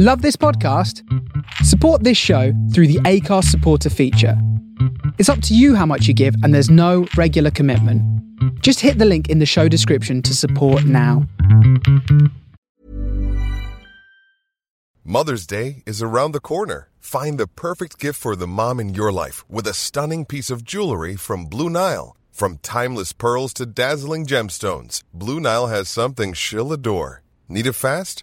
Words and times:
Love 0.00 0.22
this 0.22 0.36
podcast? 0.36 1.02
Support 1.64 2.04
this 2.04 2.16
show 2.16 2.52
through 2.72 2.86
the 2.86 3.00
Acast 3.00 3.46
supporter 3.46 3.90
feature. 3.90 4.40
It's 5.18 5.28
up 5.28 5.42
to 5.42 5.56
you 5.56 5.74
how 5.74 5.86
much 5.86 6.06
you 6.06 6.14
give, 6.14 6.36
and 6.44 6.54
there's 6.54 6.70
no 6.70 7.08
regular 7.16 7.50
commitment. 7.50 8.00
Just 8.62 8.78
hit 8.78 8.98
the 8.98 9.04
link 9.04 9.28
in 9.28 9.40
the 9.40 9.44
show 9.44 9.66
description 9.66 10.22
to 10.22 10.36
support 10.36 10.84
now. 10.84 11.26
Mother's 15.02 15.48
Day 15.48 15.82
is 15.84 16.00
around 16.00 16.30
the 16.30 16.38
corner. 16.38 16.90
Find 17.00 17.36
the 17.36 17.48
perfect 17.48 17.98
gift 17.98 18.20
for 18.20 18.36
the 18.36 18.46
mom 18.46 18.78
in 18.78 18.94
your 18.94 19.10
life 19.10 19.44
with 19.50 19.66
a 19.66 19.74
stunning 19.74 20.24
piece 20.24 20.48
of 20.48 20.62
jewelry 20.62 21.16
from 21.16 21.46
Blue 21.46 21.68
Nile. 21.68 22.16
From 22.30 22.58
timeless 22.58 23.12
pearls 23.12 23.52
to 23.54 23.66
dazzling 23.66 24.26
gemstones, 24.26 25.02
Blue 25.12 25.40
Nile 25.40 25.66
has 25.66 25.88
something 25.88 26.34
she'll 26.34 26.72
adore. 26.72 27.24
Need 27.48 27.66
it 27.66 27.72
fast? 27.72 28.22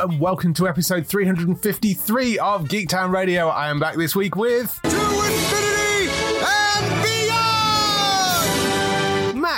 and 0.00 0.18
welcome 0.18 0.54
to 0.54 0.66
episode 0.66 1.06
353 1.06 2.38
of 2.38 2.64
Geektown 2.68 3.12
Radio. 3.12 3.48
I 3.48 3.68
am 3.68 3.78
back 3.78 3.96
this 3.96 4.16
week 4.16 4.34
with 4.34 4.80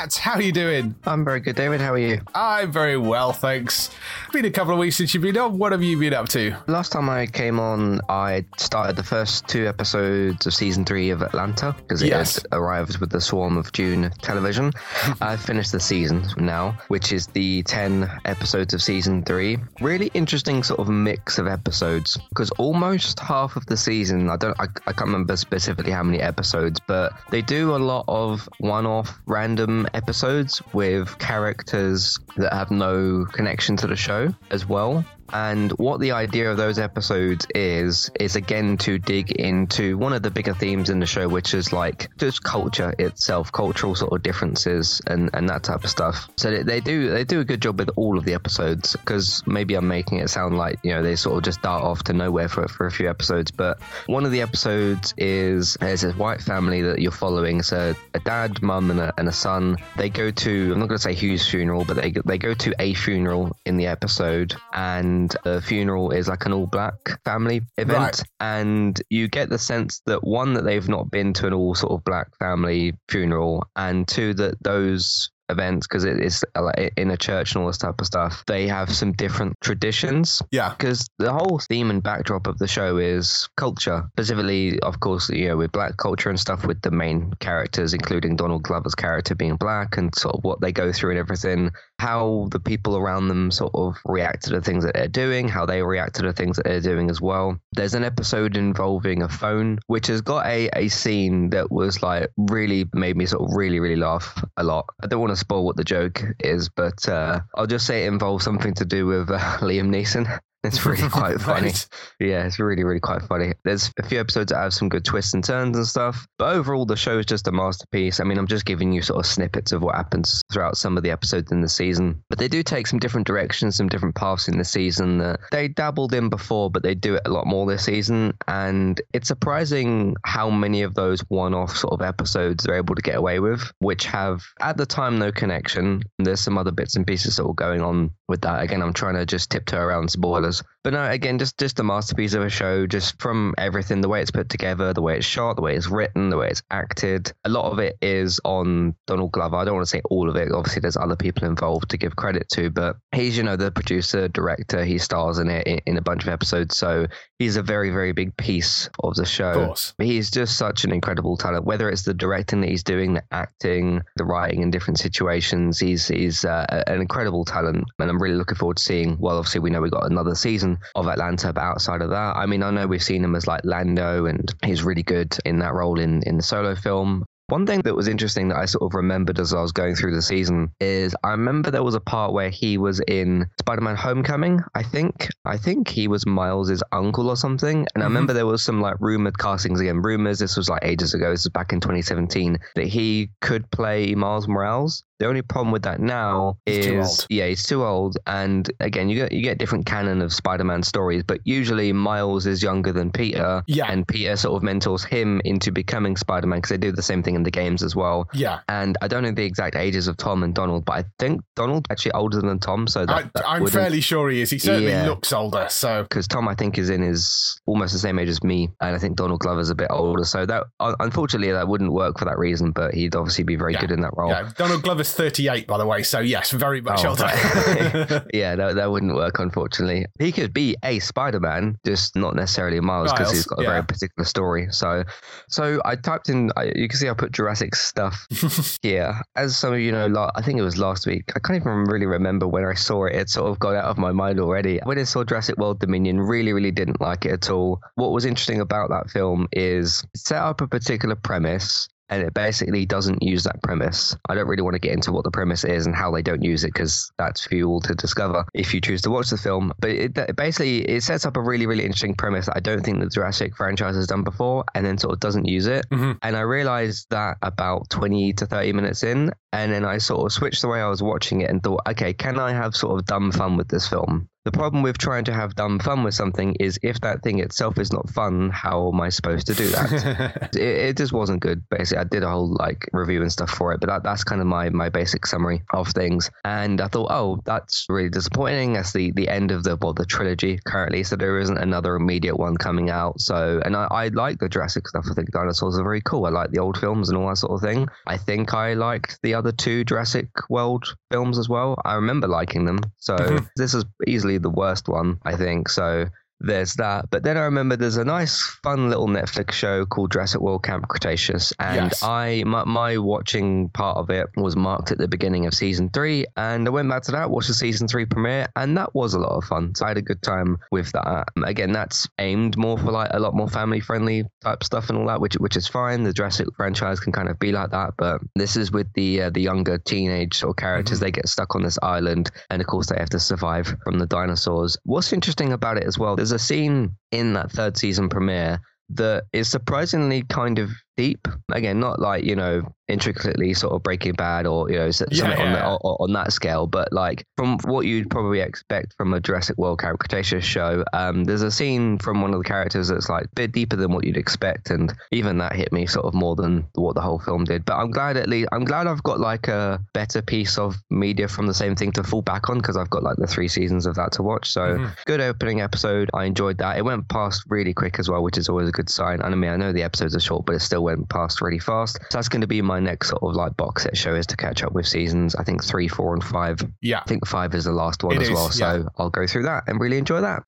Matt. 0.03 0.15
How 0.17 0.33
are 0.35 0.43
you 0.43 0.51
doing? 0.51 0.97
I'm 1.05 1.25
very 1.25 1.39
good, 1.39 1.55
David. 1.55 1.81
How 1.81 1.93
are 1.93 1.99
you? 1.99 2.21
I'm 2.35 2.73
very 2.73 2.97
well, 2.97 3.33
thanks. 3.33 3.89
Been 4.33 4.45
a 4.45 4.51
couple 4.51 4.73
of 4.73 4.79
weeks 4.81 4.97
since 4.97 5.15
you've 5.15 5.23
been 5.23 5.37
on. 5.37 5.59
What 5.59 5.71
have 5.71 5.83
you 5.83 5.97
been 5.97 6.13
up 6.13 6.29
to? 6.31 6.57
Last 6.67 6.91
time 6.91 7.09
I 7.09 7.27
came 7.27 7.61
on, 7.61 8.01
I 8.09 8.45
started 8.57 8.97
the 8.97 9.05
first 9.05 9.47
two 9.47 9.69
episodes 9.69 10.45
of 10.45 10.55
season 10.55 10.85
three 10.85 11.11
of 11.11 11.23
Atlanta 11.23 11.77
because 11.79 12.03
it 12.03 12.09
Yes. 12.09 12.45
arrived 12.51 12.99
with 12.99 13.11
the 13.11 13.21
Swarm 13.21 13.57
of 13.57 13.71
June 13.73 14.11
television. 14.23 14.73
I 15.21 15.37
finished 15.37 15.71
the 15.71 15.79
season 15.81 16.25
now, 16.37 16.77
which 16.89 17.13
is 17.13 17.29
the 17.29 17.63
10 17.65 18.11
episodes 18.25 18.75
of 18.75 18.83
season 18.83 19.23
three. 19.23 19.59
Really 19.81 20.11
interesting 20.15 20.65
sort 20.65 20.81
of 20.81 20.89
mix 20.89 21.39
of 21.39 21.47
episodes 21.47 22.19
because 22.31 22.51
almost 22.53 23.21
half 23.21 23.55
of 23.55 23.67
the 23.67 23.77
season, 23.77 24.31
I 24.31 24.37
don't, 24.37 24.59
I, 24.59 24.65
I 24.87 24.93
can't 24.93 25.07
remember 25.07 25.37
specifically 25.37 25.93
how 25.93 26.03
many 26.03 26.21
episodes, 26.21 26.81
but 26.89 27.13
they 27.31 27.43
do 27.43 27.77
a 27.77 27.79
lot 27.79 28.05
of 28.09 28.49
one 28.59 28.85
off 28.87 29.17
random 29.27 29.87
episodes 29.95 30.63
with 30.73 31.19
characters 31.19 32.19
that 32.37 32.53
have 32.53 32.71
no 32.71 33.25
connection 33.25 33.77
to 33.79 33.87
the 33.87 33.97
show 33.97 34.35
as 34.51 34.67
well. 34.67 35.05
And 35.33 35.73
what 35.73 35.99
the 36.01 36.13
idea 36.13 36.51
of 36.51 36.59
those 36.59 36.79
episodes 36.79 37.47
is, 37.55 38.11
is 38.21 38.37
again 38.37 38.77
to 38.79 38.99
dig 38.99 39.33
into 39.33 39.97
one 39.97 40.13
of 40.13 40.23
the 40.23 40.31
bigger 40.31 40.53
themes 40.53 40.91
in 40.91 41.01
the 41.01 41.07
show, 41.07 41.27
which 41.27 41.55
is 41.55 41.73
like 41.73 42.11
just 42.19 42.43
culture 42.43 42.95
itself, 42.99 43.51
cultural 43.51 43.95
sort 43.95 44.13
of 44.13 44.23
differences 44.23 45.01
and, 45.07 45.31
and 45.33 45.49
that 45.49 45.63
type 45.63 45.85
of 45.85 45.91
stuff. 45.91 46.29
So 46.37 46.63
they, 46.63 46.81
do 46.81 47.11
they 47.11 47.25
do 47.25 47.41
a 47.41 47.45
good 47.45 47.63
job 47.63 47.79
with 47.79 47.91
all 47.97 48.19
of 48.19 48.25
the 48.25 48.35
episodes 48.35 48.93
because 48.93 49.43
maybe 49.47 49.75
I'm 49.75 49.89
making 49.89 50.19
it 50.19 50.29
sound 50.29 50.59
like, 50.59 50.79
you 50.83 50.93
know, 50.93 51.03
they 51.03 51.17
sort 51.17 51.39
of 51.39 51.45
just 51.45 51.63
dart 51.63 51.83
off 51.83 52.05
to 52.05 52.13
nowhere 52.13 52.49
for, 52.49 52.69
for 52.69 52.87
a 52.87 52.93
few 52.93 53.09
episodes. 53.09 53.51
But 53.51 53.81
one 54.07 54.27
of 54.27 54.33
the 54.33 54.43
episodes 54.43 55.15
is 55.17 55.79
there's 55.81 56.05
a 56.05 56.13
white 56.13 56.43
family 56.43 56.83
that 56.83 57.01
you're 57.01 57.11
following. 57.11 57.63
So 57.63 57.95
a 58.13 58.21
dad, 58.21 58.61
mum, 58.63 58.91
and 58.91 59.01
a, 59.01 59.15
and 59.17 59.29
a 59.29 59.33
son. 59.33 59.79
They 59.97 60.09
go 60.09 60.31
to, 60.31 60.73
I'm 60.73 60.79
not 60.79 60.89
going 60.89 60.99
to 60.99 61.03
say 61.03 61.15
whose 61.15 61.47
funeral, 61.47 61.85
but 61.85 61.97
they, 61.97 62.11
go- 62.11 62.23
they 62.25 62.39
go 62.39 62.55
to 62.55 62.75
a 62.79 62.95
funeral 62.95 63.57
in 63.67 63.77
the 63.77 63.89
episode. 63.89 64.55
And 64.73 65.35
the 65.45 65.61
funeral 65.61 66.13
is 66.13 66.29
like 66.29 66.47
an 66.47 66.53
all 66.53 66.67
black 66.67 66.95
family 67.25 67.63
event. 67.77 67.99
Right. 67.99 68.23
And 68.41 69.01
you 69.11 69.29
get 69.29 69.51
the 69.51 69.59
sense 69.59 70.01
that 70.07 70.23
one, 70.25 70.55
that 70.55 70.65
they've 70.65 70.89
not 70.89 71.11
been 71.11 71.33
to 71.35 71.47
an 71.49 71.53
all 71.53 71.75
sort 71.75 71.93
of 71.93 72.05
black 72.05 72.37
family 72.39 72.95
funeral, 73.09 73.67
and 73.75 74.07
two, 74.07 74.35
that 74.35 74.63
those 74.63 75.31
events 75.49 75.87
because 75.87 76.05
it 76.05 76.21
is 76.21 76.45
uh, 76.55 76.71
in 76.97 77.11
a 77.11 77.17
church 77.17 77.55
and 77.55 77.63
all 77.63 77.67
this 77.67 77.79
type 77.79 78.01
of 78.01 78.07
stuff 78.07 78.45
they 78.47 78.67
have 78.67 78.95
some 78.95 79.13
different 79.13 79.55
traditions. 79.61 80.43
Yeah. 80.51 80.71
because 80.71 81.09
the 81.19 81.33
whole 81.33 81.59
theme 81.59 81.91
and 81.91 82.03
backdrop 82.03 82.47
of 82.47 82.59
the 82.59 82.69
show 82.69 82.97
is 82.97 83.49
culture. 83.57 84.05
Specifically 84.13 84.79
of 84.81 85.01
course 85.01 85.29
you 85.31 85.49
know 85.49 85.57
with 85.57 85.73
black 85.73 85.97
culture 85.97 86.31
and 86.31 86.39
stuff 86.39 86.65
with 86.67 86.81
the 86.83 86.91
main 86.91 87.33
characters 87.41 87.95
including 87.95 88.37
donald 88.37 88.63
glover's 88.63 88.95
character 88.95 89.35
being 89.35 89.57
black 89.57 89.97
and 89.97 90.15
sort 90.17 90.35
of 90.35 90.45
what 90.45 90.61
they 90.61 90.73
go 90.73 90.93
through 90.93 91.11
and 91.11 91.19
everything 91.19 91.71
how 91.99 92.49
the 92.51 92.61
people 92.61 92.97
around 92.97 93.29
them 93.29 93.51
sort 93.51 93.73
of 93.75 93.97
react 94.07 94.45
to 94.45 94.51
the 94.51 94.61
things 94.61 94.85
that 94.85 94.95
they're 94.95 95.09
doing 95.09 95.49
how 95.49 95.67
they 95.67 95.83
react 95.83 96.17
to 96.17 96.23
the 96.23 96.33
things 96.33 96.57
that 96.57 96.65
they're 96.65 96.81
doing 96.81 97.11
as 97.11 97.21
well. 97.21 97.59
There's 97.73 97.95
an 97.95 98.05
episode 98.05 98.57
involving 98.57 99.23
a 99.23 99.29
phone 99.29 99.79
which 99.87 100.07
has 100.09 100.21
got 100.21 100.47
a, 100.47 100.69
a 100.75 100.89
scene 100.89 101.51
that 101.51 101.71
was 101.71 102.03
like 102.03 102.31
really 102.37 102.87
made 102.95 103.17
me 103.17 103.27
sort 103.27 103.43
of 103.49 103.57
really 103.57 103.81
really 103.81 103.97
laugh 103.97 104.43
a 104.57 104.65
lot. 104.65 104.87
I 105.03 105.07
don't 105.07 105.21
want 105.21 105.32
to 105.33 105.37
spoil 105.37 105.65
what 105.65 105.77
the 105.77 105.85
joke 105.85 106.23
is 106.41 106.69
but 106.69 107.09
uh, 107.09 107.41
i'll 107.57 107.67
just 107.67 107.87
say 107.87 108.05
it 108.05 108.09
involves 108.09 108.45
something 108.45 108.75
to 108.75 108.85
do 108.85 109.07
with 109.07 109.31
uh, 109.31 109.39
liam 109.61 109.89
neeson 109.89 110.27
it's 110.65 110.85
really 110.87 111.09
quite 111.11 111.41
funny 111.41 111.73
yeah, 112.21 112.47
it's 112.47 112.59
really, 112.59 112.85
really 112.85 113.01
quite 113.01 113.23
funny. 113.23 113.53
There's 113.65 113.91
a 113.99 114.07
few 114.07 114.21
episodes 114.21 114.53
that 114.53 114.59
have 114.59 114.75
some 114.75 114.89
good 114.89 115.05
twists 115.05 115.35
and 115.35 115.45
turns 115.45 115.77
and 115.77 115.87
stuff, 115.87 116.27
but 116.39 116.55
overall, 116.55 116.87
the 116.87 116.97
show 116.97 117.19
is 117.19 117.27
just 117.27 117.49
a 117.49 117.53
masterpiece. 117.53 118.21
I 118.21 118.25
mean, 118.25 118.39
I'm 118.39 118.47
just 118.47 118.65
giving 118.65 118.93
you 118.93 119.03
sort 119.03 119.21
of 119.21 119.27
snippets 119.27 119.73
of 119.73 119.83
what 119.83 119.95
happens 119.95 120.43
throughout 120.53 120.77
some 120.77 120.97
of 120.97 121.03
the 121.03 121.11
episodes 121.11 121.53
in 121.53 121.61
the 121.61 121.69
season, 121.69 122.23
but 122.29 122.39
they 122.39 122.49
do 122.49 122.63
take 122.63 122.87
some 122.87 122.99
different 122.99 123.27
directions, 123.27 123.77
some 123.77 123.89
different 123.89 124.15
paths 124.15 124.49
in 124.49 124.59
the 124.59 124.65
season 124.65 125.19
that 125.19 125.41
they 125.51 125.69
dabbled 125.69 126.15
in 126.15 126.29
before, 126.29 126.71
but 126.71 126.83
they 126.83 126.95
do 126.95 127.15
it 127.15 127.23
a 127.25 127.31
lot 127.31 127.47
more 127.47 127.67
this 127.67 127.85
season. 127.85 128.33
And 128.49 129.01
it's 129.13 129.29
surprising 129.29 130.17
how 130.25 130.51
many 130.51 130.83
of 130.83 130.95
those 130.95 131.21
one 131.29 131.55
off 131.55 131.77
sort 131.77 131.95
of 131.95 132.03
episodes 132.03 132.65
they're 132.65 132.77
able 132.77 132.95
to 132.95 133.03
get 133.03 133.17
away 133.17 133.41
with, 133.41 133.71
which 133.79 134.07
have 134.07 134.43
at 134.61 134.77
the 134.77 134.87
time 134.87 135.19
no 135.19 135.33
connection. 135.33 136.03
There's 136.19 136.41
some 136.41 136.59
other 136.59 136.73
bits 136.73 136.97
and 136.97 137.07
pieces 137.07 137.37
that 137.37 137.47
were 137.47 137.55
going 137.55 137.83
on 137.83 138.11
with 138.33 138.41
that. 138.41 138.63
Again, 138.63 138.83
I'm 138.83 138.95
trying 138.95 139.15
to 139.15 139.27
just 139.27 139.51
tiptoe 139.51 139.79
around 139.79 140.11
spoilers. 140.11 140.63
But 140.83 140.95
no, 140.95 141.09
again, 141.09 141.39
just 141.39 141.59
just 141.59 141.79
a 141.79 141.85
masterpiece 141.85 142.33
of 142.33 142.43
a 142.43 142.49
show, 142.49 142.87
just 142.87 143.21
from 143.21 143.55
everything, 143.59 144.01
the 144.01 144.09
way 144.09 144.23
it's 144.23 144.31
put 144.33 144.49
together, 144.49 144.93
the 144.93 145.03
way 145.03 145.19
it's 145.19 145.27
shot, 145.27 145.57
the 145.57 145.63
way 145.63 145.77
it's 145.77 145.87
written, 145.87 146.31
the 146.31 146.39
way 146.39 146.49
it's 146.49 146.63
acted. 146.71 147.33
A 147.45 147.51
lot 147.51 147.71
of 147.71 147.79
it 147.79 147.97
is 148.03 148.41
on 148.45 148.97
Donald 149.07 149.31
Glover. 149.33 149.57
I 149.57 149.65
don't 149.65 149.75
want 149.75 149.87
to 149.87 149.91
say 149.91 150.01
all 150.11 150.29
of 150.29 150.37
it. 150.37 150.51
Obviously, 150.51 150.81
there's 150.81 150.97
other 150.97 151.15
people 151.15 151.47
involved 151.47 151.91
to 151.91 151.99
give 151.99 152.17
credit 152.17 152.49
to, 152.55 152.71
but 152.71 152.97
he's, 153.15 153.37
you 153.37 153.43
know, 153.45 153.57
the 153.57 153.71
producer, 153.71 154.27
director. 154.29 154.85
He 154.85 154.99
stars 154.99 155.39
in 155.39 155.49
it 155.51 155.67
in, 155.67 155.81
in 155.87 155.97
a 155.99 156.03
bunch 156.03 156.23
of 156.23 156.31
episodes, 156.31 156.77
so 156.77 157.07
he's 157.43 157.57
a 157.57 157.63
very, 157.63 157.91
very 157.91 158.13
big 158.13 158.37
piece 158.37 158.89
of 159.03 159.15
the 159.17 159.27
show. 159.27 159.51
Of 159.51 159.67
course. 159.67 159.95
He's 159.99 160.31
just 160.31 160.57
such 160.57 160.85
an 160.85 160.93
incredible 160.93 161.37
talent. 161.37 161.65
Whether 161.65 161.89
it's 161.89 162.03
the 162.03 162.15
directing 162.15 162.61
that 162.61 162.71
he's 162.71 162.85
doing, 162.85 163.15
the 163.15 163.23
acting, 163.33 164.03
the 164.17 164.25
writing 164.25 164.63
in 164.63 164.71
different 164.71 164.99
situations, 164.99 165.79
he's 165.79 166.09
he's 166.09 166.45
uh, 166.45 166.65
an 166.87 167.01
incredible 167.01 167.45
talent, 167.45 167.85
and 167.99 168.11
I'm 168.11 168.23
really 168.23 168.37
looking 168.37 168.57
forward 168.57 168.77
to 168.77 168.83
seeing. 168.83 169.17
Well, 169.19 169.39
obviously 169.39 169.61
we 169.61 169.71
know 169.71 169.81
we've 169.81 169.91
got 169.91 170.11
another 170.11 170.35
season 170.35 170.79
of 170.95 171.09
Atlanta, 171.09 171.53
but 171.53 171.63
outside 171.63 172.03
of 172.03 172.11
that, 172.11 172.37
I 172.37 172.47
mean, 172.47 172.63
I 172.63 172.71
know 172.71 172.87
we've 172.87 173.03
seen 173.03 173.25
him 173.25 173.35
as 173.35 173.47
like 173.47 173.63
Lando, 173.65 174.27
and 174.27 174.53
he's 174.65 174.85
really 174.85 175.03
good 175.03 175.37
in 175.45 175.59
that 175.59 175.75
role 175.75 175.99
in 175.99 176.23
in 176.23 176.37
the 176.37 176.43
solo 176.43 176.75
film. 176.75 177.25
One 177.53 177.67
thing 177.67 177.83
that 177.83 177.95
was 177.95 178.09
interesting 178.09 178.49
that 178.49 178.57
I 178.57 178.65
sort 178.65 178.83
of 178.83 178.95
remembered 178.95 179.39
as 179.39 179.53
I 179.53 179.61
was 179.61 179.73
going 179.73 179.95
through 179.95 180.15
the 180.15 180.23
season 180.23 180.73
is 180.81 181.15
I 181.23 181.33
remember 181.33 181.71
there 181.71 181.83
was 181.83 181.95
a 181.95 182.01
part 182.01 182.33
where 182.33 182.49
he 182.49 182.79
was 182.79 182.99
in 183.07 183.47
Spider-Man 183.61 183.95
Homecoming, 183.95 184.63
I 184.75 184.83
think. 184.83 185.29
I 185.45 185.59
think 185.59 185.87
he 185.87 186.09
was 186.09 186.25
Miles's 186.25 186.83
uncle 186.93 187.29
or 187.29 187.37
something. 187.37 187.87
And 187.95 188.03
I 188.03 188.07
mm-hmm. 188.07 188.15
remember 188.15 188.33
there 188.33 188.47
was 188.47 188.63
some 188.63 188.81
like 188.81 188.97
rumored 189.01 189.37
castings 189.37 189.83
again, 189.83 190.01
rumors. 190.01 190.39
This 190.39 190.57
was 190.57 190.71
like 190.71 190.83
ages 190.83 191.13
ago. 191.13 191.31
This 191.31 191.45
was 191.45 191.51
back 191.51 191.75
in 191.75 191.81
2017 191.81 192.57
that 192.75 192.87
he 192.87 193.29
could 193.43 193.71
play 193.71 194.15
Miles 194.15 194.49
Morales. 194.49 195.05
The 195.23 195.29
only 195.29 195.43
problem 195.43 195.71
with 195.71 195.83
that 195.83 196.01
now 196.01 196.57
He's 196.67 196.85
is 196.87 197.27
yeah, 197.31 197.47
he's 197.47 197.63
too 197.65 197.85
old. 197.85 198.19
And 198.27 198.69
again, 198.81 199.09
you 199.09 199.15
get 199.15 199.31
you 199.31 199.41
get 199.41 199.57
different 199.57 199.87
canon 199.87 200.21
of 200.21 200.33
Spider-Man 200.33 200.83
stories, 200.83 201.23
but 201.23 201.39
usually 201.45 201.93
Miles 201.93 202.45
is 202.45 202.61
younger 202.61 202.91
than 202.91 203.13
Peter, 203.13 203.63
Yeah. 203.69 203.87
and 203.89 204.07
Peter 204.09 204.35
sort 204.35 204.57
of 204.57 204.65
mentors 204.65 205.05
him 205.05 205.41
into 205.45 205.71
becoming 205.71 206.17
Spider-Man 206.17 206.59
because 206.59 206.71
they 206.71 206.77
do 206.77 206.91
the 206.91 207.03
same 207.03 207.23
thing 207.23 207.37
in 207.37 207.45
the 207.45 207.53
games 207.53 207.85
as 207.85 207.95
well. 207.95 208.29
Yeah. 208.35 208.59
And 208.69 208.99
I 209.01 209.07
don't 209.07 209.23
know 209.23 209.31
the 209.31 209.45
exact 209.45 209.77
ages 209.77 210.09
of 210.09 210.17
Tom 210.17 210.43
and 210.43 210.53
Donald, 210.53 210.85
but 210.85 210.93
I 210.95 211.05
think 211.21 211.41
Donald 211.55 211.87
actually 211.91 212.13
older 212.13 212.41
than 212.41 212.59
Tom, 212.59 212.89
so 212.89 213.07
that, 213.07 213.31
I, 213.47 213.61
wouldn't- 213.61 213.71
fairly 213.73 214.01
sure 214.01 214.29
he 214.29 214.41
is. 214.41 214.51
He 214.51 214.59
certainly 214.59 214.91
Yeah. 214.91 215.07
looks 215.07 215.33
older. 215.33 215.67
So 215.71 216.03
because 216.03 216.27
Tom, 216.27 216.49
I 216.49 216.57
think, 216.57 216.79
is 216.79 216.91
in 216.91 217.01
his 217.01 217.61
almost 217.67 217.93
the 217.93 218.01
same 218.01 218.19
age 218.19 218.29
as 218.29 218.43
me, 218.43 218.71
and 218.81 218.97
I 218.97 218.99
think 218.99 219.15
Donald 219.17 219.39
Glover's 219.39 219.71
a 219.71 219.77
bit 219.77 219.87
older. 219.91 220.25
So 220.25 220.47
that 220.47 220.65
unfortunately 220.81 221.53
that 221.53 221.69
wouldn't 221.69 221.93
work 221.93 222.19
for 222.19 222.25
that 222.25 222.39
reason, 222.39 222.73
but 222.73 222.93
he'd 222.93 223.15
obviously 223.15 223.45
be 223.45 223.55
very 223.55 223.75
Yeah. 223.75 223.83
good 223.83 223.93
in 223.93 224.01
that 224.01 224.15
role. 224.17 224.31
yeah, 224.31 224.51
Donald 224.57 224.83
Glover 224.83 225.05
is 225.13 225.17
38, 225.17 225.67
by 225.67 225.79
the 225.79 225.87
way. 225.87 226.03
So 226.03 226.21
yes, 226.21 226.51
very 226.51 226.81
much 226.81 227.05
Oh, 227.05 227.11
older. 227.11 227.25
yeah, 228.35 228.57
that, 228.57 228.75
that 228.77 228.91
wouldn't 228.91 229.15
work, 229.15 229.39
unfortunately. 229.39 230.07
He 230.19 230.33
could 230.33 230.53
be 230.53 230.77
a 230.85 230.99
Spider-Man, 230.99 231.79
just 231.85 232.17
not 232.17 232.35
necessarily 232.35 232.81
Miles, 232.81 233.13
because 233.13 233.31
he's 233.31 233.47
got 233.47 233.61
a 233.61 233.63
yeah. 233.63 233.71
very 233.71 233.85
particular 233.85 234.25
story. 234.25 234.69
So, 234.71 235.05
so 235.49 235.81
I 235.85 235.97
typed 235.97 236.29
in. 236.29 236.51
I, 236.57 236.73
you 236.75 236.89
can 236.89 236.99
see 236.99 237.09
I 237.09 237.15
put 237.15 237.33
Jurassic 237.33 237.75
stuff 237.75 238.27
here. 238.83 239.15
As 239.37 239.57
some 239.57 239.73
of 239.75 239.81
you 239.81 239.93
know, 239.93 240.07
la- 240.07 240.31
I 240.35 240.43
think 240.43 240.59
it 240.59 240.63
was 240.63 240.79
last 240.79 241.07
week. 241.07 241.25
I 241.37 241.41
can't 241.41 241.61
even 241.61 241.85
really 241.85 242.07
remember 242.07 242.47
when 242.49 242.65
I 242.65 242.75
saw 242.75 243.07
it. 243.07 243.15
It 243.15 243.29
sort 243.31 243.51
of 243.51 243.59
got 243.59 243.75
out 243.75 243.85
of 243.85 243.99
my 243.99 244.13
mind 244.13 244.41
already. 244.41 244.81
When 244.85 244.99
I 244.99 245.05
saw 245.05 245.25
Jurassic 245.25 245.57
World 245.59 245.81
Dominion, 245.81 246.21
really, 246.21 246.53
really 246.53 246.71
didn't 246.71 247.01
like 247.01 247.25
it 247.27 247.33
at 247.33 247.51
all. 247.51 247.81
What 247.97 248.13
was 248.13 248.25
interesting 248.25 248.61
about 248.61 248.91
that 248.91 249.11
film 249.11 249.49
is 249.53 250.05
it 250.15 250.19
set 250.19 250.39
up 250.39 250.61
a 250.61 250.67
particular 250.69 251.15
premise 251.15 251.89
and 252.13 252.23
it 252.23 252.35
basically 252.35 252.85
doesn't 252.85 253.23
use 253.23 253.45
that 253.45 253.63
premise. 253.63 254.15
I 254.29 254.35
don't 254.35 254.47
really 254.47 254.63
want 254.63 254.75
to 254.75 254.79
get 254.81 254.93
into 254.93 255.13
what 255.13 255.25
the 255.25 255.31
premise 255.31 255.65
is 255.65 255.87
and 255.87 255.97
how 255.97 256.11
they 256.11 256.21
don't 256.21 256.43
use 256.43 256.63
it 256.63 256.75
because 256.75 257.11
that's 257.17 257.47
for 257.47 257.55
you 257.55 257.69
all 257.69 257.81
to 257.81 257.95
discover 257.95 258.45
if 258.53 258.75
you 258.75 258.83
choose 258.83 259.01
to 259.03 259.11
watch 259.11 259.31
the 259.31 259.39
film. 259.39 259.73
But 259.79 259.91
it, 259.91 260.19
it 260.19 260.37
basically 260.37 260.81
it 260.83 261.03
sets 261.03 261.25
up 261.25 261.39
a 261.39 261.41
really 261.41 261.67
really 261.67 261.85
interesting 261.85 262.15
premise 262.15 262.47
that 262.47 262.57
I 262.57 262.61
don't 262.61 262.85
think 262.85 263.01
the 263.01 263.09
Jurassic 263.09 263.57
franchise 263.57 263.97
has 263.97 264.07
done 264.07 264.25
before, 264.25 264.65
and 264.75 264.85
then 264.85 264.99
sort 264.99 265.15
of 265.15 265.21
doesn't 265.21 265.47
use 265.47 265.67
it. 265.67 265.87
Mhm. 265.91 266.19
And 266.23 266.37
I 266.37 266.41
realized 266.41 267.07
that 267.11 267.39
about 267.41 267.89
twenty 267.89 268.35
to 268.35 268.47
thirty 268.47 268.75
minutes 268.75 269.03
in, 269.03 269.33
and 269.55 269.73
then 269.73 269.87
I 269.87 269.97
sort 269.99 270.27
of 270.27 270.33
switched 270.33 270.61
the 270.61 270.69
way 270.69 270.83
I 270.83 270.89
was 270.89 271.03
watching 271.03 271.41
it 271.41 271.49
and 271.49 271.63
thought, 271.63 271.81
okay, 271.89 272.13
can 272.13 272.39
I 272.39 272.53
have 272.53 272.77
sort 272.77 272.99
of 272.99 273.07
dumb 273.07 273.33
fun 273.33 273.57
with 273.57 273.69
this 273.69 273.89
film? 273.89 274.29
The 274.45 274.51
problem 274.51 274.83
with 274.83 274.99
trying 274.99 275.25
to 275.27 275.33
have 275.33 275.55
dumb 275.55 275.79
fun 275.79 276.03
with 276.03 276.15
something 276.15 276.57
is 276.59 276.77
if 276.83 277.01
that 277.03 277.23
thing 277.23 277.39
itself 277.39 277.79
is 277.79 277.93
not 277.93 278.11
fun, 278.11 278.51
how 278.51 278.91
am 278.93 279.01
I 279.01 279.09
supposed 279.09 279.47
to 279.47 279.55
do 279.55 279.69
that? 279.69 280.51
it, 280.57 280.61
it 280.61 280.97
just 280.97 281.13
wasn't 281.13 281.41
good. 281.41 281.63
Basically, 281.71 281.99
I 282.01 282.05
did 282.05 282.25
a 282.25 282.29
whole 282.29 282.53
like 282.59 282.89
review 282.93 283.23
and 283.23 283.31
stuff 283.31 283.51
for 283.51 283.73
it, 283.73 283.79
but 283.81 283.89
that, 283.89 284.03
that's 284.03 284.25
kind 284.25 284.41
of 284.41 284.49
my 284.49 284.69
my 284.71 284.89
basic 284.89 285.27
summary 285.27 285.63
of 285.73 285.89
things. 285.89 286.29
And 286.45 286.81
I 286.81 286.89
thought, 286.89 287.09
oh, 287.11 287.39
that's 287.45 287.87
really 287.89 288.09
disappointing. 288.09 288.73
That's 288.73 288.93
the 288.93 289.13
the 289.13 289.29
end 289.29 289.53
of 289.53 289.63
the 289.63 289.77
well 289.81 289.93
the 289.95 290.05
trilogy 290.05 290.59
currently, 290.65 291.05
so 291.05 291.15
there 291.15 291.39
isn't 291.39 291.59
another 291.59 291.95
immediate 291.95 292.37
one 292.37 292.57
coming 292.57 292.91
out. 292.91 293.21
So, 293.21 293.61
and 293.65 293.77
I, 293.77 293.85
I 293.91 294.09
like 294.09 294.39
the 294.41 294.49
Jurassic 294.49 294.89
stuff. 294.89 295.07
I 295.09 295.15
think 295.15 295.31
dinosaurs 295.31 295.79
are 295.79 295.85
very 295.85 296.01
cool. 296.01 296.27
I 296.27 296.31
like 296.31 296.51
the 296.51 296.59
old 296.61 296.79
films 296.79 297.09
and 297.11 297.17
all 297.17 297.29
that 297.29 297.37
sort 297.37 297.53
of 297.53 297.61
thing. 297.61 297.87
I 298.09 298.17
think 298.17 298.55
I 298.55 298.75
liked 298.75 299.21
the 299.23 299.35
other 299.35 299.53
two 299.53 299.85
Jurassic 299.85 300.29
World 300.51 300.97
films 301.13 301.39
as 301.39 301.49
well. 301.49 301.81
I 301.85 301.95
remember 301.95 302.27
liking 302.27 302.65
them. 302.65 302.81
So 302.99 303.17
Mhm. 303.17 303.49
this 303.57 303.75
is 303.75 303.85
easily 304.07 304.32
the 304.39 304.51
worst 304.51 304.89
one, 304.89 305.19
I 305.25 305.37
think. 305.37 305.69
So 305.69 306.07
there's 306.43 306.75
that. 306.75 307.11
But 307.11 307.23
then 307.23 307.37
I 307.37 307.43
remember 307.43 307.77
there's 307.77 307.97
a 307.97 308.05
nice, 308.05 308.41
fun 308.63 308.89
little 308.89 309.07
Netflix 309.09 309.53
show 309.53 309.87
called 309.87 310.13
Jurassic 310.13 310.41
World 310.41 310.63
Camp 310.65 310.89
Cretaceous, 310.89 311.53
and 311.59 311.91
Yes. 311.91 312.03
I 312.03 312.43
my, 312.47 312.65
my 312.65 312.99
watching 312.99 313.69
part 313.71 313.97
of 313.97 314.11
it 314.11 314.27
was 314.37 314.57
marked 314.57 314.93
at 314.93 314.99
the 314.99 315.09
beginning 315.09 315.47
of 315.47 315.55
season 315.55 315.91
three, 315.91 316.27
and 316.37 316.67
I 316.67 316.71
went 316.71 316.89
back 316.89 317.03
to 317.05 317.13
that, 317.13 317.31
watched 317.31 317.49
the 317.49 317.55
season 317.55 317.89
three 317.89 318.05
premiere, 318.05 318.49
and 318.57 318.77
that 318.77 318.95
was 318.95 319.15
a 319.15 319.19
lot 319.19 319.37
of 319.37 319.45
fun. 319.45 319.75
So 319.75 319.85
I 319.85 319.89
had 319.89 319.99
a 319.99 320.03
good 320.03 320.23
time 320.23 320.59
with 320.71 320.93
that. 320.93 321.29
Again, 321.45 321.73
that's 321.73 322.09
aimed 322.19 322.57
more 322.57 322.79
for 322.79 322.91
like 322.93 323.11
a 323.13 323.19
lot 323.21 323.35
more 323.35 323.49
family 323.49 323.81
friendly 323.81 324.25
type 324.43 324.65
stuff 324.65 324.89
and 324.89 324.99
all 324.99 325.07
that, 325.07 325.21
which 325.21 325.35
which 325.35 325.57
is 325.57 325.69
fine. 325.69 326.03
The 326.03 326.13
Jurassic 326.13 326.49
franchise 326.57 327.01
can 327.01 327.13
kind 327.13 327.29
of 327.29 327.39
be 327.39 327.53
like 327.53 327.71
that, 327.71 327.95
but 327.97 328.21
this 328.35 328.57
is 328.57 328.73
with 328.73 328.93
the 328.95 329.23
uh, 329.23 329.31
the 329.31 329.41
younger 329.41 329.79
teenage 329.79 330.39
sort 330.39 330.51
of 330.51 330.57
characters. 330.57 331.01
They 331.01 331.11
get 331.11 331.29
stuck 331.29 331.55
on 331.55 331.63
this 331.63 331.79
island, 331.83 332.31
and 332.51 332.61
of 332.61 332.67
course 332.67 332.89
they 332.89 332.97
have 332.99 333.11
to 333.11 333.21
survive 333.21 333.75
from 333.85 333.99
the 333.99 334.07
dinosaurs. 334.07 334.77
What's 334.85 335.13
interesting 335.13 335.53
about 335.53 335.77
it 335.77 335.85
as 335.85 335.99
well, 335.99 336.17
there's 336.17 336.32
a 336.33 336.39
scene 336.39 336.97
in 337.11 337.35
that 337.35 337.53
third 337.53 337.77
season 337.77 338.09
premiere 338.09 338.61
that 338.91 339.25
is 339.33 339.51
surprisingly 339.51 340.23
kind 340.29 340.59
of 340.59 340.71
deep. 341.03 341.29
Again, 341.53 341.81
not 341.81 341.99
like 342.01 342.25
you 342.25 342.37
know 342.37 342.63
intricately 342.89 343.55
sort 343.55 343.73
of 343.73 343.83
Breaking 343.83 344.13
Bad 344.13 344.47
or 344.47 344.71
you 344.71 344.77
know 344.79 344.87
s- 344.87 345.03
Yeah, 345.11 345.23
something 345.23 345.41
on, 345.41 345.53
the, 345.53 345.61
on, 345.65 345.79
on 346.05 346.13
that 346.13 346.33
scale, 346.33 346.67
but 346.67 346.93
like 346.93 347.25
from 347.37 347.59
what 347.65 347.87
you'd 347.87 348.11
probably 348.11 348.41
expect 348.41 348.95
from 348.99 349.15
a 349.15 349.21
Jurassic 349.21 349.57
World 349.57 349.81
Camp 349.81 349.99
Cretaceous 349.99 350.45
show, 350.45 350.85
um, 350.93 351.25
there's 351.25 351.43
a 351.43 351.51
scene 351.51 351.99
from 351.99 352.21
one 352.21 352.35
of 352.35 352.39
the 352.43 352.45
characters 352.49 352.89
that's 352.89 353.09
like 353.09 353.25
a 353.25 353.29
bit 353.35 353.53
deeper 353.53 353.77
than 353.77 353.93
what 353.93 354.05
you'd 354.05 354.17
expect, 354.17 354.71
and 354.71 354.93
even 355.11 355.39
that 355.39 355.55
hit 355.57 355.73
me 355.73 355.87
sort 355.87 356.05
of 356.07 356.15
more 356.15 356.37
than 356.37 356.67
what 356.75 356.95
the 356.95 357.01
whole 357.01 357.19
film 357.19 357.45
did. 357.45 357.65
But 357.65 357.77
I'm 357.77 357.91
glad 357.91 358.17
at 358.17 358.29
least 358.29 358.49
I'm 358.53 358.65
glad 358.65 358.87
I've 358.87 359.03
got 359.03 359.19
like 359.21 359.49
a 359.49 359.81
better 359.95 360.21
piece 360.23 360.59
of 360.59 360.77
media 360.91 361.29
from 361.29 361.47
the 361.47 361.55
same 361.55 361.75
thing 361.75 361.93
to 361.93 362.03
fall 362.05 362.23
back 362.23 362.51
on 362.51 362.59
because 362.59 362.77
I've 362.77 362.91
got 362.91 363.03
like 363.03 363.17
the 363.17 363.27
three 363.27 363.49
seasons 363.49 363.87
of 363.87 363.95
that 363.97 364.13
to 364.13 364.23
watch. 364.23 364.51
So 364.51 364.61
Mhm. 364.77 364.91
good 365.07 365.21
opening 365.21 365.61
episode. 365.61 366.11
I 366.15 366.25
enjoyed 366.25 366.59
that. 366.59 366.77
It 366.79 366.85
went 366.85 367.09
past 367.09 367.45
really 367.49 367.73
quick 367.75 367.99
as 367.99 368.09
well, 368.11 368.23
which 368.23 368.37
is 368.39 368.49
always 368.49 368.69
a 368.69 368.73
good 368.73 368.91
sign. 368.91 369.21
And 369.23 369.33
I 369.35 369.37
mean, 369.37 369.51
I 369.51 369.57
know 369.57 369.73
the 369.73 369.83
episodes 369.83 370.15
are 370.17 370.21
short, 370.21 370.45
but 370.47 370.55
it 370.57 370.61
still 370.61 370.85
went 370.85 370.92
past 371.09 371.41
really 371.41 371.59
fast. 371.59 371.97
So 372.11 372.19
that's 372.19 372.29
going 372.29 372.41
to 372.41 372.47
be 372.47 372.63
my 372.63 372.81
next 372.81 373.09
sort 373.11 373.23
of 373.23 373.35
like 373.35 373.57
box 373.57 373.85
set 373.85 373.97
show 373.97 374.15
is 374.15 374.27
to 374.29 374.37
catch 374.37 374.63
up 374.63 374.73
with 374.73 374.87
seasons. 374.87 375.35
I 375.35 375.45
think 375.45 375.63
three, 375.65 375.89
four, 375.89 376.15
and 376.15 376.23
five. 376.23 376.61
yeah. 376.81 377.01
I 377.01 377.05
think 377.05 377.27
five 377.27 377.55
is 377.55 377.65
the 377.65 377.73
last 377.73 378.03
one 378.05 378.17
It 378.17 378.23
as 378.23 378.29
is, 378.29 378.35
well. 378.35 378.51
So 378.51 378.75
yeah. 378.77 378.83
I'll 378.99 379.11
go 379.11 379.27
through 379.27 379.45
that 379.45 379.65
and 379.67 379.81
really 379.81 379.99
enjoy 379.99 380.21
that. 380.21 380.43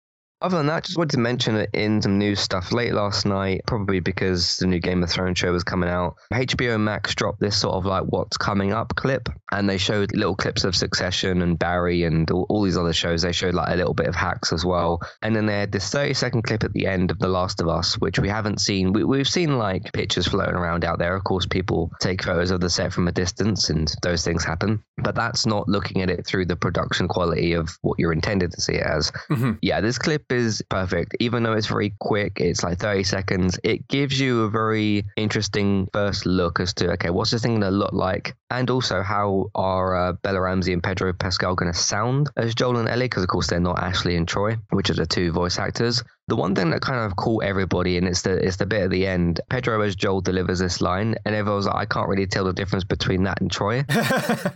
Other 0.42 0.58
than 0.58 0.68
that, 0.68 0.86
just 0.86 0.98
wanted 0.98 1.12
to 1.12 1.20
mention 1.20 1.56
it 1.56 1.70
in 1.74 2.02
some 2.02 2.18
new 2.18 2.36
stuff 2.36 2.72
late 2.72 2.94
last 2.94 3.26
night, 3.26 3.62
probably 3.68 4.00
because 4.00 4.58
the 4.58 4.66
new 4.66 4.80
Game 4.80 5.04
of 5.04 5.10
Thrones 5.10 5.38
show 5.38 5.52
was 5.52 5.64
coming 5.64 5.88
out. 5.90 6.16
HBO 6.34 6.80
Max 6.80 7.14
dropped 7.14 7.40
this 7.40 7.56
sort 7.58 7.76
of 7.76 7.86
like 7.86 8.04
what's 8.06 8.38
coming 8.38 8.74
up 8.74 8.96
clip, 8.96 9.30
and 9.52 9.70
they 9.70 9.78
showed 9.78 10.16
little 10.16 10.36
clips 10.36 10.64
of 10.64 10.76
Succession 10.76 11.42
and 11.44 11.60
Barry 11.60 12.04
and 12.04 12.30
all, 12.32 12.48
all 12.50 12.64
these 12.64 12.78
other 12.78 12.94
shows. 12.94 13.22
They 13.22 13.32
showed 13.34 13.54
like 13.54 13.72
a 13.72 13.76
little 13.76 13.94
bit 13.94 14.08
of 14.08 14.16
hacks 14.16 14.52
as 14.52 14.66
well. 14.66 15.02
And 15.22 15.36
then 15.36 15.46
they 15.46 15.60
had 15.60 15.72
this 15.72 15.90
30 15.90 16.16
second 16.16 16.42
clip 16.44 16.64
at 16.64 16.74
the 16.74 16.88
end 16.88 17.12
of 17.12 17.20
The 17.20 17.28
Last 17.28 17.62
of 17.62 17.68
Us, 17.68 17.94
which 18.00 18.18
we 18.18 18.28
haven't 18.28 18.62
seen. 18.62 18.94
We, 18.94 19.04
we've 19.04 19.28
seen 19.28 19.60
like 19.60 19.94
pictures 19.94 20.28
floating 20.28 20.56
around 20.56 20.84
out 20.84 20.98
there. 20.98 21.16
Of 21.16 21.24
course, 21.24 21.46
people 21.46 21.92
take 22.00 22.24
photos 22.24 22.50
of 22.50 22.62
the 22.62 22.70
set 22.70 22.94
from 22.94 23.08
a 23.08 23.12
distance, 23.12 23.70
and 23.70 23.94
those 24.02 24.24
things 24.26 24.44
happen. 24.44 24.84
But 24.98 25.14
that's 25.14 25.46
not 25.46 25.68
looking 25.70 26.02
at 26.02 26.10
it 26.10 26.26
through 26.26 26.46
the 26.48 26.56
production 26.56 27.08
quality 27.08 27.54
of 27.54 27.78
what 27.82 28.00
you're 28.00 28.14
intended 28.14 28.52
to 28.54 28.62
see 28.62 28.74
it 28.74 28.86
as. 28.88 29.12
Mhm. 29.30 29.60
Yeah, 29.62 29.82
this 29.82 30.00
clip 30.00 30.31
is 30.32 30.64
perfect. 30.70 31.16
Even 31.20 31.44
though 31.44 31.54
it's 31.54 31.68
very 31.68 31.94
quick, 32.00 32.40
it's 32.40 32.64
like 32.64 32.80
30 32.80 33.04
seconds. 33.04 33.60
It 33.64 33.88
gives 33.88 34.20
you 34.20 34.44
a 34.44 34.50
very 34.50 35.06
interesting 35.16 35.88
first 35.94 36.26
look 36.26 36.60
as 36.60 36.74
to, 36.76 36.92
okay, 36.94 37.10
what's 37.10 37.32
this 37.32 37.42
thing 37.42 37.60
going 37.60 37.72
to 37.72 37.78
look 37.78 37.94
like? 37.94 38.36
And 38.50 38.70
also, 38.70 39.02
how 39.02 39.52
are 39.56 39.96
uh, 39.96 40.14
Bella 40.14 40.42
Ramsey 40.42 40.74
and 40.74 40.84
Pedro 40.84 41.14
Pascal 41.14 41.56
going 41.56 41.72
to 41.72 41.78
sound 41.78 42.30
as 42.36 42.56
Joel 42.56 42.78
and 42.78 42.90
Ellie? 42.90 43.06
Because, 43.06 43.24
of 43.24 43.30
course, 43.30 43.48
they're 43.48 43.60
not 43.60 43.80
Ashley 43.80 44.16
and 44.16 44.28
Troy, 44.28 44.58
which 44.72 44.90
are 44.90 44.96
the 44.96 45.06
two 45.06 45.32
voice 45.32 45.60
actors. 45.60 46.04
The 46.28 46.36
one 46.36 46.56
thing 46.56 46.70
that 46.70 46.82
kind 46.82 47.00
of 47.00 47.16
caught 47.18 47.44
everybody, 47.44 47.98
and 47.98 48.08
it's 48.08 48.22
the 48.22 48.34
it's 48.34 48.58
the 48.58 48.66
bit 48.66 48.84
at 48.84 48.90
the 48.90 49.08
end. 49.08 49.42
Pedro 49.50 49.82
as 49.82 49.96
Joel 49.96 50.22
delivers 50.22 50.60
this 50.60 50.80
line, 50.80 51.16
and 51.26 51.36
everyone's 51.36 51.66
like, 51.66 51.76
I 51.76 51.86
can't 51.86 52.08
really 52.08 52.28
tell 52.28 52.46
the 52.46 52.54
difference 52.54 52.84
between 52.84 53.24
that 53.24 53.42
and 53.42 53.52
Troy. 53.52 53.84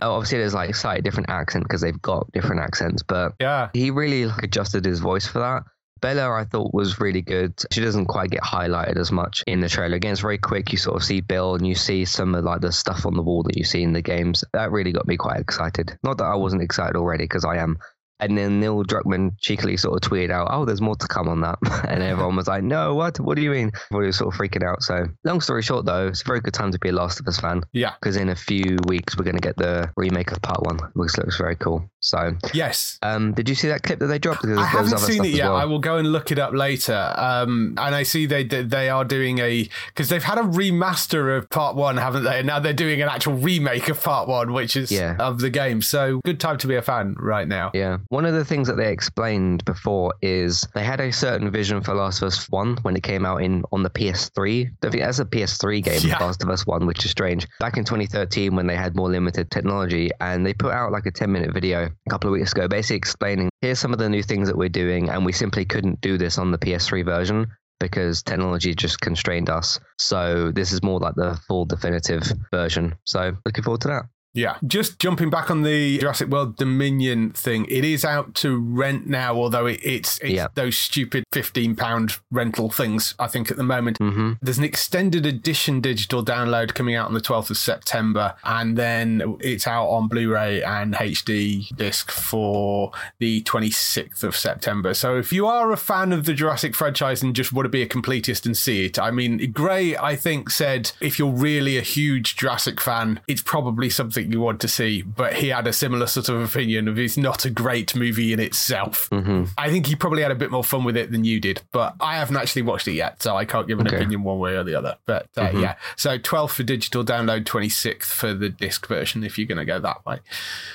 Oh, 0.02 0.14
Obviously, 0.14 0.38
there's 0.38 0.54
like 0.54 0.74
slightly 0.74 1.02
different 1.02 1.30
accent 1.30 1.64
because 1.64 1.80
they've 1.80 2.00
got 2.00 2.30
different 2.32 2.62
accents, 2.62 3.02
but 3.02 3.34
yeah. 3.40 3.68
he 3.72 3.90
really 3.90 4.26
like, 4.26 4.42
adjusted 4.42 4.84
his 4.84 5.00
voice 5.00 5.26
for 5.26 5.40
that. 5.40 5.64
Bella, 6.00 6.30
I 6.30 6.44
thought, 6.44 6.74
was 6.74 7.00
really 7.00 7.22
good. 7.22 7.54
She 7.72 7.80
doesn't 7.80 8.06
quite 8.06 8.30
get 8.30 8.42
highlighted 8.42 8.98
as 8.98 9.10
much 9.10 9.42
in 9.46 9.60
the 9.60 9.68
trailer. 9.68 9.96
Again, 9.96 10.12
it's 10.12 10.20
very 10.20 10.38
quick. 10.38 10.70
You 10.70 10.78
sort 10.78 10.96
of 10.96 11.04
see 11.04 11.20
Bill 11.22 11.54
and 11.54 11.66
you 11.66 11.74
see 11.74 12.04
some 12.04 12.34
of 12.34 12.44
like 12.44 12.60
the 12.60 12.70
stuff 12.70 13.06
on 13.06 13.14
the 13.14 13.22
wall 13.22 13.42
that 13.44 13.56
you 13.56 13.64
see 13.64 13.82
in 13.82 13.92
the 13.94 14.02
games. 14.02 14.44
That 14.52 14.72
really 14.72 14.92
got 14.92 15.06
me 15.06 15.16
quite 15.16 15.40
excited. 15.40 15.98
Not 16.02 16.18
that 16.18 16.24
I 16.24 16.34
wasn't 16.34 16.62
excited 16.62 16.96
already, 16.96 17.24
because 17.24 17.44
I 17.44 17.56
am. 17.56 17.78
And 18.18 18.36
then 18.38 18.60
Neil 18.60 18.82
Druckmann 18.82 19.32
cheekily 19.40 19.76
sort 19.76 20.02
of 20.02 20.10
tweeted 20.10 20.30
out, 20.30 20.48
"Oh, 20.50 20.64
there's 20.64 20.80
more 20.80 20.96
to 20.96 21.06
come 21.06 21.28
on 21.28 21.40
that," 21.42 21.58
and 21.88 22.02
everyone 22.02 22.36
was 22.36 22.46
like, 22.48 22.62
"No, 22.62 22.94
what? 22.94 23.20
What 23.20 23.36
do 23.36 23.42
you 23.42 23.50
mean?" 23.50 23.70
Everybody 23.90 24.06
was 24.06 24.16
sort 24.16 24.34
of 24.34 24.40
freaking 24.40 24.62
out. 24.66 24.82
So, 24.82 25.06
long 25.24 25.40
story 25.42 25.62
short, 25.62 25.84
though, 25.84 26.08
it's 26.08 26.22
a 26.22 26.24
very 26.24 26.40
good 26.40 26.54
time 26.54 26.72
to 26.72 26.78
be 26.78 26.88
a 26.88 26.92
Last 26.92 27.20
of 27.20 27.26
Us 27.28 27.38
fan 27.38 27.62
Yeah. 27.72 27.92
because 28.00 28.16
in 28.16 28.28
a 28.30 28.34
few 28.34 28.78
weeks 28.88 29.16
we're 29.18 29.24
going 29.24 29.36
to 29.36 29.42
get 29.42 29.56
the 29.56 29.90
remake 29.96 30.32
of 30.32 30.40
Part 30.40 30.62
One, 30.64 30.78
which 30.94 31.16
looks 31.18 31.36
very 31.36 31.56
cool. 31.56 31.90
So, 32.06 32.36
Yes. 32.54 32.98
um, 33.02 33.32
did 33.32 33.48
you 33.48 33.54
see 33.54 33.68
that 33.68 33.82
clip 33.82 33.98
that 33.98 34.06
they 34.06 34.18
dropped? 34.18 34.42
Because 34.42 34.58
I 34.58 34.64
haven't 34.64 34.98
seen 34.98 35.24
it 35.24 35.32
yet. 35.32 35.48
well. 35.48 35.56
I 35.56 35.64
will 35.64 35.78
go 35.80 35.96
and 35.96 36.12
look 36.12 36.30
it 36.30 36.38
up 36.38 36.52
later. 36.52 37.12
Um, 37.16 37.74
and 37.78 37.94
I 37.94 38.02
see 38.04 38.26
they 38.26 38.44
they 38.44 38.88
are 38.88 39.04
doing 39.04 39.38
a 39.40 39.68
because 39.88 40.08
they've 40.08 40.22
had 40.22 40.38
a 40.38 40.42
remaster 40.42 41.36
of 41.36 41.50
Part 41.50 41.74
One, 41.76 41.96
haven't 41.96 42.24
they? 42.24 42.38
And 42.38 42.46
now 42.46 42.58
they're 42.60 42.72
doing 42.72 43.02
an 43.02 43.08
actual 43.08 43.34
remake 43.34 43.88
of 43.88 44.02
Part 44.02 44.28
One, 44.28 44.52
which 44.52 44.76
is 44.76 44.90
Yeah. 44.92 45.16
of 45.18 45.40
the 45.40 45.50
game. 45.50 45.82
So 45.82 46.20
good 46.24 46.38
time 46.40 46.58
to 46.58 46.66
be 46.66 46.76
a 46.76 46.82
fan 46.82 47.16
right 47.18 47.48
now. 47.48 47.70
Yeah. 47.74 47.98
One 48.08 48.24
of 48.24 48.34
the 48.34 48.44
things 48.44 48.68
that 48.68 48.76
they 48.76 48.92
explained 48.92 49.64
before 49.64 50.14
is 50.22 50.66
they 50.74 50.84
had 50.84 51.00
a 51.00 51.10
certain 51.12 51.50
vision 51.50 51.80
for 51.82 51.94
Last 51.94 52.22
of 52.22 52.28
Us 52.28 52.46
1 52.50 52.76
when 52.82 52.94
it 52.96 53.02
came 53.02 53.24
out 53.26 53.42
in 53.42 53.64
on 53.72 53.82
the 53.82 53.90
PS3. 53.90 54.70
I 54.84 54.88
think 54.90 55.02
that's 55.02 55.18
a 55.18 55.24
PS3 55.24 55.80
game, 55.82 56.00
Yeah. 56.04 56.18
Last 56.18 56.42
of 56.42 56.50
Us 56.50 56.66
1, 56.66 56.86
which 56.86 57.04
is 57.04 57.10
strange. 57.10 57.46
Back 57.58 57.76
in 57.76 57.84
2013 57.84 58.54
when 58.54 58.66
they 58.66 58.76
had 58.76 58.94
more 58.96 59.08
limited 59.10 59.50
technology 59.50 60.10
and 60.20 60.44
they 60.46 60.54
put 60.54 60.72
out 60.72 60.92
like 60.92 61.06
a 61.06 61.10
10 61.10 61.32
minute 61.32 61.52
video 61.52 61.90
a 62.06 62.10
couple 62.10 62.28
of 62.28 62.32
weeks 62.32 62.52
ago 62.52 62.68
basically 62.68 62.96
explaining 62.96 63.48
here's 63.60 63.78
some 63.78 63.92
of 63.92 63.98
the 63.98 64.08
new 64.08 64.22
things 64.22 64.48
that 64.48 64.56
we're 64.56 64.68
doing 64.68 65.08
and 65.08 65.24
we 65.24 65.32
simply 65.32 65.64
couldn't 65.64 66.00
do 66.00 66.18
this 66.18 66.38
on 66.38 66.50
the 66.50 66.58
PS3 66.58 67.04
version 67.04 67.46
because 67.78 68.22
technology 68.22 68.74
just 68.74 69.00
constrained 69.00 69.50
us. 69.50 69.78
So 69.98 70.50
this 70.50 70.72
is 70.72 70.82
more 70.82 70.98
like 70.98 71.14
the 71.14 71.38
full 71.46 71.66
definitive 71.66 72.22
version. 72.50 72.94
So 73.04 73.36
looking 73.44 73.64
forward 73.64 73.82
to 73.82 73.88
that. 73.88 74.02
Yeah. 74.36 74.58
Just 74.66 74.98
jumping 74.98 75.30
back 75.30 75.50
on 75.50 75.62
the 75.62 75.98
Jurassic 75.98 76.28
World 76.28 76.56
Dominion 76.56 77.30
thing, 77.30 77.64
it 77.68 77.84
is 77.84 78.04
out 78.04 78.34
to 78.36 78.58
rent 78.58 79.06
now, 79.08 79.34
although 79.34 79.66
it, 79.66 79.80
it's, 79.82 80.18
it's 80.18 80.30
Yeah. 80.30 80.48
those 80.54 80.76
stupid 80.76 81.24
£15 81.32 82.20
rental 82.30 82.70
things, 82.70 83.14
I 83.18 83.26
think, 83.26 83.50
at 83.50 83.56
the 83.56 83.62
moment. 83.64 83.96
hmm 83.98 84.32
There's 84.42 84.58
an 84.58 84.64
extended 84.64 85.24
edition 85.26 85.80
digital 85.80 86.24
download 86.24 86.74
coming 86.74 86.94
out 86.94 87.06
on 87.08 87.14
the 87.14 87.20
12th 87.20 87.50
of 87.50 87.56
September, 87.56 88.34
and 88.44 88.76
then 88.76 89.36
it's 89.40 89.66
out 89.66 89.86
on 89.88 90.08
Blu 90.08 90.32
ray 90.32 90.62
and 90.62 90.94
HD 90.94 91.74
disc 91.76 92.10
for 92.10 92.92
the 93.18 93.42
26th 93.44 94.22
of 94.22 94.36
September. 94.36 94.92
So 94.94 95.16
if 95.16 95.32
you 95.32 95.46
are 95.46 95.72
a 95.72 95.76
fan 95.76 96.12
of 96.12 96.24
the 96.26 96.34
Jurassic 96.34 96.74
franchise 96.74 97.22
and 97.22 97.34
just 97.34 97.52
want 97.52 97.64
to 97.64 97.70
be 97.70 97.82
a 97.82 97.88
completist 97.88 98.44
and 98.44 98.56
see 98.56 98.84
it, 98.84 98.98
I 98.98 99.10
mean, 99.10 99.50
Gray, 99.52 99.96
I 99.96 100.14
think, 100.16 100.50
said 100.50 100.92
if 101.00 101.18
you're 101.18 101.32
really 101.32 101.78
a 101.78 101.82
huge 101.82 102.36
Jurassic 102.36 102.80
fan, 102.80 103.20
it's 103.26 103.42
probably 103.42 103.88
something 103.88 104.25
you 104.32 104.40
want 104.40 104.60
to 104.60 104.68
see, 104.68 105.02
but 105.02 105.34
he 105.34 105.48
had 105.48 105.66
a 105.66 105.72
similar 105.72 106.06
sort 106.06 106.28
of 106.28 106.40
opinion 106.42 106.88
of 106.88 106.98
it's 106.98 107.16
not 107.16 107.44
a 107.44 107.50
great 107.50 107.94
movie 107.94 108.32
in 108.32 108.40
itself. 108.40 109.08
hmm 109.12 109.44
I 109.58 109.70
think 109.70 109.86
he 109.86 109.96
probably 109.96 110.22
had 110.22 110.30
a 110.30 110.34
bit 110.36 110.50
more 110.50 110.64
fun 110.64 110.84
with 110.84 110.96
it 110.96 111.10
than 111.12 111.24
you 111.24 111.40
did, 111.40 111.62
but 111.72 111.94
I 112.00 112.16
haven't 112.16 112.36
actually 112.36 112.62
watched 112.62 112.88
it 112.88 112.92
yet, 112.94 113.22
so 113.22 113.36
I 113.36 113.44
can't 113.44 113.66
give 113.68 113.80
an 113.80 113.86
Okay. 113.86 113.96
opinion 113.96 114.22
one 114.22 114.38
way 114.38 114.56
or 114.56 114.64
the 114.64 114.74
other. 114.74 114.96
But 115.06 115.28
uh, 115.36 115.48
Mhm. 115.48 115.60
yeah, 115.60 115.74
so 115.96 116.18
12th 116.18 116.52
for 116.52 116.62
digital 116.62 117.04
download, 117.04 117.44
26th 117.44 118.04
for 118.12 118.34
the 118.34 118.48
disc 118.48 118.86
version 118.86 119.24
if 119.24 119.38
you're 119.38 119.46
going 119.46 119.58
to 119.58 119.64
go 119.64 119.78
that 119.80 120.04
way. 120.06 120.18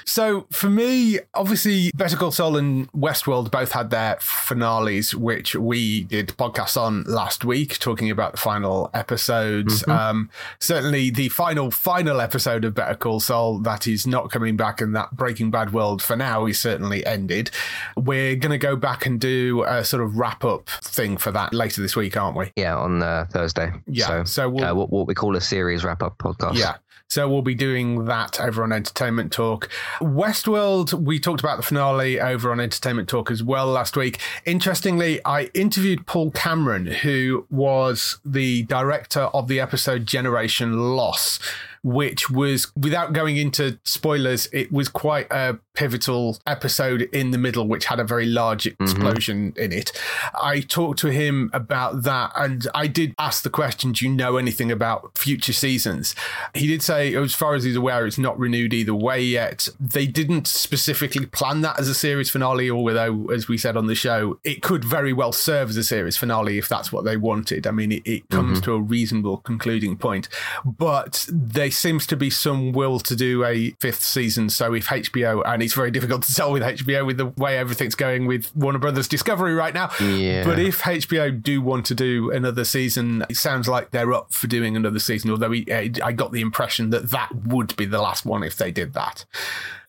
So 0.06 0.48
for 0.52 0.70
me, 0.70 1.20
obviously, 1.34 1.92
Better 1.96 2.18
Call 2.18 2.32
Saul 2.32 2.58
and 2.58 2.92
Westworld 2.94 3.52
both 3.52 3.72
had 3.74 3.90
their 3.90 4.18
finales, 4.22 5.14
which 5.16 5.56
we 5.56 6.04
did 6.04 6.30
podcasts 6.38 6.76
on 6.80 7.04
last 7.04 7.46
week, 7.46 7.80
talking 7.80 8.10
about 8.10 8.34
the 8.34 8.38
final 8.38 8.90
episodes. 8.94 9.88
Um, 9.88 10.30
certainly, 10.60 11.10
the 11.10 11.30
final 11.30 11.72
final 11.72 12.20
episode 12.22 12.66
of 12.66 12.74
Better 12.74 12.96
Call 12.96 13.20
Saul 13.20 13.41
that 13.64 13.88
is 13.88 14.06
not 14.08 14.30
coming 14.32 14.56
back, 14.58 14.82
and 14.82 14.96
that 14.96 15.12
Breaking 15.12 15.52
Bad 15.52 15.74
world 15.74 16.02
for 16.02 16.16
now 16.16 16.46
is 16.46 16.60
certainly 16.60 17.06
ended. 17.06 17.52
We're 17.98 18.36
going 18.36 18.52
to 18.52 18.58
go 18.58 18.76
back 18.76 19.06
and 19.06 19.20
do 19.20 19.64
a 19.68 19.84
sort 19.84 20.04
of 20.04 20.18
wrap 20.18 20.44
up 20.44 20.70
thing 20.70 21.18
for 21.18 21.32
that 21.32 21.54
later 21.54 21.82
this 21.82 21.96
week, 21.96 22.16
aren't 22.18 22.38
we? 22.38 22.52
Yeah, 22.56 22.76
on 22.78 23.02
uh, 23.04 23.26
Thursday. 23.32 23.72
Yeah, 23.88 24.08
So, 24.08 24.24
so 24.26 24.50
we'll- 24.50 24.66
uh, 24.66 24.74
what, 24.74 24.90
what 24.92 25.08
we 25.08 25.14
call 25.14 25.36
a 25.36 25.42
series 25.42 25.84
wrap 25.84 26.02
up 26.04 26.18
podcast. 26.18 26.56
Yeah. 26.58 26.76
So 27.08 27.28
we'll 27.28 27.42
be 27.42 27.56
doing 27.56 28.06
that 28.06 28.40
over 28.40 28.64
on 28.64 28.72
Entertainment 28.72 29.34
Talk. 29.34 29.68
Westworld, 30.00 30.94
we 30.94 31.20
talked 31.20 31.42
about 31.42 31.58
the 31.58 31.64
finale 31.64 32.22
over 32.22 32.52
on 32.54 32.60
Entertainment 32.62 33.10
Talk 33.10 33.32
as 33.32 33.44
well 33.44 33.68
last 33.68 33.98
week. 33.98 34.20
Interestingly, 34.46 35.20
I 35.26 35.50
interviewed 35.54 36.06
Paul 36.06 36.32
Cameron, 36.32 36.86
who 36.86 37.46
was 37.50 38.20
the 38.24 38.64
director 38.64 39.24
of 39.34 39.48
the 39.50 39.60
episode 39.60 40.06
Generation 40.06 40.96
Loss, 40.96 41.40
which 41.84 42.30
was, 42.30 42.72
without 42.76 43.14
going 43.14 43.38
into 43.38 43.80
spoilers, 43.84 44.48
it 44.52 44.72
was 44.72 44.88
quite 44.88 45.28
a 45.32 45.58
pivotal 45.74 46.38
episode 46.46 47.04
in 47.14 47.32
the 47.32 47.38
middle, 47.38 47.68
which 47.68 47.86
had 47.86 48.00
a 48.00 48.04
very 48.04 48.26
large 48.26 48.66
mm-hmm. 48.66 48.84
explosion 48.84 49.54
in 49.58 49.72
it. 49.72 49.92
I 50.40 50.60
talked 50.60 51.00
to 51.00 51.12
him 51.12 51.50
about 51.54 52.04
that, 52.04 52.32
and 52.36 52.68
I 52.76 52.88
did 52.88 53.16
ask 53.18 53.44
the 53.44 53.50
question 53.50 53.92
Do 53.94 54.06
you 54.06 54.12
know 54.12 54.38
anything 54.38 54.72
about 54.72 55.18
future 55.18 55.54
seasons? 55.54 56.16
He 56.54 56.68
did 56.68 56.82
say, 56.82 57.16
as 57.16 57.34
far 57.34 57.56
as 57.56 57.64
he's 57.64 57.76
aware, 57.76 58.06
it's 58.06 58.18
not 58.18 58.38
renewed 58.38 58.74
either 58.74 58.94
way 58.94 59.22
yet. 59.22 59.68
They 59.80 60.06
didn't 60.06 60.48
specifically 60.48 61.26
plan 61.26 61.62
that 61.62 61.80
as 61.80 61.88
a 61.88 61.96
series 61.96 62.30
finale, 62.30 62.70
although, 62.70 63.28
as 63.28 63.48
we 63.48 63.58
said 63.58 63.78
on 63.78 63.88
the 63.88 63.96
show, 63.96 64.40
it 64.44 64.62
could 64.62 64.84
very 64.84 65.14
well 65.14 65.32
serve 65.32 65.70
as 65.70 65.78
a 65.78 65.84
series 65.84 66.18
finale 66.18 66.58
if 66.58 66.68
that's 66.68 66.92
what 66.92 67.06
they 67.06 67.18
wanted. 67.18 67.66
I 67.66 67.72
mean, 67.72 67.92
it, 67.92 68.04
it 68.06 68.30
comes 68.30 68.60
mm-hmm. 68.60 68.66
to 68.66 68.74
a 68.74 68.82
reasonable 68.82 69.38
concluding 69.38 69.98
point, 69.98 70.28
but 70.64 71.26
there 71.30 71.71
seems 71.72 72.06
to 72.08 72.16
be 72.18 72.30
some 72.30 72.72
will 72.72 73.00
to 73.00 73.16
do 73.16 73.44
a 73.44 73.72
fifth 73.80 74.04
season. 74.04 74.50
So 74.50 74.74
if 74.74 74.88
HBO, 74.88 75.42
and 75.46 75.64
it's 75.64 75.74
very 75.74 75.92
difficult 75.92 76.24
to 76.24 76.34
tell 76.34 76.52
with 76.52 76.62
HBO 76.64 77.06
with 77.06 77.18
the 77.18 77.28
way 77.28 77.58
everything's 77.58 77.96
going 77.96 78.26
with 78.28 78.56
Warner 78.56 78.80
Brothers 78.80 79.08
Discovery 79.08 79.54
right 79.54 79.74
now, 79.74 79.90
Yeah. 80.02 80.44
but 80.44 80.60
if 80.60 80.82
HBO 80.82 81.42
do 81.42 81.62
want 81.62 81.86
to 81.88 81.96
do 81.96 82.32
another 82.32 82.64
season, 82.66 83.26
it 83.30 83.38
sounds 83.38 83.68
like 83.68 83.92
they're 83.92 84.14
up 84.14 84.34
for 84.34 84.48
doing 84.48 84.76
another 84.76 85.00
season. 85.00 85.32
Although 85.32 85.52
he, 85.52 85.66
I 85.72 86.12
got 86.12 86.32
the 86.32 86.42
impression 86.42 86.90
that 86.92 87.10
that 87.12 87.30
would 87.46 87.76
be 87.76 87.86
the 87.86 88.02
last 88.02 88.26
one 88.26 88.44
if 88.44 88.56
they 88.58 88.72
did 88.72 88.94
that. 88.94 89.26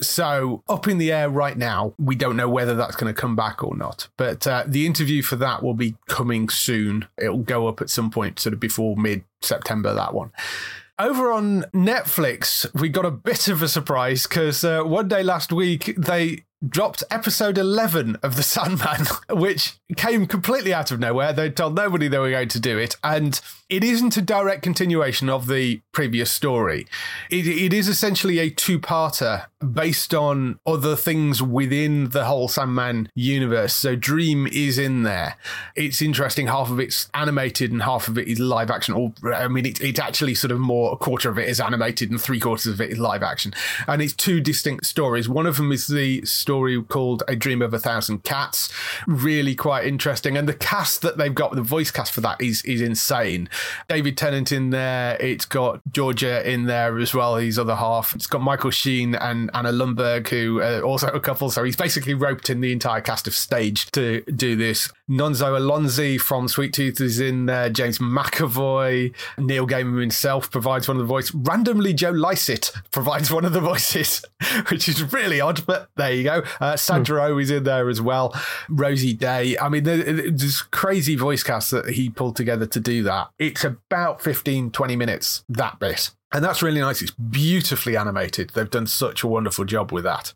So 0.01 0.63
up 0.69 0.89
in 0.89 0.99
the 0.99 1.13
air 1.13 1.29
right 1.31 1.57
now. 1.57 1.95
We 1.99 2.15
don't 2.17 2.37
know 2.37 2.49
whether 2.49 2.75
that's 2.75 2.97
going 2.97 3.13
to 3.15 3.21
come 3.21 3.37
back 3.37 3.63
or 3.63 3.77
not. 3.77 4.09
But 4.17 4.47
uh, 4.47 4.65
the 4.67 4.87
interview 4.87 5.23
for 5.23 5.37
that 5.37 5.63
will 5.63 5.75
be 5.75 5.95
coming 6.09 6.49
soon. 6.49 7.07
It'll 7.19 7.39
go 7.39 7.69
up 7.69 7.81
at 7.81 7.91
some 7.91 8.11
point, 8.11 8.39
sort 8.41 8.53
of 8.53 8.61
before 8.61 8.97
mid 8.97 9.25
September. 9.41 9.95
That 9.95 10.15
one. 10.15 10.33
Over 11.03 11.33
on 11.33 11.63
Netflix, 11.75 12.73
we 12.81 12.89
got 12.89 13.05
a 13.05 13.11
bit 13.11 13.49
of 13.49 13.61
a 13.61 13.67
surprise 13.67 14.29
because 14.29 14.63
uh, 14.63 14.85
one 14.85 15.09
day 15.09 15.25
last 15.25 15.53
week 15.53 15.97
they 15.99 16.45
dropped 16.65 17.03
episode 17.11 17.59
11 17.59 18.19
of 18.23 18.37
The 18.37 18.45
Sandman, 18.45 19.07
which 19.37 19.81
came 19.97 20.27
completely 20.27 20.73
out 20.73 20.93
of 20.93 21.01
nowhere. 21.01 21.33
They 21.33 21.51
told 21.51 21.75
nobody 21.75 22.07
they 22.07 22.21
were 22.21 22.31
going 22.31 22.51
to 22.51 22.61
do 22.61 22.79
it. 22.79 22.95
And 23.03 23.41
it 23.73 23.83
isn't 23.83 24.19
a 24.19 24.21
direct 24.21 24.61
continuation 24.61 25.31
of 25.31 25.47
the 25.47 25.81
previous 25.93 26.31
story. 26.31 26.87
It, 27.31 27.47
it 27.47 27.73
is 27.73 27.89
essentially 27.89 28.39
a 28.39 28.51
two 28.51 28.79
parter 28.79 29.47
based 29.63 30.13
on 30.13 30.59
other 30.67 30.95
things 30.95 31.43
within 31.43 32.11
the 32.11 32.27
whole 32.27 32.49
Sandman 32.49 33.09
universe. 33.15 33.75
So 33.75 33.97
Dream 33.97 34.47
is 34.47 34.77
in 34.77 35.05
there. 35.05 35.37
It's 35.75 36.03
interesting. 36.03 36.49
Half 36.49 36.71
of 36.71 36.81
it's 36.81 37.09
animated 37.15 37.73
and 37.73 37.83
half 37.83 38.09
of 38.09 38.19
it 38.19 38.29
is 38.29 38.39
live 38.39 38.71
action. 38.71 38.93
Or, 38.93 39.15
I 39.33 39.49
mean, 39.49 39.65
it, 39.65 39.81
it's 39.81 39.99
actually 39.99 40.35
sort 40.35 40.51
of 40.51 40.59
more 40.61 40.93
a 40.93 40.97
quarter 40.97 41.31
of 41.31 41.39
it 41.39 41.49
is 41.49 41.59
animated 41.59 42.11
and 42.11 42.21
three 42.21 42.41
quarters 42.41 42.67
of 42.67 42.79
it 42.79 42.91
is 42.91 42.99
live 42.99 43.23
action. 43.23 43.55
And 43.87 44.03
it's 44.03 44.13
two 44.13 44.43
distinct 44.43 44.85
stories. 44.85 45.31
One 45.31 45.47
of 45.47 45.57
them 45.57 45.73
is 45.73 45.87
the 45.87 46.27
story 46.27 46.83
called 46.83 47.23
A 47.27 47.35
Dream 47.35 47.63
of 47.63 47.73
a 47.73 47.79
Thousand 47.79 48.23
Cats. 48.23 48.71
Really 49.07 49.55
quite 49.55 49.87
interesting. 49.87 50.37
And 50.37 50.47
the 50.47 50.53
cast 50.53 51.01
that 51.01 51.17
they've 51.17 51.35
got, 51.35 51.53
the 51.53 51.63
voice 51.63 51.91
cast 51.91 52.13
for 52.13 52.21
that 52.21 52.39
is, 52.43 52.63
is 52.67 52.83
insane. 52.83 53.49
David 53.89 54.17
Tennant 54.17 54.53
in 54.53 54.71
there. 54.71 55.17
It's 55.21 55.45
got 55.45 55.81
Georgia 55.91 56.49
in 56.49 56.65
there 56.67 56.99
as 56.99 57.15
well, 57.15 57.37
his 57.37 57.59
other 57.59 57.75
half. 57.77 58.15
It's 58.15 58.27
got 58.27 58.41
Michael 58.43 58.71
Sheen 58.71 59.15
and 59.15 59.51
Anna 59.55 59.73
Lundberg, 59.73 60.29
who 60.29 60.61
are 60.61 60.83
also 60.83 61.09
a 61.09 61.21
couple. 61.21 61.51
So 61.51 61.65
he's 61.65 61.77
basically 61.77 62.15
roped 62.15 62.51
in 62.51 62.61
the 62.61 62.73
entire 62.73 63.01
cast 63.01 63.27
of 63.27 63.35
stage 63.35 63.91
to 63.93 64.23
do 64.23 64.57
this. 64.57 64.91
Nonso 65.11 65.59
Anozie 65.59 66.19
from 66.21 66.49
Sweet 66.49 66.73
Tooth 66.73 67.01
is 67.01 67.21
in 67.21 67.47
there. 67.47 67.69
James 67.69 67.99
McAvoy. 67.99 69.15
Neil 69.39 69.67
Gaiman 69.67 70.01
himself 70.01 70.51
provides 70.51 70.89
one 70.89 70.97
of 70.97 71.03
the 71.03 71.07
voices. 71.07 71.35
Randomly, 71.35 71.93
Joe 71.95 72.11
Lycett 72.11 72.73
provides 72.91 73.31
one 73.31 73.45
of 73.45 73.53
the 73.53 73.61
voices, 73.61 74.25
which 74.69 74.89
is 74.89 75.13
really 75.13 75.41
odd, 75.41 75.65
but 75.67 75.89
there 75.97 76.13
you 76.13 76.25
go. 76.25 76.43
Uh, 76.61 76.77
Sandra 76.77 77.25
Oh 77.25 77.39
is 77.39 77.51
in 77.51 77.65
there 77.65 77.89
as 77.89 78.01
well. 78.01 78.35
Rosie 78.69 79.13
Day. 79.15 79.57
I 79.59 79.69
mean, 79.69 79.85
there- 79.85 80.31
there's 80.31 80.63
crazy 80.63 81.15
voice 81.15 81.43
cast 81.43 81.71
that 81.71 81.91
he 81.91 82.09
pulled 82.11 82.37
together 82.37 82.67
to 82.67 82.81
do 82.81 83.03
that. 83.05 83.29
It's 83.53 83.65
about 83.65 84.23
15, 84.23 84.71
20 84.71 84.97
minutes, 84.97 85.45
that 85.51 85.79
bit. 85.79 86.11
And 86.33 86.43
that's 86.43 86.63
really 86.63 86.81
nice. 86.81 87.03
It's 87.03 87.11
beautifully 87.11 87.97
animated. 87.97 88.51
They've 88.51 88.71
done 88.71 88.87
such 88.87 89.23
a 89.23 89.27
wonderful 89.27 89.65
job 89.65 89.93
with 89.93 90.05
that. 90.05 90.33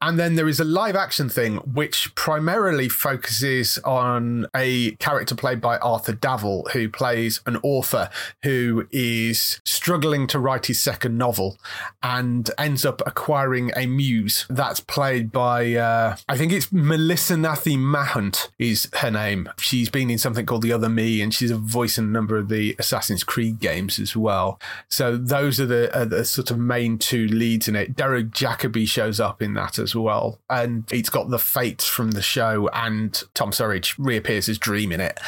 And 0.00 0.18
then 0.18 0.34
there 0.34 0.48
is 0.48 0.60
a 0.60 0.64
live 0.64 0.96
action 0.96 1.28
thing, 1.28 1.56
which 1.58 2.14
primarily 2.14 2.88
focuses 2.88 3.78
on 3.78 4.46
a 4.54 4.92
character 4.96 5.34
played 5.34 5.60
by 5.60 5.78
Arthur 5.78 6.12
Darvill, 6.12 6.70
who 6.72 6.88
plays 6.88 7.40
an 7.46 7.56
author 7.62 8.10
who 8.42 8.86
is 8.90 9.60
struggling 9.64 10.26
to 10.26 10.38
write 10.38 10.66
his 10.66 10.80
second 10.80 11.16
novel 11.16 11.58
and 12.02 12.50
ends 12.58 12.84
up 12.84 13.02
acquiring 13.06 13.70
a 13.76 13.86
muse 13.86 14.46
that's 14.50 14.80
played 14.80 15.32
by, 15.32 15.74
uh, 15.74 16.16
I 16.28 16.36
think 16.36 16.52
it's 16.52 16.66
Melissanthi 16.66 17.76
Mahut 17.76 18.48
is 18.58 18.88
her 18.96 19.10
name. 19.10 19.48
She's 19.58 19.88
been 19.88 20.10
in 20.10 20.18
something 20.18 20.44
called 20.44 20.62
The 20.62 20.72
Other 20.72 20.88
Me, 20.88 21.22
and 21.22 21.32
she's 21.32 21.50
a 21.50 21.56
voice 21.56 21.98
in 21.98 22.04
a 22.04 22.08
number 22.08 22.36
of 22.36 22.48
the 22.48 22.76
Assassin's 22.78 23.24
Creed 23.24 23.58
games 23.58 23.98
as 23.98 24.14
well. 24.16 24.60
So 24.88 25.16
those 25.30 25.60
are 25.60 25.66
the, 25.66 25.98
are 25.98 26.04
the 26.04 26.24
sort 26.24 26.50
of 26.50 26.58
main 26.58 26.98
two 26.98 27.26
leads 27.28 27.68
in 27.68 27.76
it. 27.76 27.96
Derek 27.96 28.30
Jacobi 28.30 28.86
shows 28.86 29.20
up 29.20 29.40
in 29.40 29.54
that 29.54 29.78
as 29.78 29.94
well, 29.94 30.40
and 30.50 30.84
it's 30.92 31.08
got 31.08 31.30
the 31.30 31.38
Fates 31.38 31.86
from 31.86 32.10
the 32.10 32.22
show, 32.22 32.68
and 32.72 33.22
Tom 33.34 33.52
Sturridge 33.52 33.94
reappears 33.96 34.48
as 34.48 34.58
Dream 34.58 34.92
in 34.92 35.00
it. 35.00 35.18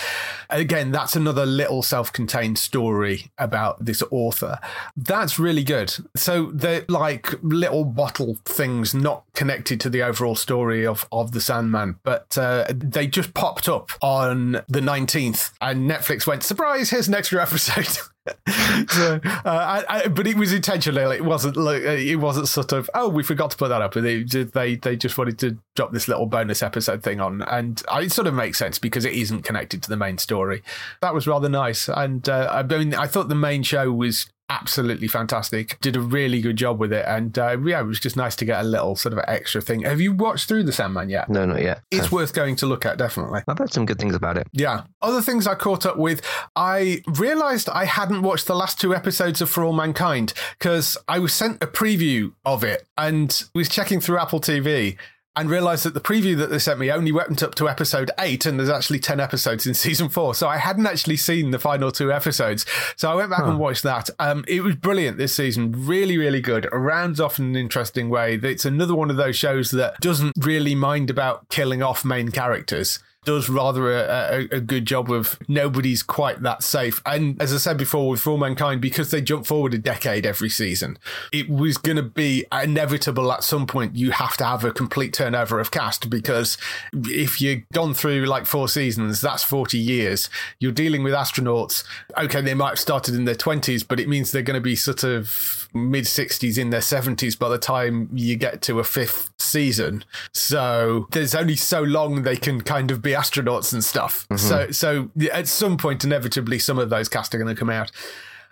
Again, 0.50 0.90
that's 0.90 1.16
another 1.16 1.47
little 1.47 1.82
self-contained 1.82 2.59
story 2.59 3.30
about 3.38 3.85
this 3.85 4.02
author. 4.11 4.59
That's 4.97 5.38
really 5.38 5.64
good. 5.64 5.94
So 6.16 6.50
they're 6.52 6.85
like 6.88 7.35
little 7.42 7.85
bottle 7.85 8.38
things, 8.44 8.92
not 8.92 9.25
connected 9.35 9.80
to 9.80 9.90
the 9.90 10.02
overall 10.02 10.35
story 10.35 10.87
of 10.87 11.06
of 11.12 11.32
the 11.32 11.40
Sandman, 11.40 12.00
but 12.02 12.37
uh, 12.37 12.66
they 12.75 13.06
just 13.06 13.35
popped 13.35 13.68
up 13.68 13.90
on 14.02 14.62
the 14.68 14.80
nineteenth, 14.80 15.52
and 15.61 15.88
Netflix 15.88 16.26
went, 16.26 16.42
"Surprise! 16.42 16.90
Here's 16.90 17.09
an 17.09 17.14
extra 17.14 17.40
episode." 17.40 17.99
so, 18.88 19.21
uh, 19.25 19.41
I, 19.45 19.85
I, 19.88 20.09
but 20.09 20.29
it 20.29 20.37
was 20.37 20.52
intentional. 20.52 21.11
It 21.11 21.25
wasn't 21.25 21.57
like 21.57 21.83
it 21.83 22.17
wasn't 22.17 22.47
sort 22.47 22.71
of 22.73 22.88
oh 22.95 23.09
we 23.09 23.25
forgot 23.25 23.50
to 23.50 23.57
put 23.57 23.69
that 23.69 23.83
up. 23.83 23.95
They 23.95 24.23
they 24.23 24.76
they 24.76 24.97
just 24.97 25.19
wanted 25.19 25.38
to 25.41 25.59
drop 25.75 25.93
this 25.93 26.07
little 26.07 26.26
bonus 26.26 26.62
episode 26.62 27.02
thing 27.02 27.21
on, 27.21 27.43
and 27.43 27.83
uh, 27.93 28.00
it 28.02 28.12
sort 28.12 28.29
of 28.29 28.35
makes 28.35 28.59
sense 28.59 28.79
because 28.79 29.05
it 29.05 29.14
isn't 29.14 29.43
connected 29.43 29.83
to 29.83 29.88
the 29.88 29.97
main 29.97 30.19
story. 30.19 30.62
That 31.00 31.14
was 31.14 31.26
rather 31.26 31.49
nice, 31.49 31.88
and 31.88 32.29
uh, 32.29 32.49
I 32.52 32.62
mean 32.62 32.95
I 32.95 33.09
thought 33.09 33.29
the 33.29 33.35
main 33.35 33.64
show 33.64 33.91
was 33.91 34.29
absolutely 34.52 35.09
fantastic. 35.09 35.78
Did 35.80 35.97
a 35.97 36.00
really 36.00 36.40
good 36.40 36.56
job 36.56 36.78
with 36.78 36.92
it, 36.92 37.04
and 37.06 37.37
uh, 37.38 37.59
yeah, 37.64 37.80
it 37.80 37.85
was 37.85 37.99
just 37.99 38.16
nice 38.16 38.37
to 38.37 38.44
get 38.44 38.61
a 38.61 38.64
little 38.64 38.97
sort 38.97 39.12
of 39.12 39.21
extra 39.26 39.61
thing. 39.61 39.82
Have 39.82 40.00
you 40.00 40.12
watched 40.12 40.49
through 40.49 40.64
the 40.64 40.73
Sandman 40.73 41.09
yet? 41.09 41.28
No, 41.28 41.47
not 41.47 41.62
yet. 41.62 41.82
It's 41.90 42.12
worth 42.12 42.35
going 42.35 42.56
to 42.56 42.66
look 42.66 42.85
at, 42.85 42.99
definitely. 42.99 43.42
I've 43.49 43.59
heard 43.59 43.73
some 43.73 43.87
good 43.87 43.99
things 43.99 44.14
about 44.14 44.37
it. 44.37 44.47
Yeah. 44.52 44.85
Other 45.00 45.23
things 45.23 45.47
I 45.47 45.54
caught 45.54 45.87
up 45.87 45.97
with, 45.97 46.23
I 46.54 47.02
realized 47.06 47.68
I 47.68 47.85
hadn't 47.85 48.23
watched 48.23 48.47
the 48.47 48.54
last 48.54 48.80
two 48.80 48.94
episodes 48.94 49.40
of 49.40 49.49
For 49.49 49.64
All 49.64 49.73
Mankind 49.73 50.35
because 50.59 50.97
I 51.09 51.18
was 51.18 51.32
sent 51.32 51.62
a 51.62 51.66
preview 51.66 52.32
of 52.44 52.62
it 52.62 52.87
and 52.99 53.42
was 53.54 53.68
checking 53.68 54.00
through 54.00 54.18
Apple 54.18 54.40
TV 54.40 54.97
and 55.35 55.49
realized 55.49 55.85
that 55.85 55.95
the 55.95 56.01
preview 56.01 56.37
that 56.37 56.51
they 56.51 56.59
sent 56.59 56.79
me 56.79 56.91
only 56.91 57.12
went 57.12 57.43
up 57.43 57.55
to 57.55 57.69
episode 57.69 58.11
eight, 58.19 58.45
and 58.45 58.59
there's 58.59 58.69
actually 58.69 58.99
10 58.99 59.21
episodes 59.21 59.67
in 59.67 59.75
season 59.83 60.09
four. 60.09 60.35
So 60.35 60.49
I 60.49 60.59
hadn't 60.59 60.87
actually 60.87 61.17
seen 61.17 61.51
the 61.51 61.59
final 61.59 61.91
two 61.91 62.12
episodes. 62.12 62.67
So 62.97 63.11
I 63.11 63.15
went 63.15 63.31
back 63.31 63.41
huh. 63.41 63.51
and 63.51 63.59
watched 63.59 63.83
that. 63.85 64.11
Um, 64.19 64.45
it 64.47 64.62
was 64.62 64.77
brilliant 64.77 65.19
this 65.19 65.35
season. 65.35 65.73
Really, 65.87 66.19
really 66.19 66.41
good. 66.41 66.67
It 66.67 66.75
rounds 66.75 67.21
off 67.21 67.39
in 67.39 67.47
an 67.47 67.57
interesting 67.57 68.11
way. 68.11 68.35
It's 68.43 68.65
another 68.65 68.95
one 68.95 69.11
of 69.11 69.17
those 69.17 69.37
shows 69.37 69.71
that 69.71 69.99
doesn't 70.01 70.35
really 70.39 70.75
mind 70.75 71.11
about 71.11 71.49
killing 71.49 71.83
off 71.83 72.05
main 72.05 72.31
characters 72.31 72.99
does 73.25 73.49
rather 73.49 73.93
a, 73.93 74.49
a, 74.52 74.57
a, 74.57 74.61
good 74.61 74.85
job 74.85 75.11
of 75.11 75.38
nobody's 75.47 76.02
quite 76.02 76.43
that 76.43 76.62
safe. 76.62 77.00
And 77.07 77.41
as 77.41 77.55
I 77.55 77.59
said 77.59 77.76
before, 77.76 78.11
with 78.11 78.21
For 78.21 78.31
All 78.31 78.38
Mankind, 78.38 78.81
because 78.81 79.11
they 79.11 79.21
jump 79.21 79.47
forward 79.47 79.75
a 79.75 79.79
decade 79.79 80.26
every 80.26 80.49
season, 80.49 80.99
it 81.33 81.49
was 81.49 81.79
going 81.79 81.97
to 81.97 82.02
be 82.02 82.45
inevitable 82.52 83.31
at 83.31 83.45
some 83.45 83.67
point 83.67 83.95
you 83.95 84.11
have 84.11 84.37
to 84.38 84.45
have 84.45 84.64
a 84.64 84.73
complete 84.73 85.12
turnover 85.12 85.61
of 85.61 85.71
cast 85.71 86.11
because 86.11 86.59
if 86.93 87.41
you've 87.41 87.62
gone 87.73 87.95
through 87.95 88.26
like 88.26 88.45
four 88.47 88.69
seasons, 88.69 89.21
that's 89.21 89.45
40 89.45 89.79
years. 89.79 90.29
You're 90.59 90.73
dealing 90.73 91.05
with 91.05 91.14
astronauts. 91.14 91.85
Okay, 92.19 92.41
they 92.41 92.55
might 92.55 92.71
have 92.71 92.81
started 92.81 93.14
in 93.14 93.25
their 93.25 93.37
20s, 93.37 93.87
but 93.87 94.00
it 94.00 94.09
means 94.09 94.33
they're 94.33 94.43
going 94.43 94.55
to 94.55 94.61
be 94.61 94.76
sort 94.76 95.05
of 95.05 95.69
mid 95.75 96.05
60s 96.05 96.59
in 96.59 96.71
their 96.71 96.81
70s 96.81 97.38
by 97.38 97.49
the 97.49 97.59
time 97.59 98.09
you 98.12 98.37
get 98.37 98.62
to 98.62 98.81
a 98.81 98.85
fifth 98.85 99.31
season. 99.38 100.05
So 100.33 101.07
there's 101.12 101.35
only 101.35 101.57
so 101.57 101.83
long 101.83 102.23
they 102.23 102.37
can 102.37 102.61
kind 102.61 102.91
of 102.91 103.00
be 103.00 103.12
astronauts 103.12 103.73
and 103.73 103.83
stuff. 103.85 104.26
Mm-hmm. 104.28 104.37
So 104.37 104.71
so 104.71 105.11
at 105.33 105.49
some 105.49 105.76
point, 105.76 106.04
inevitably, 106.04 106.59
some 106.59 106.78
of 106.78 106.90
those 106.90 107.09
cast 107.09 107.35
are 107.35 107.38
going 107.38 107.54
to 107.54 107.59
come 107.59 107.71
out. 107.71 107.90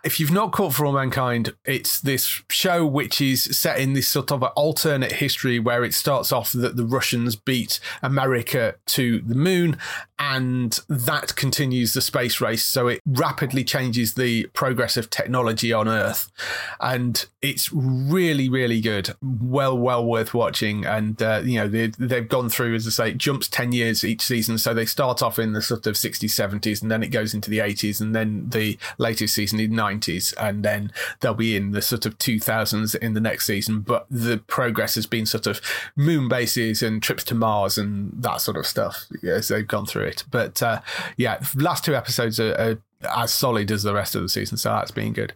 If 0.03 0.19
you've 0.19 0.33
not 0.33 0.53
caught 0.53 0.73
For 0.73 0.87
All 0.87 0.95
Mankind, 0.95 1.55
it's 1.67 2.01
this 2.01 2.43
show 2.49 2.87
which 2.87 3.21
is 3.21 3.43
set 3.57 3.79
in 3.79 3.93
this 3.93 4.09
sort 4.09 4.33
of 4.33 4.43
alternate 4.43 5.13
history 5.13 5.59
where 5.59 5.85
it 5.85 5.93
starts 5.93 6.33
off 6.33 6.53
that 6.53 6.77
the 6.77 6.87
Russians 6.87 7.37
beat 7.37 7.81
America 8.03 8.77
to 8.87 9.21
the 9.21 9.35
moon 9.35 9.77
and 10.21 10.79
that 10.87 11.35
continues 11.35 11.95
the 11.95 12.03
space 12.03 12.43
race. 12.43 12.63
So 12.63 12.89
it 12.89 13.01
rapidly 13.07 13.65
changes 13.65 14.15
the 14.15 14.45
progress 14.49 14.99
of 14.99 15.09
technology 15.09 15.73
on 15.73 15.89
Earth. 15.89 16.31
And 16.79 17.25
it's 17.41 17.73
really, 17.73 18.51
really 18.51 18.83
good. 18.83 19.15
Well, 19.23 19.79
well 19.79 20.05
worth 20.05 20.35
watching. 20.35 20.85
And, 20.85 21.21
uh, 21.23 21.41
you 21.43 21.59
know, 21.59 21.69
they, 21.69 21.87
they've 21.99 22.29
gone 22.29 22.51
through, 22.51 22.75
as 22.75 22.87
I 22.87 22.91
say, 22.91 23.11
it 23.13 23.19
jumps 23.19 23.49
10 23.49 23.73
years 23.73 24.05
each 24.05 24.21
season. 24.21 24.59
So 24.59 24.75
they 24.75 24.85
start 24.85 25.23
off 25.23 25.39
in 25.39 25.55
the 25.55 25.63
sort 25.63 25.87
of 25.87 25.95
60s, 25.95 26.25
70s, 26.25 26.83
and 26.83 26.91
then 26.91 27.03
it 27.03 27.09
goes 27.09 27.33
into 27.33 27.49
the 27.49 27.59
80s, 27.59 27.99
and 27.99 28.15
then 28.15 28.51
the 28.51 28.79
latest 28.99 29.35
season 29.35 29.59
in 29.59 29.73
90s, 29.73 30.35
and 30.39 30.63
then 30.63 30.93
they'll 31.21 31.33
be 31.33 31.57
in 31.57 31.71
the 31.71 31.81
sort 31.81 32.05
of 32.05 32.19
2000s 32.19 32.95
in 32.97 33.15
the 33.15 33.21
next 33.21 33.47
season. 33.47 33.81
But 33.81 34.07
the 34.11 34.37
progress 34.37 34.97
has 34.97 35.07
been 35.07 35.25
sort 35.25 35.47
of 35.47 35.63
moon 35.97 36.29
bases 36.29 36.83
and 36.83 37.03
trips 37.03 37.25
to 37.25 37.35
Mars 37.35 37.79
and 37.79 38.13
that 38.23 38.43
sort 38.43 38.59
of 38.59 38.67
stuff 38.67 39.07
as 39.23 39.49
they've 39.49 39.67
gone 39.67 39.87
through 39.87 40.10
it. 40.11 40.25
But 40.31 40.63
uh, 40.63 40.81
yeah, 41.17 41.43
last 41.55 41.85
two 41.85 41.95
episodes 41.95 42.39
are, 42.39 42.55
are 42.55 42.79
as 43.03 43.33
solid 43.33 43.71
as 43.71 43.83
the 43.83 43.95
rest 43.95 44.15
of 44.15 44.23
the 44.23 44.29
season. 44.29 44.59
So 44.59 44.71
that's 44.71 44.91
been 44.91 45.13
good. 45.13 45.33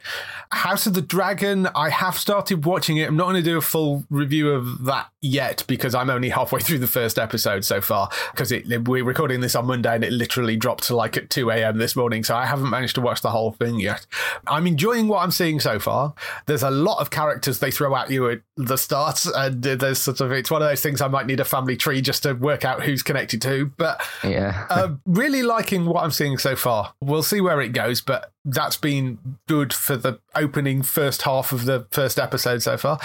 House 0.52 0.86
of 0.86 0.94
the 0.94 1.02
Dragon, 1.02 1.68
I 1.74 1.90
have 1.90 2.16
started 2.16 2.64
watching 2.64 2.98
it. 2.98 3.08
I'm 3.08 3.16
not 3.16 3.24
going 3.24 3.36
to 3.36 3.42
do 3.42 3.56
a 3.56 3.62
full 3.62 4.04
review 4.10 4.50
of 4.50 4.84
that 4.84 5.08
yet 5.22 5.64
because 5.66 5.94
I'm 5.94 6.10
only 6.10 6.28
halfway 6.28 6.60
through 6.62 6.78
the 6.78 6.86
first 6.86 7.18
episode 7.18 7.64
so 7.64 7.80
far. 7.80 8.10
Because 8.32 8.52
we're 8.86 9.04
recording 9.04 9.40
this 9.40 9.54
on 9.54 9.66
Monday 9.66 9.94
and 9.94 10.04
it 10.04 10.12
literally 10.12 10.56
dropped 10.56 10.84
to 10.84 10.96
like 10.96 11.16
at 11.16 11.30
2 11.30 11.50
a.m. 11.50 11.78
this 11.78 11.96
morning. 11.96 12.22
So 12.22 12.36
I 12.36 12.46
haven't 12.46 12.70
managed 12.70 12.96
to 12.96 13.00
watch 13.00 13.22
the 13.22 13.30
whole 13.30 13.52
thing 13.52 13.80
yet. 13.80 14.06
I'm 14.46 14.66
enjoying 14.66 15.08
what 15.08 15.22
I'm 15.22 15.30
seeing 15.30 15.60
so 15.60 15.78
far. 15.78 16.14
There's 16.46 16.62
a 16.62 16.70
lot 16.70 17.00
of 17.00 17.10
characters 17.10 17.58
they 17.60 17.70
throw 17.70 17.96
at 17.96 18.10
you 18.10 18.28
at 18.30 18.40
the 18.56 18.76
start. 18.76 19.24
And 19.34 19.62
there's 19.62 20.00
sort 20.00 20.20
of, 20.20 20.32
it's 20.32 20.50
one 20.50 20.62
of 20.62 20.68
those 20.68 20.82
things 20.82 21.00
I 21.00 21.08
might 21.08 21.26
need 21.26 21.40
a 21.40 21.44
family 21.44 21.76
tree 21.76 22.02
just 22.02 22.24
to 22.24 22.34
work 22.34 22.64
out 22.64 22.82
who's 22.82 23.02
connected 23.02 23.40
to. 23.42 23.66
But 23.76 24.02
yeah, 24.22 24.66
uh, 24.68 24.94
really 25.06 25.42
liking 25.42 25.86
what 25.86 26.04
I'm 26.04 26.10
seeing 26.10 26.36
so 26.38 26.56
far. 26.56 26.92
We'll 27.00 27.22
see 27.22 27.40
where 27.40 27.53
it 27.60 27.70
goes, 27.70 28.00
but 28.00 28.32
that's 28.44 28.76
been 28.76 29.18
good 29.48 29.72
for 29.72 29.96
the 29.96 30.18
opening 30.34 30.82
first 30.82 31.22
half 31.22 31.52
of 31.52 31.64
the 31.64 31.86
first 31.90 32.18
episode 32.18 32.62
so 32.62 32.76
far. 32.76 32.98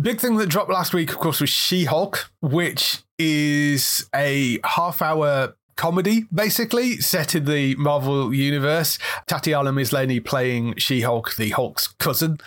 Big 0.00 0.20
thing 0.20 0.36
that 0.36 0.48
dropped 0.48 0.70
last 0.70 0.94
week, 0.94 1.10
of 1.10 1.18
course, 1.18 1.40
was 1.40 1.50
She 1.50 1.84
Hulk, 1.84 2.30
which 2.40 2.98
is 3.18 4.08
a 4.14 4.58
half 4.64 5.02
hour 5.02 5.54
comedy, 5.76 6.26
basically, 6.32 6.96
set 6.96 7.34
in 7.34 7.44
the 7.44 7.74
Marvel 7.76 8.34
universe. 8.34 8.98
Tatiana 9.26 9.72
Maslany 9.72 10.24
playing 10.24 10.74
She 10.78 11.02
Hulk, 11.02 11.36
the 11.36 11.50
Hulk's 11.50 11.88
cousin. 11.88 12.38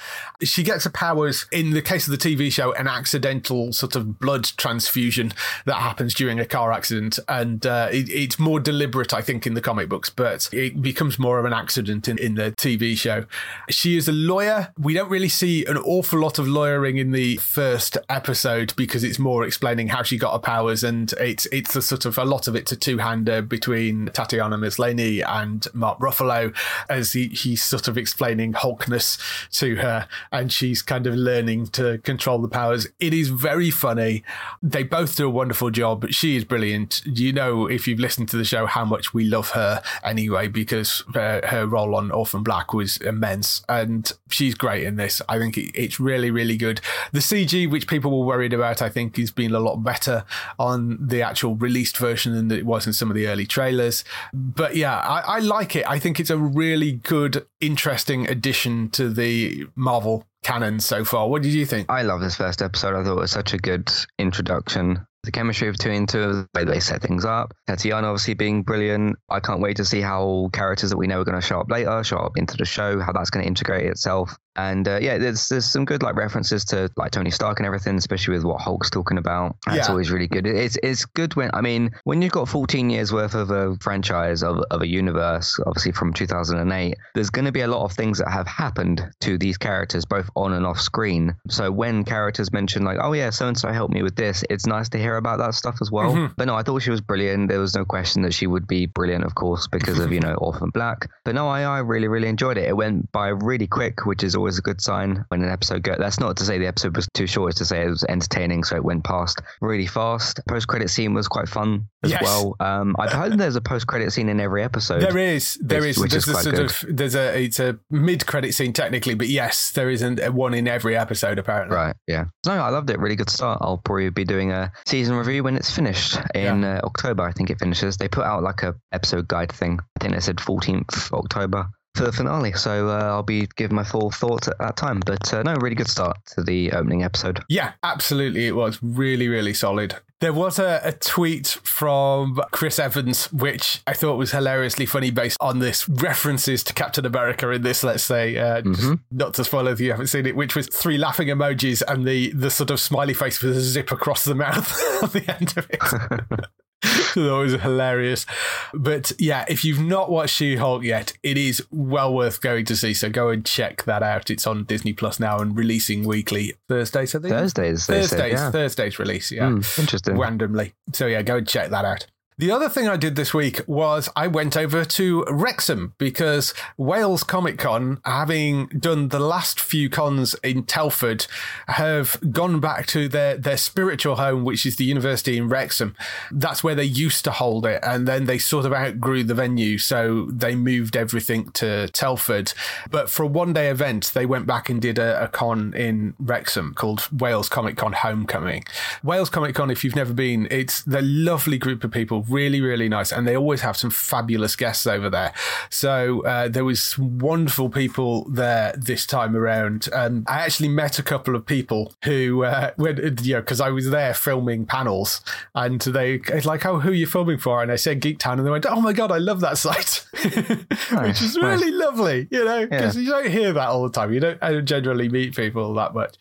She 0.44 0.64
gets 0.64 0.84
her 0.84 0.90
powers, 0.90 1.46
in 1.52 1.72
the 1.72 1.82
case 1.82 2.08
of 2.08 2.12
the 2.12 2.18
TV 2.18 2.52
show, 2.52 2.74
an 2.74 2.88
accidental 2.88 3.72
sort 3.72 3.96
of 3.96 4.20
blood 4.20 4.46
transfusion 4.58 5.34
that 5.66 5.76
happens 5.76 6.14
during 6.14 6.40
a 6.40 6.46
car 6.46 6.72
accident. 6.72 7.20
And 7.28 7.66
uh, 7.66 7.90
it, 7.92 8.10
it's 8.10 8.40
more 8.40 8.60
deliberate, 8.60 9.14
I 9.14 9.22
think, 9.22 9.46
in 9.46 9.54
the 9.54 9.62
comic 9.62 9.90
books, 9.90 10.10
but 10.10 10.50
it 10.52 10.82
becomes 10.82 11.20
more 11.20 11.40
of 11.40 11.46
an 11.46 11.54
accident 11.54 12.08
in, 12.08 12.18
in 12.18 12.36
the 12.36 12.52
TV 12.52 12.98
show. 12.98 13.26
She 13.70 13.98
is 13.98 14.08
a 14.08 14.14
lawyer. 14.14 14.74
We 14.78 14.94
don't 14.94 15.10
really 15.10 15.30
see 15.30 15.66
an 15.66 15.78
awful 15.78 16.20
lot 16.20 16.40
of 16.40 16.48
lawyering 16.48 16.98
in 16.98 17.12
the 17.12 17.38
first 17.38 17.98
episode 18.10 18.76
because 18.76 19.04
it's 19.04 19.20
more 19.20 19.46
explaining 19.46 19.90
how 19.90 20.04
she 20.04 20.18
got 20.18 20.34
her 20.34 20.40
powers, 20.40 20.84
and 20.84 21.12
it's 21.14 21.46
it's 21.48 21.76
a 21.76 21.82
sort 21.82 22.06
of 22.06 22.18
a 22.18 22.26
lot 22.26 22.48
of 22.48 22.56
it's 22.56 22.72
a 22.72 22.76
two 22.76 22.98
hand 22.98 23.19
between 23.26 24.08
Tatiana 24.14 24.58
Maslany 24.58 25.24
and 25.28 25.68
Mark 25.74 26.00
Ruffalo 26.00 26.56
as 26.90 27.14
he, 27.14 27.28
he's 27.28 27.64
sort 27.64 27.88
of 27.88 27.98
explaining 27.98 28.54
Hulkness 28.54 29.18
to 29.60 29.76
her 29.78 30.08
and 30.32 30.52
she's 30.52 30.82
kind 30.82 31.08
of 31.08 31.16
learning 31.16 31.68
to 31.68 32.00
control 32.00 32.40
the 32.40 32.48
powers. 32.48 32.88
It 33.00 33.14
is 33.14 33.30
very 33.30 33.72
funny. 33.72 34.24
They 34.62 34.84
both 34.84 35.16
do 35.16 35.28
a 35.28 35.30
wonderful 35.30 35.70
job. 35.70 36.12
She 36.12 36.36
is 36.36 36.46
brilliant. 36.46 37.02
You 37.06 37.34
know, 37.34 37.68
if 37.68 37.88
you've 37.88 38.00
listened 38.00 38.30
to 38.30 38.38
the 38.38 38.46
show, 38.46 38.66
how 38.66 38.86
much 38.86 39.14
we 39.14 39.26
love 39.26 39.52
her 39.52 39.82
anyway, 40.04 40.48
because 40.48 41.04
uh, 41.16 41.46
her 41.48 41.66
role 41.66 41.96
on 41.96 42.12
Orphan 42.12 42.44
Black 42.44 42.74
was 42.74 42.98
immense 42.98 43.64
and 43.70 44.12
she's 44.30 44.56
great 44.56 44.84
in 44.84 44.96
this. 44.96 45.22
I 45.30 45.38
think 45.38 45.58
it, 45.58 45.72
it's 45.76 46.00
really, 46.00 46.32
really 46.32 46.58
good. 46.58 46.82
The 47.12 47.20
CG, 47.20 47.70
which 47.70 47.88
people 47.88 48.18
were 48.18 48.26
worried 48.26 48.54
about, 48.54 48.82
I 48.82 48.90
think 48.90 49.18
has 49.18 49.32
been 49.32 49.54
a 49.54 49.60
lot 49.60 49.78
better 49.78 50.26
on 50.58 50.98
the 51.00 51.22
actual 51.22 51.56
released 51.56 51.98
version 51.98 52.34
than 52.34 52.52
it 52.52 52.66
was 52.66 52.88
in 52.88 52.94
some 52.94 53.09
of 53.10 53.16
the 53.16 53.28
early 53.28 53.46
trailers. 53.46 54.04
But 54.34 54.76
yeah, 54.76 54.98
I, 55.00 55.20
I 55.20 55.40
like 55.40 55.76
it. 55.76 55.90
I 55.90 56.00
think 56.00 56.20
it's 56.20 56.30
a 56.30 56.38
really 56.38 56.94
good, 56.94 57.46
interesting 57.62 58.28
addition 58.28 58.90
to 58.92 59.10
the 59.10 59.68
Marvel 59.76 60.26
canon 60.44 60.80
so 60.80 61.04
far. 61.04 61.28
What 61.28 61.42
did 61.42 61.54
you 61.54 61.66
think? 61.66 61.90
I 61.90 62.04
love 62.04 62.22
this 62.22 62.36
first 62.36 62.62
episode. 62.62 62.96
I 62.96 63.04
thought 63.04 63.18
it 63.18 63.22
was 63.22 63.32
such 63.32 63.54
a 63.54 63.58
good 63.58 63.92
introduction 64.18 65.06
the 65.24 65.32
chemistry 65.32 65.70
between 65.70 66.06
two 66.08 66.22
of 66.22 66.36
the 66.36 66.48
way 66.56 66.64
they 66.64 66.80
set 66.80 67.02
things 67.02 67.26
up. 67.26 67.54
Tatiana 67.68 68.08
obviously 68.08 68.36
being 68.36 68.64
brilliant. 68.64 69.18
I 69.30 69.40
can't 69.40 69.62
wait 69.62 69.78
to 69.78 69.86
see 69.86 70.02
how 70.02 70.50
characters 70.54 70.92
that 70.92 70.98
we 70.98 71.08
know 71.08 71.22
are 71.22 71.26
going 71.26 71.40
to 71.40 71.46
show 71.46 71.60
up 71.60 71.70
later 71.70 72.04
show 72.04 72.18
up 72.18 72.38
into 72.38 72.56
the 72.56 72.66
show, 72.66 73.00
how 73.00 73.12
that's 73.12 73.30
going 73.30 73.44
to 73.44 73.48
integrate 73.48 73.86
itself. 73.86 74.38
And 74.60 74.88
uh, 74.88 75.00
yeah, 75.02 75.18
there's 75.18 75.48
there's 75.48 75.66
some 75.66 75.86
good 75.86 76.04
like 76.04 76.16
references 76.16 76.66
to 76.66 76.90
like 76.98 77.12
Tony 77.12 77.32
Stark 77.32 77.60
and 77.60 77.66
everything, 77.66 77.96
especially 77.96 78.36
with 78.36 78.44
what 78.44 78.60
Hulk's 78.60 78.90
talking 78.90 79.18
about. 79.18 79.56
That's 79.66 79.88
yeah. 79.88 79.92
always 79.92 80.12
really 80.12 80.28
good. 80.28 80.46
It's 80.46 80.78
it's 80.84 81.06
good 81.06 81.36
when 81.36 81.50
I 81.54 81.62
mean 81.62 81.92
when 82.04 82.22
you've 82.22 82.32
got 82.32 82.50
14 82.50 82.90
years 82.90 83.14
worth 83.14 83.36
of 83.36 83.52
a 83.52 83.78
franchise 83.82 84.44
of, 84.44 84.60
of 84.72 84.82
a 84.82 84.88
universe, 84.88 85.60
obviously 85.66 85.94
from 85.94 86.14
2008. 86.14 86.96
There's 87.16 87.30
going 87.30 87.46
to 87.46 87.52
be 87.52 87.62
a 87.62 87.68
lot 87.68 87.84
of 87.86 87.94
things 87.94 88.18
that 88.20 88.30
have 88.30 88.48
happened 88.48 89.08
to 89.22 89.38
these 89.38 89.58
characters 89.58 90.06
both 90.06 90.30
on 90.36 90.54
and 90.54 90.66
off 90.66 90.80
screen. 90.80 91.36
So 91.50 91.72
when 91.72 92.04
characters 92.04 92.52
mention 92.52 92.84
like, 92.84 92.98
oh 93.02 93.14
yeah, 93.14 93.30
so 93.30 93.48
and 93.48 93.58
so 93.58 93.72
helped 93.72 93.94
me 93.94 94.04
with 94.04 94.16
this, 94.16 94.44
it's 94.50 94.66
nice 94.66 94.90
to 94.90 94.98
hear 94.98 95.16
about 95.16 95.40
that 95.40 95.54
stuff 95.54 95.78
as 95.82 95.92
well. 95.92 96.14
Mm-hmm. 96.14 96.34
But 96.36 96.48
no, 96.48 96.56
I 96.56 96.64
thought 96.64 96.82
she 96.82 96.92
was 96.92 97.02
brilliant. 97.02 97.50
There 97.50 97.60
was 97.60 97.76
no 97.76 97.86
question 97.86 98.24
that 98.24 98.34
she 98.34 98.48
would 98.48 98.68
be 98.68 98.86
brilliant, 98.88 99.24
of 99.24 99.36
course, 99.36 99.68
because 99.68 100.00
of 100.00 100.12
you 100.12 100.20
know 100.20 100.34
Orphan 100.38 100.70
Black. 100.70 101.10
But 101.24 101.36
no, 101.36 101.48
I 101.48 101.62
I 101.62 101.80
really 101.80 102.08
really 102.08 102.28
enjoyed 102.28 102.58
it. 102.58 102.68
It 102.68 102.76
went 102.76 103.12
by 103.12 103.30
really 103.30 103.68
quick, 103.68 104.06
which 104.06 104.24
is 104.24 104.36
always 104.36 104.49
a 104.58 104.62
good 104.62 104.82
sign 104.82 105.26
when 105.30 105.44
an 105.44 105.50
episode 105.50 105.84
goes. 105.84 105.98
That's 106.00 106.20
not 106.20 106.38
to 106.38 106.46
say 106.46 106.58
the 106.58 106.68
episode 106.68 106.96
was 106.96 107.08
too 107.14 107.28
short, 107.28 107.52
it's 107.52 107.60
to 107.60 107.66
say 107.66 107.84
it 107.84 107.90
was 107.90 108.04
entertaining, 108.04 108.64
so 108.64 108.76
it 108.76 108.84
went 108.84 109.04
past 109.04 109.42
really 109.62 109.88
fast. 109.88 110.42
Post 110.48 110.68
credit 110.68 110.90
scene 110.90 111.14
was 111.14 111.28
quite 111.28 111.48
fun 111.48 111.88
as 112.04 112.12
yes. 112.12 112.22
well. 112.22 112.56
Um, 112.60 112.96
I've 112.98 113.12
heard 113.12 113.38
there's 113.38 113.56
a 113.56 113.62
post 113.62 113.88
credit 113.88 114.12
scene 114.12 114.30
in 114.30 114.40
every 114.40 114.64
episode. 114.64 115.02
There 115.02 115.18
is, 115.18 115.58
there 115.62 115.82
which, 115.82 115.90
is. 115.90 116.00
Which 116.00 116.12
there's 116.12 116.28
is 116.28 116.36
a 116.36 116.42
sort 116.42 116.56
good. 116.56 116.66
of 116.66 116.86
there's 116.90 117.16
a 117.16 117.44
it's 117.44 117.60
a 117.60 117.78
mid 117.90 118.26
credit 118.26 118.54
scene 118.54 118.74
technically, 118.74 119.16
but 119.16 119.28
yes, 119.28 119.72
there 119.72 119.90
isn't 119.90 120.20
one 120.34 120.54
in 120.54 120.68
every 120.68 120.98
episode 120.98 121.40
apparently. 121.40 121.76
Right. 121.76 121.96
Yeah. 122.08 122.26
No, 122.46 122.54
I 122.54 122.70
loved 122.70 122.90
it. 122.90 123.00
Really 123.00 123.16
good 123.16 123.30
start. 123.30 123.60
I'll 123.62 123.78
probably 123.78 124.10
be 124.10 124.26
doing 124.26 124.52
a 124.52 124.72
season 124.86 125.16
review 125.16 125.44
when 125.44 125.56
it's 125.56 125.74
finished 125.74 126.18
in 126.34 126.62
yeah. 126.62 126.78
uh, 126.78 126.86
October. 126.86 127.24
I 127.24 127.32
think 127.32 127.50
it 127.50 127.60
finishes. 127.60 127.98
They 127.98 128.08
put 128.08 128.26
out 128.26 128.44
like 128.44 128.64
a 128.64 128.76
episode 128.92 129.28
guide 129.28 129.52
thing. 129.52 129.80
I 129.98 130.00
think 130.00 130.14
they 130.14 130.20
said 130.20 130.38
14th 130.38 131.12
October. 131.12 131.70
For 131.96 132.04
the 132.04 132.12
finale. 132.12 132.54
So 132.54 132.90
uh, 132.90 133.04
I'll 133.04 133.24
be 133.24 133.48
giving 133.56 133.76
my 133.76 133.84
full 133.84 134.12
thoughts 134.12 134.48
at 134.48 134.58
that 134.60 134.78
time. 134.78 135.02
But 135.06 135.34
uh, 135.34 135.44
no, 135.44 135.56
really 135.56 135.76
good 135.76 135.90
start 135.90 136.18
to 136.36 136.44
the 136.44 136.72
opening 136.72 137.04
episode. 137.04 137.44
Yeah, 137.50 137.74
absolutely. 137.84 138.48
It 138.48 138.56
was 138.56 138.82
really, 138.82 139.28
really 139.28 139.54
solid. 139.54 139.96
There 140.22 140.34
was 140.34 140.60
a, 140.60 140.82
a, 140.84 140.92
tweet 140.92 141.48
from 141.48 142.42
Chris 142.52 142.78
Evans, 142.78 143.32
which 143.32 143.82
I 143.88 143.94
thought 143.94 144.18
was 144.18 144.32
hilariously 144.32 144.86
funny 144.86 145.12
based 145.12 145.38
on 145.40 145.60
this 145.60 145.88
references 145.88 146.62
to 146.66 146.74
Captain 146.74 147.06
America 147.06 147.50
in 147.52 147.62
this, 147.62 147.86
let's 147.86 148.04
say, 148.04 148.38
uh, 148.38 148.62
mm-hmm. 148.62 148.96
not 149.12 149.34
to 149.36 149.46
spoil 149.46 149.68
if 149.68 149.80
you 149.80 149.92
haven't 149.92 150.08
seen 150.08 150.26
it, 150.26 150.36
which 150.36 150.58
was 150.58 150.68
three 150.68 150.98
laughing 150.98 151.30
emojis 151.30 151.82
and 151.88 152.06
the, 152.06 152.32
the 152.32 152.52
sort 152.52 152.70
of 152.70 152.82
smiley 152.82 153.14
face 153.14 153.42
with 153.42 153.56
a 153.56 153.62
zip 153.62 153.94
across 153.94 154.26
the 154.26 154.36
mouth 154.36 154.70
at 155.04 155.14
the 155.14 155.34
end 155.34 155.54
of 155.56 155.70
it. 155.70 156.46
that 157.16 157.38
was 157.38 157.54
hilarious. 157.54 158.26
But 158.74 159.12
yeah, 159.18 159.46
if 159.48 159.64
you've 159.64 159.82
not 159.82 160.10
watched 160.10 160.36
She 160.36 160.56
Hulk 160.56 160.84
yet, 160.84 161.14
it 161.24 161.38
is 161.38 161.66
well 161.72 162.14
worth 162.14 162.42
going 162.42 162.66
to 162.66 162.76
see. 162.76 162.94
So 162.94 163.10
go 163.10 163.30
and 163.30 163.46
check 163.46 163.84
that 163.84 164.04
out. 164.04 164.30
It's 164.30 164.48
on 164.48 164.64
Disney 164.66 164.94
Plus 164.94 165.20
now 165.20 165.40
and 165.40 165.58
releasing 165.58 166.04
weekly 166.04 166.54
Thursdays, 166.68 167.16
I 167.16 167.20
think. 167.20 167.34
Thursdays. 167.34 167.86
Thursdays. 167.86 168.10
Said, 168.10 168.32
yeah. 168.32 168.52
Thursdays 168.52 169.00
release. 169.00 169.32
Yeah. 169.32 169.50
Mm, 169.50 169.80
interesting. 169.80 170.18
Randomly. 170.18 170.74
So 170.94 171.08
yeah, 171.08 171.22
go 171.22 171.38
and 171.38 171.48
check 171.48 171.70
that 171.70 171.86
out. 171.86 172.08
The 172.40 172.52
other 172.52 172.70
thing 172.70 172.88
I 172.88 172.96
did 172.96 173.18
this 173.18 173.34
week 173.34 173.60
was 173.68 174.08
I 174.16 174.28
went 174.28 174.56
over 174.56 174.86
to 174.86 175.26
Wrexham 175.30 175.94
because 175.98 176.54
Wales 176.78 177.22
Comic 177.22 177.58
Con, 177.58 178.00
having 178.06 178.68
done 178.68 179.10
the 179.10 179.20
last 179.20 179.60
few 179.60 179.90
cons 179.90 180.36
in 180.36 180.64
Telford, 180.64 181.28
have 181.68 182.18
gone 182.32 182.62
back 182.62 182.88
to 182.88 183.10
their, 183.10 183.36
their 183.36 183.58
spiritual 183.58 184.16
home, 184.16 184.46
which 184.46 184.66
is 184.66 184.78
the 184.78 184.86
university 184.86 185.36
in 185.36 185.50
Wrexham. 185.50 185.98
That's 186.32 186.64
where 186.64 186.76
they 186.76 186.86
used 186.86 187.26
to 187.26 187.32
hold 187.32 187.66
it. 187.66 187.84
And 187.84 188.08
then 188.08 188.24
they 188.24 188.38
sort 188.38 188.66
of 188.66 188.72
outgrew 188.72 189.26
the 189.26 189.34
venue. 189.36 189.78
So 189.78 190.28
they 190.32 190.56
moved 190.56 190.96
everything 190.96 191.52
to 191.56 191.90
Telford. 191.90 192.54
But 192.90 193.10
for 193.10 193.24
a 193.24 193.28
one 193.28 193.52
day 193.52 193.68
event, 193.68 194.12
they 194.14 194.26
went 194.26 194.48
back 194.48 194.70
and 194.70 194.82
did 194.82 194.98
a, 194.98 195.26
a 195.26 195.28
con 195.28 195.74
in 195.74 196.14
Wrexham 196.18 196.74
called 196.74 197.10
Wales 197.12 197.50
Comic 197.50 197.76
Con 197.76 197.92
Homecoming. 197.92 198.64
Wales 199.04 199.30
Comic 199.30 199.56
Con, 199.56 199.70
if 199.70 199.84
you've 199.84 199.98
never 199.98 200.14
been, 200.14 200.48
it's 200.50 200.84
the 200.84 201.02
lovely 201.02 201.58
group 201.58 201.84
of 201.84 201.92
people 201.92 202.24
really, 202.30 202.62
really 202.62 202.90
nice. 202.90 203.12
And 203.12 203.28
they 203.28 203.36
always 203.36 203.62
have 203.62 203.78
some 203.78 203.90
fabulous 203.90 204.56
guests 204.56 204.88
over 204.88 205.10
there. 205.10 205.34
So 205.70 206.24
uh, 206.26 206.48
there 206.48 206.66
was 206.66 206.98
wonderful 206.98 207.70
people 207.70 208.30
there 208.30 208.74
this 208.78 209.06
time 209.06 209.36
around. 209.36 209.90
And 209.94 210.26
I 210.28 210.40
actually 210.40 210.70
met 210.70 211.00
a 211.00 211.04
couple 211.04 211.36
of 211.36 211.46
people 211.46 211.94
who, 212.04 212.44
uh, 212.44 212.72
when, 212.76 212.98
you 213.22 213.36
know, 213.36 213.42
because 213.42 213.62
I 213.62 213.70
was 213.70 213.90
there 213.90 214.14
filming 214.14 214.66
panels 214.66 215.22
and 215.56 215.82
they, 215.82 216.16
it's 216.28 216.46
like, 216.46 216.66
oh, 216.66 216.80
who 216.80 216.90
are 216.90 216.94
you 216.94 217.08
filming 217.08 217.38
for? 217.38 217.62
And 217.62 217.72
I 217.72 217.76
said 217.76 218.02
Geektown 218.02 218.34
and 218.34 218.46
they 218.46 218.52
went, 218.52 218.66
oh 218.66 218.82
my 218.82 218.94
God, 218.94 219.12
I 219.12 219.18
love 219.18 219.40
that 219.42 219.58
site, 219.58 220.06
which 220.14 221.22
is 221.22 221.38
really 221.38 221.72
nice. 221.72 221.80
lovely, 221.80 222.28
you 222.32 222.46
know, 222.46 222.66
because 222.66 222.96
yeah. 222.96 223.02
you 223.02 223.10
don't 223.10 223.32
hear 223.32 223.54
that 223.54 223.68
all 223.70 223.84
the 223.84 223.92
time. 223.92 224.14
You 224.14 224.20
don't, 224.20 224.38
I 224.42 224.52
don't 224.52 224.66
generally 224.66 225.10
meet 225.10 225.36
people 225.36 225.74
that 225.76 225.94
much. 225.94 226.16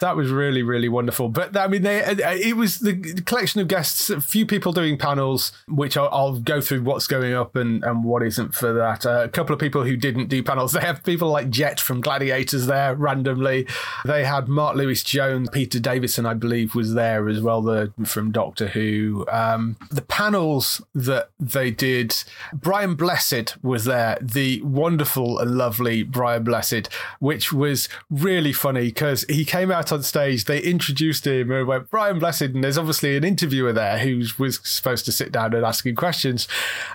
That 0.00 0.16
was 0.16 0.30
really, 0.30 0.62
really 0.62 0.88
wonderful. 0.88 1.28
But 1.28 1.56
I 1.56 1.66
mean, 1.68 1.82
they, 1.82 2.02
it 2.04 2.56
was 2.56 2.80
the 2.80 2.94
collection 3.24 3.60
of 3.60 3.68
guests, 3.68 4.10
a 4.10 4.20
few 4.20 4.46
people 4.46 4.72
doing 4.72 4.98
panels, 4.98 5.43
which 5.68 5.96
I'll, 5.96 6.08
I'll, 6.12 6.34
go 6.44 6.60
through 6.60 6.82
what's 6.82 7.06
going 7.06 7.32
up 7.32 7.56
and, 7.56 7.82
and 7.84 8.04
what 8.04 8.22
isn't 8.22 8.54
for 8.54 8.72
that. 8.72 9.06
Uh, 9.06 9.22
a 9.24 9.28
couple 9.28 9.54
of 9.54 9.60
people 9.60 9.84
who 9.84 9.96
didn't 9.96 10.28
do 10.28 10.42
panels. 10.42 10.74
They 10.84 10.88
have 10.88 11.04
people 11.04 11.28
like 11.28 11.50
Jet 11.50 11.78
from 11.78 12.00
Gladiators 12.00 12.66
there 12.66 12.94
randomly. 12.96 13.66
They 14.04 14.24
had 14.24 14.48
Mark 14.48 14.76
Lewis 14.76 15.04
Jones, 15.04 15.48
Peter 15.50 15.78
Davison, 15.78 16.26
I 16.26 16.34
believe, 16.34 16.74
was 16.74 16.94
there 16.94 17.28
as 17.28 17.40
well, 17.40 17.62
the 17.62 17.92
from 18.04 18.32
Doctor 18.32 18.68
Who. 18.68 19.24
Um, 19.30 19.76
the 19.90 20.02
panels 20.02 20.82
that 20.94 21.30
they 21.38 21.70
did, 21.70 22.14
Brian 22.52 22.96
Blessed 22.96 23.62
was 23.62 23.84
there, 23.84 24.18
the 24.20 24.60
wonderful 24.62 25.38
and 25.38 25.56
lovely 25.56 26.02
Brian 26.02 26.44
Blessed, 26.44 26.88
which 27.20 27.52
was 27.52 27.88
really 28.10 28.52
funny 28.52 28.86
because 28.86 29.24
he 29.28 29.44
came 29.44 29.70
out 29.70 29.92
on 29.92 30.02
stage, 30.02 30.44
they 30.44 30.60
introduced 30.60 31.26
him 31.26 31.50
and 31.50 31.66
went, 31.66 31.90
Brian 31.90 32.18
Blessed, 32.18 32.42
and 32.42 32.64
there's 32.64 32.78
obviously 32.78 33.16
an 33.16 33.24
interviewer 33.24 33.72
there 33.72 33.98
who 33.98 34.24
was 34.38 34.60
supposed 34.62 35.04
to 35.04 35.12
sit 35.12 35.32
down 35.34 35.52
and 35.52 35.66
asking 35.66 35.96
questions. 35.96 36.48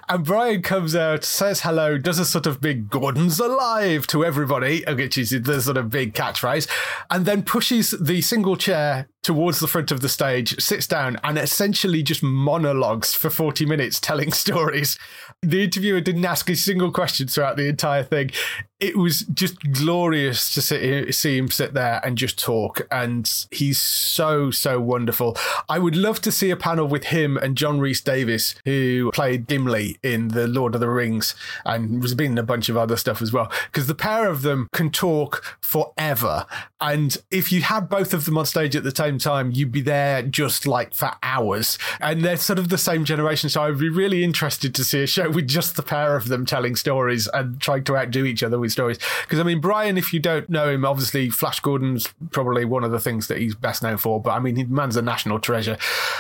And 0.08 0.26
Brian 0.26 0.64
comes 0.64 0.96
out, 0.96 1.24
says 1.24 1.62
hello, 1.62 2.00
does 2.00 2.18
a 2.18 2.26
sort 2.26 2.48
of 2.48 2.60
big 2.60 2.90
Gordon's 2.90 3.40
alive 3.40 4.08
to 4.08 4.26
everybody, 4.26 4.84
which 4.88 5.18
is 5.18 5.30
the 5.30 5.62
sort 5.62 5.78
of 5.78 5.92
big 5.92 6.14
catchphrase, 6.14 6.68
and 7.12 7.28
then 7.28 7.44
pushes 7.44 7.92
the 7.92 8.22
single 8.22 8.58
chair 8.58 9.10
towards 9.24 9.60
the 9.60 9.68
front 9.68 9.92
of 9.92 10.02
the 10.02 10.10
stage, 10.10 10.60
sits 10.62 10.88
down, 10.88 11.18
and 11.24 11.38
essentially 11.38 12.02
just 12.02 12.24
monologues 12.24 13.14
for 13.14 13.30
40 13.30 13.66
minutes 13.66 14.00
telling 14.00 14.32
stories. 14.34 14.98
The 15.42 15.64
interviewer 15.64 16.02
didn't 16.02 16.26
ask 16.26 16.50
a 16.50 16.56
single 16.56 16.92
question 16.92 17.28
throughout 17.28 17.58
the 17.58 17.68
entire 17.68 18.04
thing. 18.04 18.32
It 18.80 18.98
was 18.98 19.22
just 19.34 19.74
glorious 19.74 20.54
to 20.54 20.62
sit, 20.62 21.14
see 21.14 21.38
him 21.38 21.50
sit 21.50 21.74
there 21.74 22.02
and 22.04 22.18
just 22.18 22.40
talk. 22.40 22.88
And 22.92 23.30
he's 23.52 23.80
so, 23.80 24.52
so 24.52 24.80
wonderful. 24.80 25.38
I 25.68 25.80
would 25.80 25.96
love 25.96 26.22
to 26.22 26.32
see 26.32 26.50
a 26.50 26.56
panel 26.58 26.88
with 26.88 27.06
him 27.06 27.38
and 27.38 27.58
John 27.58 27.80
Rhys-Davies, 27.80 28.56
who 28.66 29.12
played 29.14 29.48
Gimli 29.48 29.98
in 30.02 30.30
The 30.30 30.48
Lord 30.48 30.76
of 30.76 30.82
the 30.82 30.90
Rings 30.90 31.36
and 31.66 32.02
was 32.02 32.16
been 32.16 32.34
in 32.34 32.38
a 32.38 32.44
bunch 32.44 32.70
of 32.70 32.78
other 32.78 32.96
stuff 32.98 33.22
as 33.22 33.34
well. 33.34 33.52
Because 33.66 33.88
the 33.88 33.96
pair 33.96 34.30
of 34.30 34.44
them 34.44 34.70
can 34.74 34.92
talk 34.92 35.58
forever. 35.62 36.46
And 36.82 37.18
if 37.30 37.52
you 37.52 37.62
had 37.62 37.90
both 37.90 38.14
of 38.14 38.26
them 38.26 38.38
on 38.38 38.46
stage 38.46 38.76
at 38.76 38.84
the 38.84 38.96
same 38.96 39.18
time, 39.18 39.52
you'd 39.52 39.72
be 39.72 39.82
there 39.82 40.22
just 40.22 40.66
like 40.66 40.94
for 40.94 41.12
hours. 41.22 41.78
And 42.00 42.24
they're 42.24 42.38
sort 42.38 42.58
of 42.58 42.70
the 42.70 42.78
same 42.78 43.04
generation. 43.04 43.50
So 43.50 43.64
I'd 43.64 43.78
be 43.78 43.90
really 43.90 44.24
interested 44.24 44.74
to 44.76 44.84
see 44.84 45.04
a 45.04 45.08
show 45.08 45.30
with 45.30 45.48
just 45.48 45.76
the 45.76 45.84
pair 45.84 46.16
of 46.16 46.30
them 46.30 46.46
telling 46.46 46.76
stories 46.76 47.28
and 47.34 47.60
trying 47.60 47.84
to 47.86 47.98
outdo 47.98 48.24
each 48.24 48.44
other 48.44 48.60
with 48.60 48.72
stories. 48.72 48.98
Because 49.24 49.40
I 49.40 49.44
mean, 49.44 49.60
Brian, 49.60 49.98
if 49.98 50.14
you 50.14 50.20
don't 50.20 50.50
know 50.50 50.70
him, 50.70 50.86
obviously 50.86 51.30
Flash 51.30 51.60
Gordon's 51.60 52.08
probably 52.32 52.64
one 52.64 52.84
of 52.84 52.92
the 52.92 53.00
things 53.00 53.28
that 53.28 53.40
he's 53.40 53.56
best 53.56 53.84
known 53.84 53.98
for. 53.98 54.22
But 54.22 54.32
I 54.32 54.40
mean, 54.40 54.56
he 54.56 54.64
man's 54.64 54.96
a 54.96 55.02
national 55.02 55.40
treasure. 55.40 55.78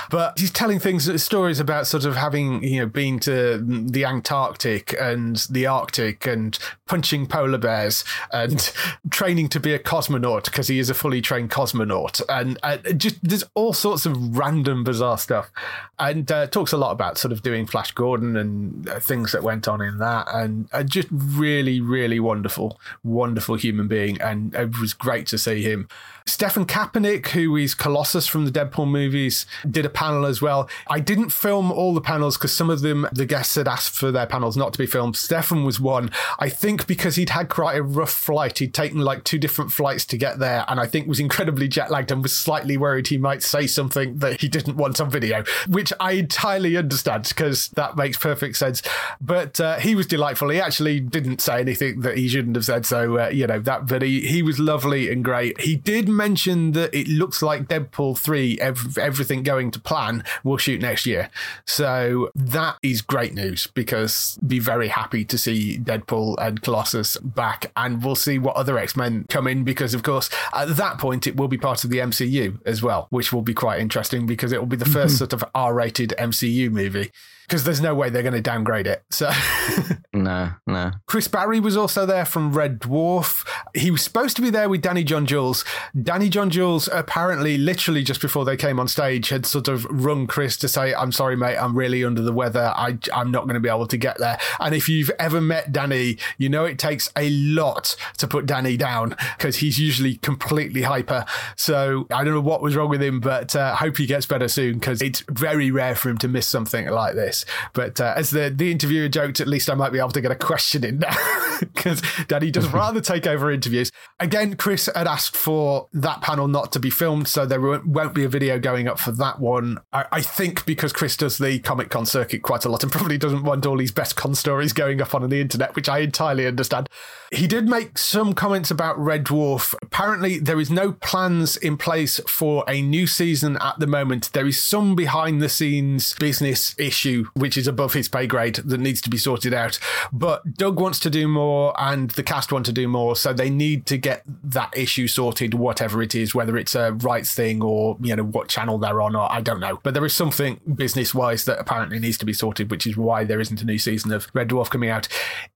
But 0.09 0.37
he's 0.39 0.51
telling 0.51 0.79
things, 0.79 1.09
stories 1.23 1.59
about 1.59 1.87
sort 1.87 2.05
of 2.05 2.15
having, 2.15 2.63
you 2.63 2.81
know, 2.81 2.85
been 2.85 3.19
to 3.21 3.57
the 3.57 4.03
Antarctic 4.03 4.93
and 4.99 5.37
the 5.49 5.67
Arctic 5.67 6.25
and 6.25 6.57
punching 6.85 7.27
polar 7.27 7.57
bears 7.57 8.03
and 8.33 8.73
training 9.09 9.47
to 9.49 9.59
be 9.59 9.73
a 9.73 9.79
cosmonaut 9.79 10.48
because 10.49 10.67
he 10.67 10.79
is 10.79 10.89
a 10.89 10.93
fully 10.93 11.21
trained 11.21 11.51
cosmonaut. 11.51 12.21
And 12.29 12.57
uh, 12.63 12.77
just 12.93 13.17
there's 13.23 13.43
all 13.55 13.73
sorts 13.73 14.05
of 14.05 14.38
random, 14.38 14.83
bizarre 14.83 15.17
stuff. 15.17 15.51
And 15.97 16.31
uh, 16.31 16.47
talks 16.47 16.71
a 16.71 16.77
lot 16.77 16.91
about 16.91 17.17
sort 17.17 17.31
of 17.31 17.41
doing 17.41 17.65
Flash 17.65 17.91
Gordon 17.91 18.35
and 18.35 18.88
uh, 18.89 18.99
things 18.99 19.31
that 19.31 19.43
went 19.43 19.67
on 19.67 19.81
in 19.81 19.97
that. 19.99 20.27
And 20.33 20.69
uh, 20.71 20.83
just 20.83 21.07
really, 21.12 21.81
really 21.81 22.19
wonderful, 22.19 22.79
wonderful 23.03 23.55
human 23.55 23.88
being. 23.88 24.21
And 24.21 24.53
it 24.53 24.79
was 24.79 24.93
great 24.93 25.27
to 25.27 25.38
see 25.38 25.62
him. 25.62 25.88
Stefan 26.25 26.65
Kapanik, 26.65 27.27
who 27.29 27.55
is 27.55 27.73
Colossus 27.73 28.27
from 28.27 28.45
the 28.45 28.51
Deadpool 28.51 28.89
movies, 28.89 29.45
did 29.69 29.86
a 29.86 29.89
panel 29.89 30.25
as 30.25 30.41
well. 30.41 30.69
I 30.88 30.99
didn't 30.99 31.32
film 31.32 31.71
all 31.71 31.93
the 31.93 32.01
panels 32.01 32.38
because 32.38 32.53
some 32.53 32.69
of 32.69 32.82
them, 32.82 33.08
the 33.12 33.25
guests 33.25 33.55
had 33.55 33.67
asked 33.67 33.95
for 33.95 34.12
their 34.12 34.27
panels 34.27 34.58
not 34.58 34.73
to 34.73 34.79
be 34.79 34.86
filmed. 34.86 35.15
Stefan 35.15 35.63
was 35.63 35.79
one. 35.79 36.12
I 36.39 36.49
think 36.49 36.88
because 36.88 37.15
he'd 37.15 37.32
had 37.32 37.49
quite 37.49 37.77
a 37.77 37.84
rough 37.84 38.12
flight, 38.12 38.60
he'd 38.60 38.73
taken 38.73 38.99
like 38.99 39.23
two 39.23 39.38
different 39.38 39.71
flights 39.71 40.05
to 40.05 40.17
get 40.17 40.39
there, 40.39 40.65
and 40.67 40.79
I 40.79 40.86
think 40.86 41.08
was 41.08 41.19
incredibly 41.19 41.67
jet 41.67 41.91
lagged 41.91 42.12
and 42.12 42.21
was 42.21 42.38
slightly 42.38 42.77
worried 42.77 43.08
he 43.08 43.17
might 43.17 43.43
say 43.43 43.67
something 43.67 44.19
that 44.19 44.41
he 44.41 44.47
didn't 44.47 44.77
want 44.77 44.99
on 44.99 45.10
video, 45.10 45.43
which 45.67 45.93
I 45.99 46.13
entirely 46.13 46.77
understand 46.77 47.25
because 47.27 47.69
that 47.69 47.95
makes 47.95 48.17
perfect 48.17 48.58
sense. 48.58 48.82
But 49.21 49.60
uh, 49.60 49.77
he 49.77 49.95
was 49.95 50.08
delightful. 50.08 50.49
He 50.49 50.60
actually 50.60 50.99
didn't 50.99 51.41
say 51.41 51.60
anything 51.60 52.01
that 52.01 52.17
he 52.17 52.27
shouldn't 52.27 52.55
have 52.55 52.65
said. 52.65 52.86
So, 52.86 53.19
uh, 53.19 53.29
you 53.29 53.47
know, 53.47 53.60
that, 53.60 53.88
but 53.88 54.01
he, 54.01 54.21
he 54.21 54.41
was 54.41 54.60
lovely 54.60 55.12
and 55.12 55.23
great. 55.23 55.60
He 55.62 55.75
did 55.75 56.08
mention 56.09 56.71
that 56.73 56.93
it 56.93 57.07
looks 57.07 57.41
like 57.41 57.67
Deadpool 57.67 58.17
3, 58.17 58.59
ev- 58.59 58.97
everything 58.97 59.43
going 59.43 59.71
to 59.71 59.79
plan, 59.79 60.23
will 60.43 60.57
shoot 60.57 60.81
next 60.81 61.05
year. 61.05 61.29
So 61.65 62.29
that 62.35 62.77
is 62.83 63.01
great 63.01 63.33
news 63.33 63.67
because 63.67 64.37
be 64.45 64.59
very 64.59 64.89
happy 64.89 65.25
to 65.25 65.37
see 65.37 65.77
Deadpool 65.77 66.35
and 66.39 66.61
Colossus 66.61 67.17
back. 67.17 67.71
And 67.75 68.03
we'll 68.03 68.15
see 68.15 68.39
what 68.39 68.55
other 68.55 68.77
X 68.77 68.95
Men 68.95 69.25
come 69.29 69.47
in 69.47 69.63
because, 69.63 69.93
of 69.93 70.03
course, 70.03 70.29
at 70.53 70.75
that 70.77 70.97
point, 70.97 71.27
it 71.27 71.37
will 71.37 71.47
be 71.47 71.57
part 71.57 71.83
of 71.83 71.89
the 71.89 71.99
MCU 71.99 72.59
as 72.65 72.81
well, 72.81 73.07
which 73.09 73.31
will 73.31 73.41
be 73.41 73.53
quite 73.53 73.79
interesting 73.79 74.25
because 74.25 74.51
it 74.51 74.59
will 74.59 74.67
be 74.67 74.77
the 74.77 74.85
1st 74.85 74.93
mm-hmm. 74.93 75.07
sort 75.09 75.33
of 75.33 75.43
R 75.53 75.73
rated 75.73 76.13
MCU 76.17 76.71
movie 76.71 77.11
because 77.49 77.63
there's 77.63 77.81
no 77.81 77.95
way 77.95 78.12
they're 78.12 78.21
going 78.21 78.35
to 78.35 78.41
downgrade 78.41 78.85
it. 78.85 79.03
So 79.09 79.31
no, 80.13 80.51
no. 80.67 80.91
Chris 81.07 81.27
Barrie 81.27 81.59
was 81.59 81.75
also 81.75 82.05
there 82.05 82.23
from 82.23 82.53
Red 82.53 82.79
Dwarf. 82.79 83.43
He 83.73 83.89
was 83.89 84.03
supposed 84.03 84.35
to 84.35 84.43
be 84.43 84.51
there 84.51 84.69
with 84.69 84.83
Danny 84.83 85.03
John 85.03 85.25
Jules. 85.25 85.65
Danny 85.99 86.29
John 86.29 86.51
Jules 86.51 86.88
apparently, 86.93 87.57
literally 87.57 88.03
just 88.03 88.21
before 88.21 88.45
they 88.45 88.55
came 88.55 88.79
on 88.79 88.88
stage, 88.88 89.29
had 89.29 89.47
sort 89.47 89.67
of 89.67 89.85
rung 89.85 90.27
Chris 90.27 90.57
to 90.57 90.67
say, 90.67 90.93
"I'm 90.93 91.12
sorry, 91.12 91.35
mate, 91.35 91.57
I'm 91.57 91.75
really 91.75 92.05
under 92.05 92.21
the 92.21 92.31
weather. 92.31 92.71
I, 92.75 92.99
I'm 93.12 93.31
not 93.31 93.45
going 93.45 93.55
to 93.55 93.59
be 93.59 93.69
able 93.69 93.88
to 93.88 93.97
get 93.97 94.19
there." 94.19 94.38
And 94.59 94.75
if 94.75 94.88
you've 94.88 95.12
ever 95.17 95.41
met 95.41 95.71
Danny, 95.71 96.19
you 96.38 96.49
know 96.49 96.65
it 96.65 96.77
takes 96.77 97.12
a 97.17 97.31
lot 97.31 97.95
to 98.17 98.27
put 98.27 98.45
Danny 98.45 98.77
down 98.77 99.15
because 99.38 99.57
he's 99.57 99.79
usually 99.79 100.17
completely 100.17 100.83
hyper. 100.83 101.25
So 101.55 102.05
I 102.12 102.23
don't 102.23 102.35
know 102.35 102.41
what 102.41 102.62
was 102.62 102.75
wrong 102.75 102.89
with 102.89 103.01
him, 103.01 103.19
but 103.19 103.55
I 103.55 103.69
uh, 103.69 103.75
hope 103.75 103.97
he 103.97 104.05
gets 104.05 104.27
better 104.27 104.47
soon 104.47 104.75
because 104.75 105.01
it's 105.01 105.23
very 105.31 105.71
rare 105.71 105.95
for 105.95 106.09
him 106.09 106.19
to 106.19 106.27
miss 106.27 106.45
something 106.45 106.88
like 106.88 107.15
this. 107.15 107.38
But 107.73 107.99
uh, 107.99 108.13
as 108.15 108.30
the, 108.32 108.54
the 108.56 108.71
interviewer 108.71 109.08
joked, 109.08 109.39
at 109.39 109.47
least 109.47 109.69
I 109.69 109.73
might 109.75 109.91
be 109.91 109.99
able 109.99 110.12
to 110.12 110.21
get 110.21 110.32
a 110.32 110.36
question 110.36 110.84
in 110.84 110.99
now. 110.99 111.15
because 111.60 112.02
Danny 112.28 112.52
does 112.52 112.67
rather 112.73 113.02
take 113.02 113.28
over 113.28 113.52
interviews. 113.52 113.91
Again, 114.19 114.56
Chris 114.56 114.89
had 114.93 115.08
asked 115.08 115.36
for 115.36 115.88
that 115.93 116.21
panel 116.21 116.47
not 116.47 116.71
to 116.73 116.80
be 116.80 116.89
filmed, 116.89 117.28
so 117.28 117.45
there 117.45 117.62
won't 117.62 118.13
be 118.13 118.23
a 118.23 118.30
video 118.30 118.60
going 118.60 118.88
up 118.88 118.99
for 118.99 119.12
that 119.12 119.39
one. 119.39 119.78
I, 119.91 120.06
I 120.12 120.21
think 120.21 120.65
because 120.65 120.93
Chris 120.93 121.17
does 121.17 121.38
the 121.38 121.60
Comic 121.60 121.89
Con 121.89 122.06
circuit 122.06 122.41
quite 122.41 122.65
a 122.65 122.69
lot 122.69 122.84
and 122.84 122.91
probably 122.91 123.17
doesn't 123.17 123.43
want 123.43 123.65
all 123.65 123.78
these 123.78 123.91
best 123.91 124.15
con 124.15 124.36
stories 124.36 124.73
going 124.73 125.02
up 125.02 125.13
on 125.13 125.28
the 125.30 125.41
internet, 125.41 125.75
which 125.75 125.89
I 125.89 125.99
entirely 125.99 126.47
understand. 126.47 126.89
He 127.32 127.45
did 127.45 127.69
make 127.69 127.97
some 127.97 128.34
comments 128.34 128.71
about 128.71 128.97
Red 128.97 129.25
Dwarf. 129.25 129.75
Apparently, 129.84 130.39
there 130.39 130.60
is 130.60 130.71
no 130.71 130.93
plans 130.93 131.58
in 131.58 131.78
place 131.78 132.19
for 132.28 132.63
a 132.67 132.82
new 132.82 133.06
season 133.06 133.58
at 133.62 133.80
the 133.80 133.86
moment. 133.86 134.32
There 134.34 134.47
is 134.47 134.60
some 134.60 134.95
behind 134.95 135.41
the 135.41 135.49
scenes 135.49 136.15
business 136.15 136.75
issue, 136.80 137.28
which 137.33 137.57
is 137.57 137.67
above 137.67 137.93
his 137.93 138.07
pay 138.07 138.27
grade, 138.27 138.55
that 138.55 138.79
needs 138.79 139.01
to 139.01 139.09
be 139.09 139.17
sorted 139.17 139.53
out. 139.53 139.79
But 140.11 140.55
Doug 140.55 140.79
wants 140.79 140.99
to 140.99 141.09
do 141.09 141.27
more 141.27 141.73
and 141.79 142.09
the 142.11 142.23
cast 142.23 142.51
want 142.51 142.65
to 142.67 142.73
do 142.73 142.87
more. 142.87 143.15
So 143.15 143.33
they 143.33 143.49
need 143.49 143.85
to 143.87 143.97
get 143.97 144.23
that 144.43 144.75
issue 144.75 145.07
sorted, 145.07 145.53
whatever 145.53 146.01
it 146.01 146.15
is, 146.15 146.35
whether 146.35 146.57
it's 146.57 146.75
a 146.75 146.93
rights 146.93 147.33
thing 147.33 147.63
or, 147.63 147.97
you 148.01 148.15
know, 148.15 148.23
what 148.23 148.47
channel 148.47 148.77
they're 148.77 149.01
on, 149.01 149.15
or 149.15 149.31
I 149.31 149.41
don't 149.41 149.59
know. 149.59 149.79
But 149.83 149.93
there 149.93 150.05
is 150.05 150.13
something 150.13 150.59
business 150.75 151.13
wise 151.13 151.45
that 151.45 151.59
apparently 151.59 151.99
needs 151.99 152.17
to 152.19 152.25
be 152.25 152.33
sorted, 152.33 152.71
which 152.71 152.87
is 152.87 152.97
why 152.97 153.23
there 153.23 153.39
isn't 153.39 153.61
a 153.61 153.65
new 153.65 153.77
season 153.77 154.11
of 154.11 154.27
Red 154.33 154.49
Dwarf 154.49 154.69
coming 154.69 154.89
out. 154.89 155.07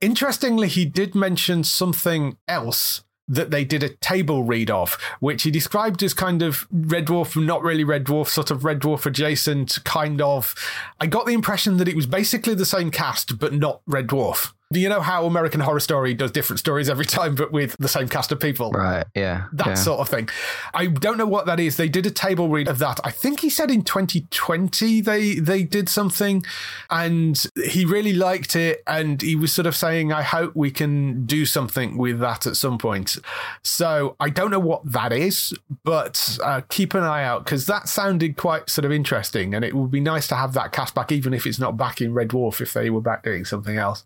Interestingly, 0.02 0.68
he 0.68 0.86
did 0.86 1.16
mention 1.16 1.64
something 1.64 2.38
else 2.48 3.04
that 3.28 3.52
they 3.52 3.64
did 3.64 3.84
a 3.84 3.90
table 3.90 4.44
read 4.44 4.70
of, 4.70 4.98
which 5.20 5.44
he 5.44 5.52
described 5.52 6.04
as 6.04 6.14
kind 6.14 6.42
of 6.42 6.68
Red 6.72 7.08
Dwarf, 7.08 7.42
not 7.42 7.64
really 7.64 7.84
Red 7.84 8.06
Dwarf, 8.06 8.28
sort 8.28 8.52
of 8.52 8.66
Red 8.66 8.80
Dwarf 8.80 9.06
adjacent, 9.06 9.84
kind 9.84 10.22
of. 10.22 10.56
I 11.00 11.08
got 11.08 11.26
the 11.26 11.34
impression 11.34 11.78
that 11.78 11.88
it 11.88 11.96
was 11.96 12.06
basically 12.06 12.56
the 12.56 12.66
same 12.66 12.92
cast, 12.92 13.40
but 13.40 13.54
not 13.54 13.82
Red 13.86 14.08
Dwarf 14.08 14.54
you 14.80 14.90
know 14.90 15.02
how 15.02 15.26
American 15.26 15.60
Horror 15.60 15.80
Story 15.80 16.14
does 16.14 16.32
different 16.32 16.60
stories 16.60 16.90
every 16.90 17.06
time, 17.06 17.36
but 17.36 17.52
with 17.52 17.76
the 17.80 17.88
same 17.88 18.08
cast 18.08 18.32
of 18.32 18.40
people? 18.40 18.72
Right. 18.72 19.06
Yeah. 19.16 19.46
That 19.54 19.68
yeah. 19.68 19.74
sort 19.76 20.00
of 20.00 20.10
thing. 20.10 20.30
I 20.74 20.88
don't 20.88 21.18
know 21.18 21.26
what 21.26 21.46
that 21.46 21.60
is. 21.60 21.78
They 21.78 21.90
did 21.90 22.06
a 22.06 22.12
table 22.12 22.50
read 22.50 22.68
of 22.68 22.80
that. 22.80 23.00
I 23.04 23.12
think 23.12 23.40
he 23.40 23.50
said 23.50 23.72
in 23.72 23.84
2020 23.84 25.02
they 25.02 25.36
they 25.36 25.64
did 25.64 25.90
something, 25.90 26.44
and 26.90 27.42
he 27.66 27.86
really 27.86 28.14
liked 28.14 28.56
it, 28.56 28.84
and 28.88 29.22
he 29.22 29.36
was 29.36 29.54
sort 29.54 29.66
of 29.66 29.76
saying, 29.76 30.12
"I 30.12 30.22
hope 30.22 30.56
we 30.56 30.72
can 30.72 31.26
do 31.26 31.46
something 31.46 31.98
with 31.98 32.20
that 32.20 32.48
at 32.48 32.56
some 32.56 32.78
point." 32.78 33.18
So 33.64 34.16
I 34.20 34.30
don't 34.30 34.52
know 34.52 34.60
what 34.60 34.92
that 34.92 35.12
is, 35.14 35.54
but 35.84 36.38
uh, 36.44 36.62
keep 36.70 36.94
an 36.94 37.04
eye 37.04 37.24
out 37.24 37.46
because 37.46 37.66
that 37.68 37.88
sounded 37.88 38.38
quite 38.38 38.70
sort 38.70 38.86
of 38.86 38.92
interesting, 38.92 39.54
and 39.54 39.64
it 39.64 39.74
would 39.74 39.92
be 39.92 40.00
nice 40.00 40.28
to 40.28 40.36
have 40.36 40.54
that 40.54 40.72
cast 40.72 40.96
back, 40.96 41.12
even 41.12 41.34
if 41.34 41.46
it's 41.46 41.60
not 41.60 41.78
back 41.78 42.02
in 42.02 42.14
Red 42.14 42.30
Dwarf, 42.30 42.62
if 42.62 42.74
they 42.74 42.90
were 42.90 43.02
back 43.02 43.24
doing 43.24 43.46
something 43.46 43.78
else. 43.78 44.06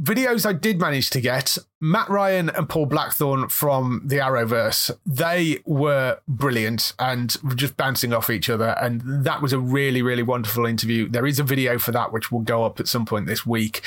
Videos 0.00 0.46
I 0.46 0.52
did 0.52 0.80
manage 0.80 1.10
to 1.10 1.20
get 1.20 1.58
Matt 1.84 2.08
Ryan 2.08 2.48
and 2.48 2.66
Paul 2.66 2.86
Blackthorne 2.86 3.50
from 3.50 4.00
the 4.06 4.16
Arrowverse, 4.16 4.90
they 5.04 5.60
were 5.66 6.18
brilliant 6.26 6.94
and 6.98 7.36
just 7.56 7.76
bouncing 7.76 8.14
off 8.14 8.30
each 8.30 8.48
other. 8.48 8.74
And 8.80 9.02
that 9.04 9.42
was 9.42 9.52
a 9.52 9.58
really, 9.58 10.00
really 10.00 10.22
wonderful 10.22 10.64
interview. 10.64 11.10
There 11.10 11.26
is 11.26 11.38
a 11.38 11.42
video 11.42 11.78
for 11.78 11.92
that, 11.92 12.10
which 12.10 12.32
will 12.32 12.40
go 12.40 12.64
up 12.64 12.80
at 12.80 12.88
some 12.88 13.04
point 13.04 13.26
this 13.26 13.44
week. 13.44 13.82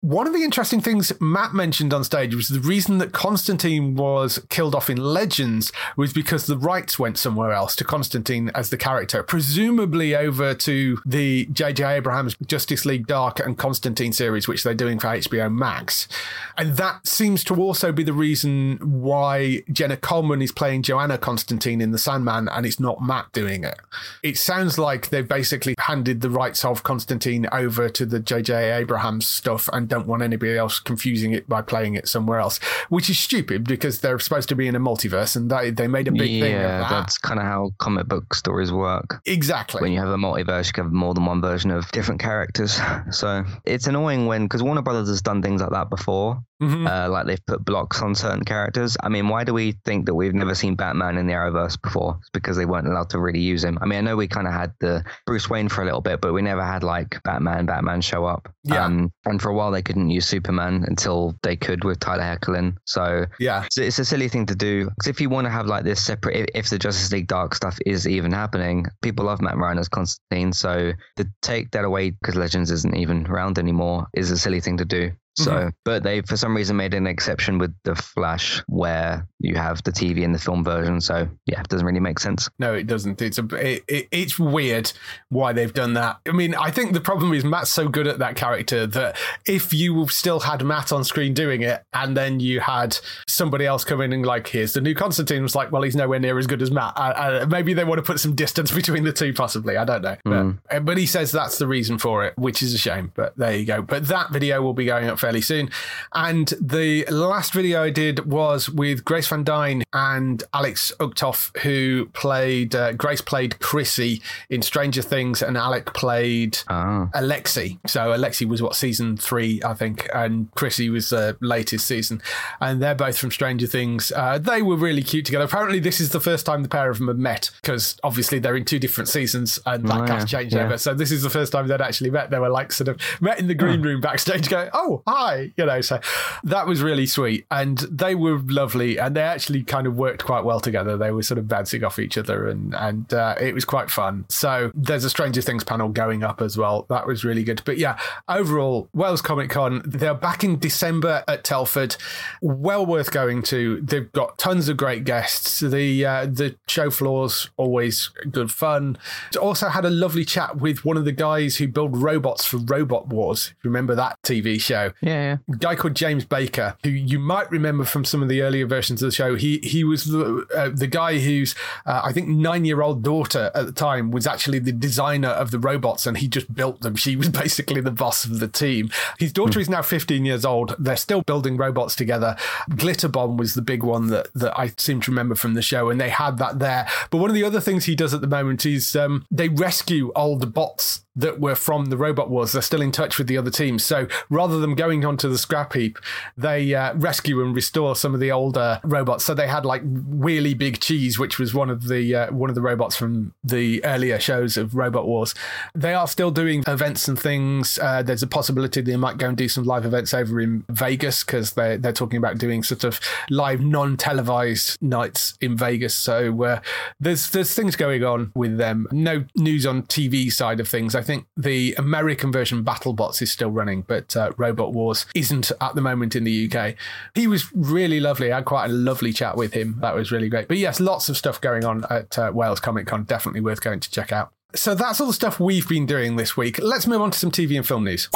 One 0.00 0.26
of 0.26 0.32
the 0.32 0.42
interesting 0.42 0.80
things 0.80 1.12
Matt 1.20 1.54
mentioned 1.54 1.94
on 1.94 2.02
stage 2.02 2.34
was 2.34 2.48
the 2.48 2.60
reason 2.60 2.98
that 2.98 3.12
Constantine 3.12 3.94
was 3.94 4.40
killed 4.48 4.74
off 4.74 4.90
in 4.90 4.98
Legends 4.98 5.70
was 5.96 6.12
because 6.12 6.46
the 6.46 6.58
rights 6.58 6.98
went 6.98 7.16
somewhere 7.16 7.52
else 7.52 7.76
to 7.76 7.84
Constantine 7.84 8.50
as 8.56 8.70
the 8.70 8.76
character, 8.76 9.22
presumably 9.22 10.16
over 10.16 10.52
to 10.54 10.98
the 11.06 11.46
J.J. 11.52 11.84
Abrams 11.84 12.34
Justice 12.44 12.84
League 12.84 13.06
Dark 13.06 13.38
and 13.38 13.56
Constantine 13.56 14.12
series, 14.12 14.48
which 14.48 14.64
they're 14.64 14.74
doing 14.74 14.98
for 14.98 15.08
HBO 15.08 15.45
Max. 15.50 16.08
And 16.56 16.76
that 16.76 17.06
seems 17.06 17.44
to 17.44 17.56
also 17.56 17.92
be 17.92 18.02
the 18.02 18.12
reason 18.12 18.78
why 18.80 19.62
Jenna 19.70 19.96
Coleman 19.96 20.42
is 20.42 20.52
playing 20.52 20.82
Joanna 20.82 21.18
Constantine 21.18 21.80
in 21.80 21.90
The 21.90 21.98
Sandman 21.98 22.48
and 22.48 22.64
it's 22.64 22.80
not 22.80 23.02
Matt 23.02 23.32
doing 23.32 23.64
it. 23.64 23.78
It 24.22 24.38
sounds 24.38 24.78
like 24.78 25.10
they've 25.10 25.26
basically 25.26 25.74
handed 25.78 26.20
the 26.20 26.30
rights 26.30 26.64
of 26.64 26.82
Constantine 26.82 27.46
over 27.52 27.88
to 27.88 28.06
the 28.06 28.18
J.J. 28.18 28.72
Abrams 28.72 29.26
stuff 29.26 29.68
and 29.72 29.88
don't 29.88 30.06
want 30.06 30.22
anybody 30.22 30.56
else 30.56 30.80
confusing 30.80 31.32
it 31.32 31.48
by 31.48 31.62
playing 31.62 31.94
it 31.94 32.08
somewhere 32.08 32.38
else, 32.38 32.58
which 32.88 33.10
is 33.10 33.18
stupid 33.18 33.64
because 33.64 34.00
they're 34.00 34.18
supposed 34.18 34.48
to 34.48 34.56
be 34.56 34.66
in 34.66 34.74
a 34.74 34.80
multiverse 34.80 35.36
and 35.36 35.50
they, 35.50 35.70
they 35.70 35.88
made 35.88 36.08
a 36.08 36.12
big 36.12 36.30
yeah, 36.30 36.40
thing 36.40 36.54
of 36.54 36.60
that. 36.60 36.90
that's 36.90 37.18
kind 37.18 37.38
of 37.38 37.46
how 37.46 37.70
comic 37.78 38.06
book 38.08 38.34
stories 38.34 38.72
work. 38.72 39.20
Exactly. 39.26 39.82
When 39.82 39.92
you 39.92 39.98
have 39.98 40.08
a 40.08 40.16
multiverse, 40.16 40.66
you 40.66 40.72
can 40.72 40.84
have 40.84 40.92
more 40.92 41.14
than 41.14 41.24
one 41.24 41.40
version 41.40 41.70
of 41.70 41.90
different 41.92 42.20
characters. 42.20 42.78
So 43.10 43.44
it's 43.64 43.86
annoying 43.86 44.26
when, 44.26 44.44
because 44.44 44.62
Warner 44.62 44.82
Brothers 44.82 45.08
has 45.08 45.22
done 45.22 45.35
things 45.42 45.60
like 45.60 45.70
that 45.70 45.90
before. 45.90 46.42
Mm-hmm. 46.62 46.86
Uh, 46.86 47.08
like 47.10 47.26
they've 47.26 47.46
put 47.46 47.64
blocks 47.64 48.00
on 48.00 48.14
certain 48.14 48.42
characters. 48.42 48.96
I 49.02 49.10
mean, 49.10 49.28
why 49.28 49.44
do 49.44 49.52
we 49.52 49.72
think 49.84 50.06
that 50.06 50.14
we've 50.14 50.32
never 50.32 50.54
seen 50.54 50.74
Batman 50.74 51.18
in 51.18 51.26
the 51.26 51.34
Arrowverse 51.34 51.80
before? 51.82 52.16
It's 52.20 52.30
because 52.30 52.56
they 52.56 52.64
weren't 52.64 52.86
allowed 52.86 53.10
to 53.10 53.20
really 53.20 53.40
use 53.40 53.62
him. 53.62 53.78
I 53.82 53.84
mean, 53.84 53.98
I 53.98 54.00
know 54.00 54.16
we 54.16 54.26
kind 54.26 54.46
of 54.46 54.54
had 54.54 54.72
the 54.80 55.04
Bruce 55.26 55.50
Wayne 55.50 55.68
for 55.68 55.82
a 55.82 55.84
little 55.84 56.00
bit, 56.00 56.22
but 56.22 56.32
we 56.32 56.40
never 56.40 56.64
had 56.64 56.82
like 56.82 57.22
Batman, 57.24 57.66
Batman 57.66 58.00
show 58.00 58.24
up. 58.24 58.48
Yeah. 58.64 58.84
Um, 58.84 59.12
and 59.26 59.40
for 59.40 59.50
a 59.50 59.54
while, 59.54 59.70
they 59.70 59.82
couldn't 59.82 60.08
use 60.08 60.26
Superman 60.26 60.84
until 60.88 61.36
they 61.42 61.56
could 61.56 61.84
with 61.84 62.00
Tyler 62.00 62.22
Hoechlin. 62.22 62.76
So 62.86 63.26
yeah, 63.38 63.66
it's, 63.66 63.76
it's 63.76 63.98
a 63.98 64.04
silly 64.04 64.28
thing 64.28 64.46
to 64.46 64.54
do. 64.54 64.86
Because 64.86 65.08
if 65.08 65.20
you 65.20 65.28
want 65.28 65.44
to 65.44 65.50
have 65.50 65.66
like 65.66 65.84
this 65.84 66.02
separate, 66.02 66.36
if, 66.36 66.46
if 66.54 66.70
the 66.70 66.78
Justice 66.78 67.12
League 67.12 67.28
Dark 67.28 67.54
stuff 67.54 67.78
is 67.84 68.08
even 68.08 68.32
happening, 68.32 68.86
people 69.02 69.26
love 69.26 69.42
Matt 69.42 69.58
Ryan 69.58 69.78
as 69.78 69.88
Constantine. 69.88 70.54
So 70.54 70.92
to 71.16 71.28
take 71.42 71.72
that 71.72 71.84
away 71.84 72.10
because 72.10 72.34
Legends 72.34 72.70
isn't 72.70 72.96
even 72.96 73.26
around 73.26 73.58
anymore 73.58 74.06
is 74.14 74.30
a 74.30 74.38
silly 74.38 74.60
thing 74.60 74.78
to 74.78 74.86
do. 74.86 75.12
So, 75.36 75.52
mm-hmm. 75.52 75.68
but 75.84 76.02
they 76.02 76.22
for 76.22 76.36
some 76.36 76.56
reason 76.56 76.76
made 76.76 76.94
an 76.94 77.06
exception 77.06 77.58
with 77.58 77.74
the 77.84 77.94
Flash, 77.94 78.62
where 78.66 79.26
you 79.38 79.54
have 79.54 79.82
the 79.84 79.92
TV 79.92 80.24
and 80.24 80.34
the 80.34 80.38
film 80.38 80.64
version. 80.64 81.00
So, 81.00 81.28
yeah, 81.46 81.60
it 81.60 81.68
doesn't 81.68 81.86
really 81.86 82.00
make 82.00 82.18
sense. 82.18 82.48
No, 82.58 82.74
it 82.74 82.86
doesn't. 82.86 83.22
It's 83.22 83.38
a 83.38 83.44
it, 83.54 83.84
it, 83.86 84.08
it's 84.10 84.38
weird 84.38 84.92
why 85.28 85.52
they've 85.52 85.72
done 85.72 85.94
that. 85.94 86.18
I 86.26 86.32
mean, 86.32 86.54
I 86.54 86.70
think 86.70 86.92
the 86.92 87.00
problem 87.00 87.32
is 87.32 87.44
Matt's 87.44 87.70
so 87.70 87.88
good 87.88 88.06
at 88.06 88.18
that 88.18 88.34
character 88.34 88.86
that 88.86 89.16
if 89.46 89.72
you 89.72 90.08
still 90.08 90.40
had 90.40 90.64
Matt 90.64 90.90
on 90.90 91.04
screen 91.04 91.34
doing 91.34 91.62
it, 91.62 91.84
and 91.92 92.16
then 92.16 92.40
you 92.40 92.60
had 92.60 92.98
somebody 93.28 93.66
else 93.66 93.84
come 93.84 94.00
in 94.00 94.12
and 94.12 94.26
like, 94.26 94.48
here's 94.48 94.72
the 94.72 94.80
new 94.80 94.94
Constantine, 94.94 95.42
was 95.42 95.54
like, 95.54 95.70
well, 95.70 95.82
he's 95.82 95.96
nowhere 95.96 96.18
near 96.18 96.38
as 96.38 96.46
good 96.46 96.62
as 96.62 96.70
Matt. 96.70 96.94
Uh, 96.96 97.00
uh, 97.42 97.46
maybe 97.48 97.74
they 97.74 97.84
want 97.84 97.98
to 97.98 98.02
put 98.02 98.18
some 98.20 98.34
distance 98.34 98.70
between 98.74 99.04
the 99.04 99.12
two, 99.12 99.32
possibly. 99.32 99.76
I 99.76 99.84
don't 99.84 100.02
know, 100.02 100.16
mm. 100.26 100.58
but 100.84 100.96
but 100.96 101.00
he 101.00 101.06
says 101.06 101.30
that's 101.30 101.58
the 101.58 101.66
reason 101.66 101.98
for 101.98 102.24
it, 102.24 102.32
which 102.38 102.62
is 102.62 102.72
a 102.72 102.78
shame. 102.78 103.12
But 103.14 103.36
there 103.36 103.54
you 103.54 103.66
go. 103.66 103.82
But 103.82 104.08
that 104.08 104.30
video 104.30 104.62
will 104.62 104.72
be 104.72 104.86
going 104.86 105.08
up 105.08 105.18
fairly 105.26 105.40
soon. 105.40 105.68
And 106.14 106.46
the 106.60 107.04
last 107.06 107.52
video 107.52 107.82
I 107.82 107.90
did 107.90 108.30
was 108.30 108.70
with 108.70 109.04
Grace 109.04 109.26
Van 109.26 109.42
Dien 109.42 109.82
and 109.92 110.44
Alec 110.54 110.76
Utgoff, 110.76 111.56
who 111.62 112.06
played, 112.12 112.76
uh, 112.76 112.92
Grace 112.92 113.20
played 113.20 113.58
Chrissy 113.58 114.22
in 114.48 114.62
Stranger 114.62 115.02
Things, 115.02 115.42
and 115.42 115.56
Alec 115.56 115.94
played 115.94 116.58
oh. 116.70 117.10
Alexei. 117.12 117.76
So 117.88 118.12
Alexi 118.12 118.46
was 118.46 118.62
what, 118.62 118.76
season 118.76 119.16
three, 119.16 119.60
I 119.64 119.74
think, 119.74 120.08
and 120.14 120.48
Chrissy 120.54 120.90
was 120.90 121.10
the 121.10 121.36
latest 121.40 121.88
season. 121.88 122.22
And 122.60 122.80
they're 122.80 122.94
both 122.94 123.18
from 123.18 123.32
Stranger 123.32 123.66
Things. 123.66 124.12
Uh, 124.14 124.38
they 124.38 124.62
were 124.62 124.76
really 124.76 125.02
cute 125.02 125.24
together. 125.24 125.44
Apparently, 125.44 125.80
this 125.80 126.00
is 126.00 126.10
the 126.10 126.20
first 126.20 126.46
time 126.46 126.62
the 126.62 126.68
pair 126.68 126.88
of 126.88 126.98
them 126.98 127.08
have 127.08 127.18
met 127.18 127.50
because 127.62 127.98
obviously 128.04 128.38
they're 128.38 128.54
in 128.54 128.64
two 128.64 128.78
different 128.78 129.08
seasons 129.08 129.58
and 129.66 129.88
that 129.88 130.02
oh, 130.02 130.06
cast 130.06 130.32
yeah. 130.32 130.38
changed 130.38 130.54
yeah. 130.54 130.66
over. 130.66 130.78
So 130.78 130.94
this 130.94 131.10
is 131.10 131.24
the 131.24 131.30
first 131.30 131.50
time 131.50 131.66
they'd 131.66 131.80
actually 131.80 132.10
met. 132.10 132.30
They 132.30 132.38
were 132.38 132.48
like 132.48 132.70
sort 132.70 132.86
of 132.86 133.00
met 133.20 133.40
in 133.40 133.48
the 133.48 133.54
green 133.54 133.82
room 133.82 134.00
backstage 134.00 134.48
going, 134.48 134.70
oh, 134.72 135.02
hi, 135.16 135.50
you 135.56 135.64
know, 135.64 135.80
so 135.80 135.98
that 136.44 136.66
was 136.66 136.82
really 136.82 137.06
sweet. 137.06 137.46
And 137.50 137.78
they 137.78 138.14
were 138.14 138.38
lovely 138.38 138.98
and 138.98 139.16
they 139.16 139.22
actually 139.22 139.62
kind 139.62 139.86
of 139.86 139.96
worked 139.96 140.24
quite 140.24 140.44
well 140.44 140.60
together. 140.60 140.96
They 140.98 141.10
were 141.10 141.22
sort 141.22 141.38
of 141.38 141.48
bouncing 141.48 141.84
off 141.84 141.98
each 141.98 142.18
other 142.18 142.48
and, 142.48 142.74
and 142.74 143.12
uh, 143.14 143.34
it 143.40 143.54
was 143.54 143.64
quite 143.64 143.90
fun. 143.90 144.26
So 144.28 144.70
there's 144.74 145.04
a 145.04 145.10
Stranger 145.10 145.40
Things 145.40 145.64
panel 145.64 145.88
going 145.88 146.22
up 146.22 146.42
as 146.42 146.58
well. 146.58 146.84
That 146.90 147.06
was 147.06 147.24
really 147.24 147.44
good. 147.44 147.62
But 147.64 147.78
yeah, 147.78 147.98
overall, 148.28 148.90
Wales 148.92 149.22
Comic 149.22 149.48
Con, 149.48 149.80
they're 149.86 150.12
back 150.12 150.44
in 150.44 150.58
December 150.58 151.24
at 151.26 151.44
Telford. 151.44 151.96
Well 152.42 152.84
worth 152.84 153.10
going 153.10 153.42
to. 153.44 153.80
They've 153.80 154.12
got 154.12 154.36
tons 154.36 154.68
of 154.68 154.76
great 154.76 155.04
guests. 155.04 155.60
The, 155.60 156.04
uh, 156.04 156.26
the 156.26 156.56
show 156.68 156.90
floor's 156.90 157.48
always 157.56 158.10
good 158.30 158.50
fun. 158.50 158.98
Also 159.40 159.68
had 159.68 159.86
a 159.86 159.90
lovely 159.90 160.26
chat 160.26 160.58
with 160.58 160.84
one 160.84 160.98
of 160.98 161.06
the 161.06 161.12
guys 161.12 161.56
who 161.56 161.68
build 161.68 161.96
robots 161.96 162.44
for 162.44 162.58
Robot 162.58 163.08
Wars. 163.08 163.54
Remember 163.62 163.94
that 163.94 164.20
TV 164.22 164.60
show? 164.60 164.92
Yeah, 165.06 165.38
yeah. 165.48 165.54
Guy 165.60 165.76
called 165.76 165.94
James 165.94 166.24
Baker, 166.24 166.76
who 166.82 166.90
you 166.90 167.20
might 167.20 167.48
remember 167.52 167.84
from 167.84 168.04
some 168.04 168.24
of 168.24 168.28
the 168.28 168.42
earlier 168.42 168.66
versions 168.66 169.00
of 169.04 169.10
the 169.10 169.14
show. 169.14 169.36
He 169.36 169.58
he 169.62 169.84
was 169.84 170.06
the 170.06 170.44
uh, 170.54 170.70
the 170.74 170.88
guy 170.88 171.20
whose 171.20 171.54
uh, 171.86 172.00
I 172.02 172.12
think 172.12 172.26
nine 172.26 172.64
year 172.64 172.82
old 172.82 173.04
daughter 173.04 173.52
at 173.54 173.66
the 173.66 173.72
time 173.72 174.10
was 174.10 174.26
actually 174.26 174.58
the 174.58 174.72
designer 174.72 175.28
of 175.28 175.52
the 175.52 175.60
robots, 175.60 176.08
and 176.08 176.18
he 176.18 176.26
just 176.26 176.52
built 176.52 176.80
them. 176.80 176.96
She 176.96 177.14
was 177.14 177.28
basically 177.44 177.80
the 177.80 177.92
boss 177.92 178.24
of 178.24 178.40
the 178.40 178.48
team. 178.48 178.90
His 179.20 179.32
daughter 179.32 179.60
mm. 179.60 179.62
is 179.62 179.70
now 179.70 179.82
15 179.82 180.24
years 180.24 180.44
old. 180.44 180.74
They're 180.76 180.96
still 180.96 181.22
building 181.22 181.56
robots 181.56 181.94
together. 181.94 182.36
Glitter 182.74 183.08
Bomb 183.08 183.36
was 183.36 183.54
the 183.54 183.62
big 183.62 183.84
one 183.84 184.08
that 184.08 184.26
that 184.34 184.58
I 184.58 184.72
seem 184.76 185.00
to 185.02 185.12
remember 185.12 185.36
from 185.36 185.54
the 185.54 185.62
show, 185.62 185.88
and 185.88 186.00
they 186.00 186.10
had 186.10 186.38
that 186.38 186.58
there. 186.58 186.88
But 187.10 187.18
one 187.18 187.30
of 187.30 187.34
the 187.34 187.44
other 187.44 187.60
things 187.60 187.84
he 187.84 187.94
does 187.94 188.12
at 188.12 188.22
the 188.22 188.26
moment 188.26 188.66
is 188.66 188.96
um, 188.96 189.24
they 189.30 189.48
rescue 189.48 190.10
old 190.16 190.52
bots 190.52 191.05
that 191.16 191.40
were 191.40 191.54
from 191.54 191.86
the 191.86 191.96
Robot 191.96 192.30
Wars. 192.30 192.52
They're 192.52 192.62
still 192.62 192.82
in 192.82 192.92
touch 192.92 193.18
with 193.18 193.26
the 193.26 193.38
other 193.38 193.50
teams. 193.50 193.84
So 193.84 194.06
rather 194.28 194.58
than 194.58 194.74
going 194.74 195.04
onto 195.04 195.28
the 195.28 195.38
scrap 195.38 195.72
heap, 195.72 195.98
they 196.36 196.74
uh, 196.74 196.94
rescue 196.94 197.42
and 197.42 197.54
restore 197.54 197.96
some 197.96 198.14
of 198.14 198.20
the 198.20 198.30
older 198.30 198.80
robots. 198.84 199.24
So 199.24 199.34
they 199.34 199.48
had 199.48 199.64
like 199.64 199.82
Wheelie 199.82 200.56
Big 200.56 200.80
Cheese, 200.80 201.18
which 201.18 201.38
was 201.38 201.54
one 201.54 201.70
of 201.70 201.88
the 201.88 202.14
uh, 202.14 202.32
one 202.32 202.50
of 202.50 202.54
the 202.54 202.62
robots 202.62 202.96
from 202.96 203.34
the 203.42 203.84
earlier 203.84 204.20
shows 204.20 204.56
of 204.56 204.74
Robot 204.74 205.06
Wars. 205.06 205.34
They 205.74 205.94
are 205.94 206.06
still 206.06 206.30
doing 206.30 206.62
events 206.66 207.08
and 207.08 207.18
things. 207.18 207.78
Uh, 207.78 208.02
there's 208.02 208.22
a 208.22 208.26
possibility 208.26 208.80
they 208.80 208.96
might 208.96 209.18
go 209.18 209.28
and 209.28 209.36
do 209.36 209.48
some 209.48 209.64
live 209.64 209.86
events 209.86 210.12
over 210.12 210.40
in 210.40 210.64
Vegas 210.68 211.24
because 211.24 211.52
they're 211.52 211.78
they're 211.78 211.92
talking 211.92 212.18
about 212.18 212.38
doing 212.38 212.62
sort 212.62 212.84
of 212.84 213.00
live 213.30 213.60
non 213.60 213.96
televised 213.96 214.80
nights 214.82 215.36
in 215.40 215.56
Vegas. 215.56 215.94
So 215.94 216.44
uh, 216.44 216.60
there's 217.00 217.30
there's 217.30 217.54
things 217.54 217.76
going 217.76 218.04
on 218.04 218.32
with 218.34 218.58
them. 218.58 218.86
No 218.92 219.24
news 219.34 219.64
on 219.66 219.82
TV 219.84 220.30
side 220.30 220.60
of 220.60 220.68
things. 220.68 220.94
I 220.94 221.02
think 221.06 221.26
the 221.36 221.74
American 221.78 222.30
version 222.30 222.64
BattleBots 222.64 223.22
is 223.22 223.32
still 223.32 223.50
running, 223.50 223.82
but 223.82 224.16
uh, 224.16 224.32
Robot 224.36 224.72
Wars 224.72 225.06
isn't 225.14 225.50
at 225.60 225.74
the 225.74 225.80
moment 225.80 226.14
in 226.14 226.24
the 226.24 226.50
UK. 226.50 226.74
He 227.14 227.26
was 227.26 227.52
really 227.54 228.00
lovely. 228.00 228.32
I 228.32 228.36
had 228.36 228.44
quite 228.44 228.66
a 228.66 228.72
lovely 228.72 229.12
chat 229.12 229.36
with 229.36 229.54
him. 229.54 229.76
That 229.80 229.94
was 229.94 230.12
really 230.12 230.28
great. 230.28 230.48
But 230.48 230.58
yes, 230.58 230.80
lots 230.80 231.08
of 231.08 231.16
stuff 231.16 231.40
going 231.40 231.64
on 231.64 231.84
at 231.88 232.18
uh, 232.18 232.30
Wales 232.34 232.60
Comic 232.60 232.86
Con. 232.86 233.04
Definitely 233.04 233.40
worth 233.40 233.60
going 233.62 233.80
to 233.80 233.90
check 233.90 234.12
out. 234.12 234.32
So 234.54 234.74
that's 234.74 235.00
all 235.00 235.06
the 235.06 235.12
stuff 235.12 235.40
we've 235.40 235.68
been 235.68 235.86
doing 235.86 236.16
this 236.16 236.36
week. 236.36 236.58
Let's 236.58 236.86
move 236.86 237.00
on 237.00 237.10
to 237.10 237.18
some 237.18 237.30
TV 237.30 237.56
and 237.56 237.66
film 237.66 237.84
news. 237.84 238.08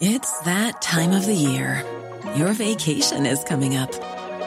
It's 0.00 0.40
that 0.40 0.82
time 0.82 1.12
of 1.12 1.24
the 1.26 1.34
year. 1.34 1.84
Your 2.36 2.52
vacation 2.52 3.26
is 3.26 3.42
coming 3.44 3.76
up. 3.76 4.13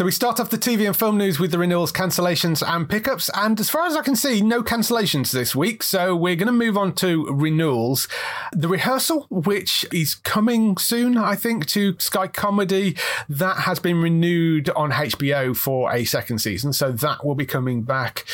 So 0.00 0.06
we 0.06 0.12
start 0.12 0.40
off 0.40 0.48
the 0.48 0.56
TV 0.56 0.86
and 0.86 0.96
film 0.96 1.18
news 1.18 1.38
with 1.38 1.50
the 1.50 1.58
renewals, 1.58 1.92
cancellations, 1.92 2.66
and 2.66 2.88
pickups. 2.88 3.28
And 3.34 3.60
as 3.60 3.68
far 3.68 3.84
as 3.84 3.94
I 3.94 4.00
can 4.00 4.16
see, 4.16 4.40
no 4.40 4.62
cancellations 4.62 5.30
this 5.30 5.54
week. 5.54 5.82
So 5.82 6.16
we're 6.16 6.36
going 6.36 6.46
to 6.46 6.52
move 6.52 6.78
on 6.78 6.94
to 6.94 7.26
renewals. 7.26 8.08
The 8.54 8.66
rehearsal, 8.66 9.26
which 9.28 9.84
is 9.92 10.14
coming 10.14 10.78
soon, 10.78 11.18
I 11.18 11.34
think, 11.34 11.66
to 11.66 11.96
Sky 11.98 12.28
Comedy, 12.28 12.96
that 13.28 13.58
has 13.58 13.78
been 13.78 14.00
renewed 14.00 14.70
on 14.70 14.90
HBO 14.90 15.54
for 15.54 15.92
a 15.92 16.06
second 16.06 16.38
season. 16.38 16.72
So 16.72 16.92
that 16.92 17.22
will 17.22 17.34
be 17.34 17.44
coming 17.44 17.82
back. 17.82 18.24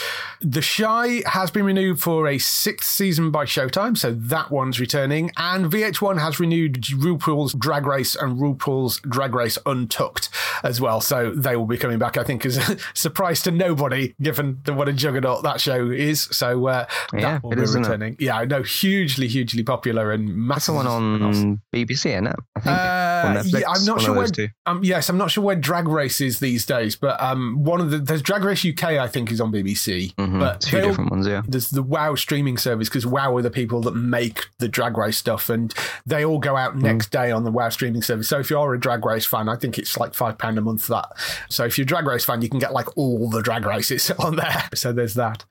The 0.41 0.61
Chi 0.61 1.29
has 1.29 1.51
been 1.51 1.65
renewed 1.65 2.01
for 2.01 2.29
a 2.29 2.39
sixth 2.39 2.91
season 2.91 3.33
by 3.33 3.45
Showtime. 3.45 3.99
So 3.99 4.13
that 4.13 4.53
one's 4.53 4.79
returning. 4.79 5.33
And 5.37 5.67
VH1 5.73 6.21
has 6.21 6.39
renewed 6.39 6.75
RuPaul's 6.83 7.55
Drag 7.55 7.87
Race 7.87 8.15
and 8.15 8.39
RuPaul's 8.39 9.01
Drag 9.01 9.35
Race 9.35 9.59
Untucked 9.67 10.29
as 10.63 10.81
well. 10.81 11.01
So 11.01 11.33
they 11.35 11.56
will 11.59 11.67
be 11.67 11.77
coming 11.79 11.99
back, 11.99 12.17
I 12.17 12.25
think, 12.25 12.45
is 12.47 12.57
a 12.71 12.77
surprise 12.95 13.43
to 13.43 13.51
nobody, 13.51 14.15
given 14.21 14.61
the, 14.65 14.73
what 14.75 14.89
a 14.89 14.93
juggernaut 14.93 15.43
that 15.45 15.61
show 15.61 15.91
is. 15.91 16.23
So 16.33 16.67
uh, 16.67 16.87
Yeah, 17.13 17.21
that 17.21 17.43
will 17.43 17.53
it 17.53 17.57
be 17.57 17.63
is, 17.63 17.71
isn't 17.71 17.83
it? 17.85 17.89
returning. 17.89 18.17
Yeah, 18.19 18.37
I 18.39 18.45
know, 18.45 18.63
hugely, 18.63 19.29
hugely 19.29 19.63
popular 19.63 20.13
and 20.13 20.29
That's 20.51 20.67
the 20.67 20.73
massive. 20.73 20.75
one 20.75 20.87
on 20.87 21.61
BBC, 21.75 22.07
isn't 22.13 22.27
it? 22.29 22.37
I 22.57 22.61
think. 22.61 22.77
Uh, 22.77 23.43
Netflix, 23.43 23.61
yeah, 23.61 23.69
I'm 23.69 23.85
not 23.85 24.01
sure 24.01 24.15
where. 24.15 24.27
Um, 24.67 24.85
yes, 24.85 25.09
I'm 25.09 25.17
not 25.19 25.31
sure 25.31 25.43
where 25.45 25.57
Drag 25.57 25.89
Race 25.89 26.21
is 26.21 26.39
these 26.41 26.65
days, 26.67 26.97
but 26.97 27.21
um, 27.23 27.63
one 27.65 27.81
of 27.81 27.91
the 27.91 27.99
there's 27.99 28.23
Drag 28.23 28.45
Race 28.45 28.65
UK, 28.65 28.85
I 28.85 29.09
think, 29.09 29.31
is 29.33 29.41
on 29.41 29.51
BBC. 29.53 30.15
Mhm, 30.15 30.39
But 30.39 30.61
two 30.61 30.81
different 30.81 31.11
ones, 31.11 31.27
yeah. 31.27 31.43
there's 31.47 31.71
the 31.71 31.83
WoW 31.83 32.15
streaming 32.15 32.57
service 32.59 32.89
because 32.89 33.07
WoW 33.07 33.37
are 33.37 33.43
the 33.43 33.51
people 33.51 33.81
that 33.83 33.95
make 33.95 34.47
the 34.59 34.69
Drag 34.69 34.97
Race 34.97 35.17
stuff, 35.19 35.49
and 35.49 35.73
they 36.05 36.25
all 36.25 36.39
go 36.39 36.55
Mm. 36.55 36.61
out 36.61 36.77
next 36.77 37.11
day 37.11 37.31
on 37.31 37.45
the 37.45 37.51
WoW 37.51 37.69
streaming 37.69 38.03
service. 38.03 38.29
So 38.29 38.39
if 38.39 38.49
you're 38.51 38.75
a 38.75 38.81
Drag 38.81 39.05
Race 39.05 39.27
fan, 39.27 39.49
I 39.49 39.57
think 39.57 39.79
it's 39.79 39.97
like 39.99 40.15
five 40.15 40.39
pound 40.39 40.59
a 40.59 40.61
month 40.61 40.85
for 40.85 40.93
that. 40.95 41.09
So 41.49 41.65
if 41.65 41.79
you're 41.79 41.85
a 41.85 41.87
Drag 41.87 42.07
Race 42.07 42.25
fan, 42.25 42.43
you 42.43 42.49
can 42.49 42.59
get 42.59 42.73
like 42.73 42.97
all 42.97 43.29
the 43.31 43.43
Drag 43.43 43.65
Races 43.65 44.11
on 44.19 44.37
there. 44.37 44.69
So 44.75 44.93
there's 44.93 45.15
that. 45.15 45.45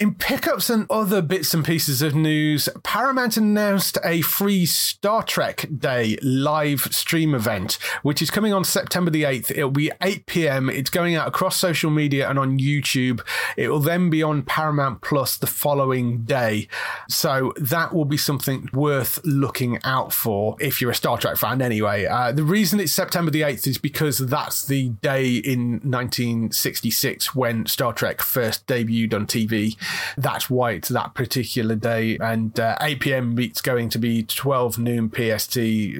In 0.00 0.14
pickups 0.14 0.70
and 0.70 0.86
other 0.88 1.20
bits 1.20 1.52
and 1.54 1.64
pieces 1.64 2.02
of 2.02 2.14
news, 2.14 2.68
Paramount 2.84 3.36
announced 3.36 3.98
a 4.04 4.20
free 4.20 4.64
Star 4.64 5.24
Trek 5.24 5.66
Day 5.76 6.16
live 6.22 6.82
stream 6.92 7.34
event, 7.34 7.80
which 8.02 8.22
is 8.22 8.30
coming 8.30 8.52
on 8.52 8.62
September 8.62 9.10
the 9.10 9.24
8th. 9.24 9.50
It'll 9.50 9.72
be 9.72 9.90
8 10.00 10.26
p.m. 10.26 10.70
It's 10.70 10.88
going 10.88 11.16
out 11.16 11.26
across 11.26 11.56
social 11.56 11.90
media 11.90 12.30
and 12.30 12.38
on 12.38 12.60
YouTube. 12.60 13.22
It 13.56 13.70
will 13.70 13.80
then 13.80 14.08
be 14.08 14.22
on 14.22 14.42
Paramount 14.42 15.00
Plus 15.00 15.36
the 15.36 15.48
following 15.48 16.18
day. 16.18 16.68
So 17.08 17.52
that 17.56 17.92
will 17.92 18.04
be 18.04 18.16
something 18.16 18.70
worth 18.72 19.18
looking 19.24 19.80
out 19.82 20.12
for 20.12 20.56
if 20.60 20.80
you're 20.80 20.92
a 20.92 20.94
Star 20.94 21.18
Trek 21.18 21.38
fan 21.38 21.60
anyway. 21.60 22.04
Uh, 22.04 22.30
the 22.30 22.44
reason 22.44 22.78
it's 22.78 22.92
September 22.92 23.32
the 23.32 23.40
8th 23.40 23.66
is 23.66 23.78
because 23.78 24.18
that's 24.18 24.64
the 24.64 24.90
day 25.02 25.38
in 25.38 25.80
1966 25.82 27.34
when 27.34 27.66
Star 27.66 27.92
Trek 27.92 28.22
first 28.22 28.64
debuted 28.68 29.12
on 29.12 29.26
TV. 29.26 29.76
That's 30.16 30.48
why 30.50 30.72
it's 30.72 30.88
that 30.88 31.14
particular 31.14 31.74
day. 31.74 32.18
And 32.18 32.58
uh, 32.58 32.76
8 32.80 33.00
p.m. 33.00 33.38
it's 33.38 33.60
going 33.60 33.88
to 33.90 33.98
be 33.98 34.22
12 34.22 34.78
noon 34.78 35.10
PST, 35.10 35.54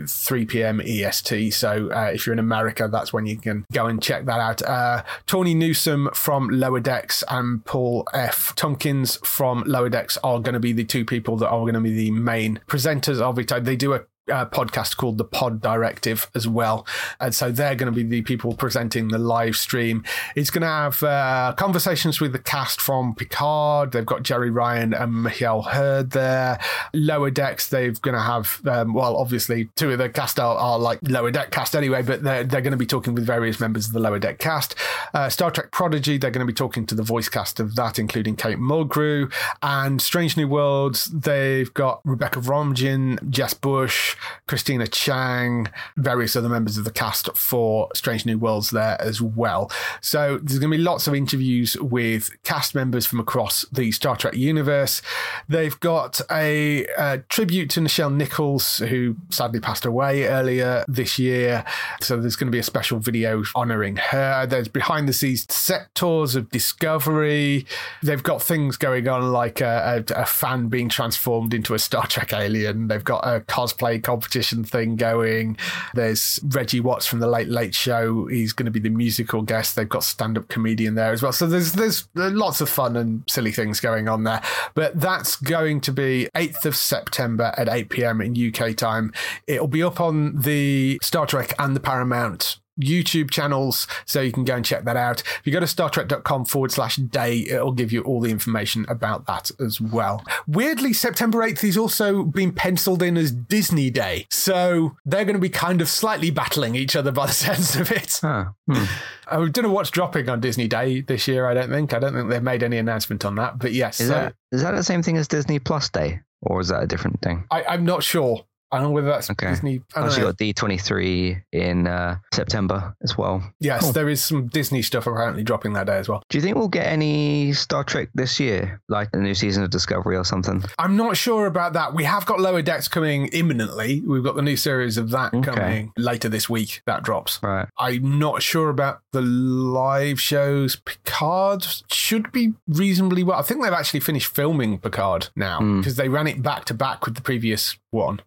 3 0.09 0.47
p.m. 0.47 0.81
EST. 0.81 1.53
So 1.53 1.91
uh, 1.93 2.11
if 2.13 2.27
you're 2.27 2.33
in 2.33 2.39
America, 2.39 2.89
that's 2.91 3.13
when 3.13 3.27
you 3.27 3.37
can 3.37 3.65
go 3.73 3.87
and 3.87 4.03
check 4.03 4.25
that 4.27 4.41
out. 4.41 4.63
Uh, 4.63 5.03
Tawny 5.27 5.55
Newsome 5.55 6.11
from 6.15 6.49
Lower 6.49 6.81
Decks 6.81 7.25
and 7.29 7.65
Paul 7.65 8.07
F. 8.13 8.55
Tompkins 8.55 9.17
from 9.25 9.63
Lower 9.67 9.89
Decks 9.89 10.19
are 10.25 10.41
going 10.41 10.55
to 10.55 10.61
be 10.61 10.73
the 10.73 10.85
two 10.85 11.05
people 11.05 11.37
that 11.37 11.49
are 11.49 11.61
going 11.61 11.75
to 11.75 11.81
be 11.81 11.95
the 11.95 12.11
main 12.11 12.61
presenters 12.67 13.21
of 13.21 13.39
it. 13.39 13.49
They 13.65 13.77
do 13.77 13.95
a 13.95 14.05
uh, 14.31 14.47
podcast 14.47 14.97
called 14.97 15.19
the 15.19 15.25
Pod 15.25 15.61
Directive 15.61 16.31
as 16.35 16.47
well. 16.47 16.87
And 17.21 17.35
so 17.35 17.51
they're 17.51 17.75
going 17.75 17.93
to 17.93 17.97
be 17.97 18.03
the 18.03 18.23
people 18.23 18.55
presenting 18.55 19.09
the 19.09 19.19
live 19.19 19.57
stream. 19.57 20.05
It's 20.37 20.51
going 20.51 20.63
to 20.63 20.69
have 20.69 21.03
uh, 21.03 21.55
conversations 21.57 22.21
with 22.21 22.33
the 22.33 22.39
cast 22.39 22.81
from 22.81 23.15
Picard. 23.15 23.93
They've 23.93 24.07
got 24.07 24.23
Jeri 24.23 24.55
Ryan 24.55 24.95
and 24.95 25.23
Michelle 25.23 25.63
Hurd 25.63 26.11
there. 26.11 26.59
Lower 26.93 27.31
Decks, 27.31 27.69
they're 27.69 27.93
going 27.93 28.15
to 28.15 28.23
have, 28.23 28.61
um, 28.67 28.95
well, 28.95 29.17
obviously, 29.17 29.71
two 29.77 29.91
of 29.93 29.99
the 29.99 30.09
cast 30.09 30.39
are, 30.39 30.57
are 30.57 30.79
like 30.79 30.99
Lower 31.03 31.31
Deck 31.31 31.51
cast 31.51 31.75
anyway, 31.75 32.03
but 32.03 32.23
they're, 32.23 32.45
they're 32.45 32.61
going 32.61 32.73
to 32.73 32.77
be 32.77 32.87
talking 32.87 33.15
with 33.15 33.25
various 33.25 33.61
members 33.61 33.87
of 33.87 33.93
the 33.93 34.01
Lower 34.01 34.19
Deck 34.19 34.39
cast. 34.39 34.75
Uh, 35.15 35.29
Star 35.29 35.51
Trek 35.51 35.71
Prodigy, 35.71 36.19
they're 36.19 36.31
going 36.31 36.47
to 36.47 36.51
be 36.51 36.57
talking 36.57 36.87
to 36.87 36.95
the 36.95 37.03
voice 37.03 37.29
cast 37.29 37.61
of 37.61 37.77
that, 37.77 37.99
including 37.99 38.37
Kate 38.37 38.59
Mulgrew. 38.59 39.33
And 39.63 40.01
Strange 40.01 40.37
New 40.37 40.49
Worlds, 40.49 41.07
they've 41.07 41.73
got 41.75 42.01
Rebecca 42.05 42.41
Romijn, 42.41 43.29
Jess 43.31 43.55
Bush, 43.55 44.17
Christina 44.47 44.87
Chong, 44.87 45.69
various 45.97 46.37
other 46.37 46.49
members 46.49 46.79
of 46.79 46.85
the 46.85 46.91
cast 46.91 47.35
for 47.37 47.89
Strange 47.95 48.27
New 48.27 48.39
Worlds 48.39 48.71
there 48.71 49.01
as 49.01 49.21
well. 49.21 49.71
So 50.01 50.39
there's 50.43 50.59
going 50.59 50.71
to 50.71 50.77
be 50.77 50.83
lots 50.83 51.07
of 51.07 51.15
interviews 51.15 51.77
with 51.81 52.31
cast 52.43 52.75
members 52.75 53.07
from 53.07 53.21
across 53.21 53.65
the 53.73 53.93
Star 53.93 54.17
Trek 54.17 54.35
universe. 54.35 55.03
They've 55.49 55.79
got 55.81 56.21
a, 56.31 56.87
uh 56.97 57.19
tribute 57.29 57.71
to 57.71 57.81
Nichelle 57.81 58.15
Nichols, 58.15 58.79
who 58.79 59.17
sadly 59.31 59.61
passed 59.61 59.85
away 59.85 60.27
earlier 60.27 60.85
this 60.89 61.19
year. 61.19 61.65
So 62.01 62.17
there's 62.17 62.37
going 62.37 62.49
to 62.49 62.53
be 62.53 62.59
a 62.59 62.65
special 62.65 62.99
video 62.99 63.43
honoring 63.55 63.97
her. 63.97 64.47
There's 64.47 64.69
behind 64.69 65.09
the 65.09 65.13
scenes 65.13 65.47
set 65.53 65.95
tours 65.95 66.35
of 66.35 66.51
Discovery. 66.51 67.67
They've 68.03 68.23
got 68.23 68.43
things 68.43 68.77
going 68.77 69.09
on 69.09 69.33
like 69.33 69.61
a, 69.61 70.05
a, 70.09 70.23
a 70.23 70.27
fan 70.27 70.69
being 70.69 70.89
transformed 70.89 71.55
into 71.55 71.75
a 71.75 71.79
Star 71.79 72.07
Trek 72.07 72.33
alien. 72.33 72.89
They've 72.89 73.05
got 73.05 73.27
a 73.27 73.41
cosplay 73.41 74.03
competition 74.09 74.65
thing 74.65 74.97
going. 74.97 75.59
There's 75.93 76.41
Reggie 76.43 76.81
Watts 76.81 77.07
from 77.07 77.19
the 77.19 77.27
Late 77.27 77.49
Late 77.49 77.75
Show. 77.75 78.25
He's 78.25 78.55
going 78.55 78.65
to 78.65 78.71
be 78.71 78.81
the 78.81 78.89
musical 78.89 79.43
guest. 79.43 79.77
They've 79.77 79.87
got 79.87 80.03
stand-up 80.03 80.49
comedian 80.49 80.95
there 80.95 81.13
as 81.13 81.23
well. 81.23 81.33
So 81.33 81.47
there's 81.47 81.73
there's 81.73 82.09
lots 82.15 82.63
of 82.63 82.71
fun 82.71 82.97
and 82.97 83.23
silly 83.29 83.53
things 83.53 83.81
going 83.81 84.09
on 84.09 84.25
there. 84.25 84.41
But 84.73 84.99
that's 84.99 85.37
going 85.37 85.83
to 85.83 85.93
be 85.93 86.27
8th 86.35 86.65
of 86.65 86.75
September 86.75 87.53
at 87.59 87.69
8 87.69 87.91
p.m. 87.91 88.23
in 88.23 88.35
UK 88.35 88.75
time. 88.75 89.13
It'll 89.47 89.69
be 89.69 89.83
up 89.83 90.01
on 90.01 90.41
the 90.41 90.99
Star 91.03 91.27
Trek 91.27 91.53
and 91.59 91.77
the 91.77 91.81
Paramount 91.81 92.57
YouTube 92.79 93.31
channels, 93.31 93.87
so 94.07 94.21
you 94.21 94.33
can 94.33 94.45
go 94.45 94.55
and 94.55 94.65
check 94.65 94.85
that 94.85 94.97
out. 94.97 95.23
If 95.23 95.43
you 95.45 95.53
go 95.53 95.61
to 95.61 95.67
Star 95.67 95.89
StarTrek.com 95.89 96.45
forward 96.45 96.73
slash 96.73 96.97
day, 96.97 97.39
it'll 97.49 97.73
give 97.73 97.93
you 97.93 98.03
all 98.03 98.21
the 98.21 98.31
information 98.31 98.87
about 98.89 99.27
that 99.27 99.51
as 99.61 99.81
well. 99.81 100.25
Weirdly, 100.47 100.93
September 100.93 101.39
8th 101.39 101.65
is 101.65 101.77
also 101.77 102.25
being 102.25 102.53
penciled 102.53 103.03
in 103.03 103.17
as 103.17 103.33
Disney 103.33 103.91
Day. 103.91 104.27
So 104.31 104.97
they're 105.05 105.25
going 105.25 105.37
to 105.37 105.41
be 105.41 105.49
kind 105.49 105.81
of 105.81 105.89
slightly 105.89 106.31
battling 106.31 106.75
each 106.75 106.97
other 106.97 107.13
by 107.13 107.27
the 107.27 107.33
sense 107.33 107.77
of 107.77 107.91
it. 107.91 108.19
Huh. 108.21 108.47
Hmm. 108.71 108.85
I 109.31 109.37
don't 109.37 109.63
know 109.63 109.73
what's 109.73 109.91
dropping 109.91 110.29
on 110.29 110.41
Disney 110.41 110.69
Day 110.69 111.03
this 111.03 111.29
year, 111.29 111.47
I 111.47 111.55
don't 111.55 111.71
think. 111.71 111.93
I 111.93 111.99
don't 111.99 112.15
think 112.15 112.31
they've 112.31 112.43
made 112.43 112.63
any 112.63 112.79
announcement 112.79 113.25
on 113.25 113.35
that. 113.37 113.59
But 113.59 113.73
yes, 113.73 114.01
Is 114.01 114.09
so 114.09 114.15
that 114.15 114.35
is 114.53 114.63
that 114.63 114.73
the 114.73 114.83
same 114.83 115.03
thing 115.03 115.17
as 115.19 115.29
Disney 115.29 115.59
Plus 115.59 115.91
Day, 115.91 116.21
or 116.41 116.61
is 116.61 116.69
that 116.69 116.83
a 116.83 116.87
different 116.87 117.21
thing? 117.21 117.45
I, 117.51 117.65
I'm 117.65 117.85
not 117.85 118.03
sure. 118.03 118.45
I 118.71 118.77
don't 118.79 118.85
know 118.89 118.91
whether 118.91 119.09
that's 119.09 119.31
Okay. 119.31 119.49
Disney. 119.49 119.81
I 119.97 120.03
Also, 120.03 120.21
got 120.23 120.37
D 120.37 120.53
twenty 120.53 120.77
three 120.79 121.39
in 121.53 121.87
uh, 121.87 122.19
September 122.35 122.95
as 123.03 123.17
well. 123.17 123.43
Yes, 123.61 123.81
Cool. 123.83 123.93
there 123.93 124.09
is 124.09 124.23
some 124.23 124.49
Disney 124.49 124.83
stuff 124.83 125.07
apparently 125.07 125.43
dropping 125.43 125.73
that 125.73 125.87
day 125.87 125.97
as 125.99 126.09
well. 126.09 126.23
Do 126.29 126.37
you 126.39 126.43
think 126.43 126.57
we'll 126.57 126.69
get 126.69 126.87
any 126.87 127.53
Star 127.55 127.83
Trek 127.85 128.11
this 128.15 128.39
year, 128.39 128.81
like 128.89 129.09
a 129.15 129.17
new 129.19 129.35
season 129.35 129.63
of 129.65 129.71
Discovery 129.71 130.17
or 130.17 130.25
something? 130.25 130.63
I'm 130.79 130.97
not 130.97 131.17
sure 131.17 131.47
about 131.47 131.73
that. 131.73 131.95
We 131.95 132.05
have 132.05 132.27
got 132.27 132.41
Lower 132.41 132.61
Decks 132.63 132.89
coming 132.89 133.29
imminently. 133.29 134.01
We've 134.07 134.23
got 134.25 134.37
the 134.37 134.43
new 134.43 134.57
series 134.57 134.99
of 134.99 135.11
that 135.11 135.33
Okay. 135.35 135.51
coming 135.51 135.93
later 135.97 136.29
this 136.29 136.49
week. 136.51 136.83
That 136.87 137.03
drops. 137.03 137.39
Right. 137.43 137.69
I'm 137.79 138.19
not 138.19 138.43
sure 138.43 138.69
about 138.69 139.01
the 139.13 139.23
live 139.23 140.21
shows. 140.21 140.77
Picard 140.77 141.67
should 141.91 142.31
be 142.33 142.53
reasonably 142.67 143.23
well. 143.25 143.39
I 143.39 143.43
think 143.43 143.63
they've 143.63 143.73
actually 143.73 144.01
finished 144.01 144.35
filming 144.35 144.79
Picard 144.79 145.29
now 145.35 145.59
Hmm. 145.59 145.79
because 145.81 145.97
they 145.97 146.09
ran 146.09 146.27
it 146.27 146.43
back 146.43 146.65
to 146.67 146.75
back 146.75 147.07
with 147.07 147.15
the 147.15 147.23
previous 147.23 147.77
one. 147.91 148.21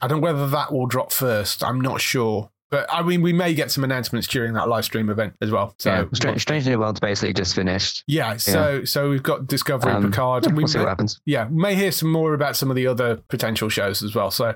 I 0.00 0.06
don't 0.06 0.20
know 0.20 0.24
whether 0.24 0.46
that 0.48 0.72
will 0.72 0.86
drop 0.86 1.12
first. 1.12 1.64
I'm 1.64 1.80
not 1.80 2.00
sure. 2.00 2.51
But 2.72 2.92
I 2.92 3.02
mean, 3.02 3.22
we 3.22 3.32
may 3.32 3.54
get 3.54 3.70
some 3.70 3.84
announcements 3.84 4.26
during 4.26 4.54
that 4.54 4.66
live 4.68 4.84
stream 4.86 5.10
event 5.10 5.34
as 5.40 5.50
well. 5.52 5.74
So, 5.78 5.90
yeah. 5.90 6.04
Strange, 6.14 6.40
Strange 6.40 6.66
New 6.66 6.78
World's 6.80 6.98
basically 7.00 7.34
just 7.34 7.54
finished. 7.54 8.02
yeah. 8.08 8.36
So, 8.38 8.84
so 8.84 9.10
we've 9.10 9.22
got 9.22 9.46
Discovery, 9.46 9.92
Um, 9.92 10.10
Picard. 10.10 10.46
yeah, 10.46 10.52
We 10.52 10.58
we'll 10.64 10.66
see 10.68 10.78
may- 10.78 10.84
what 10.84 10.88
happens. 10.88 11.20
yeah, 11.26 11.46
may 11.50 11.74
hear 11.76 11.92
some 11.92 12.10
more 12.10 12.34
about 12.34 12.56
some 12.56 12.70
of 12.70 12.76
the 12.76 12.86
other 12.88 13.16
potential 13.28 13.68
shows 13.68 14.02
as 14.02 14.14
well. 14.14 14.30
So 14.32 14.54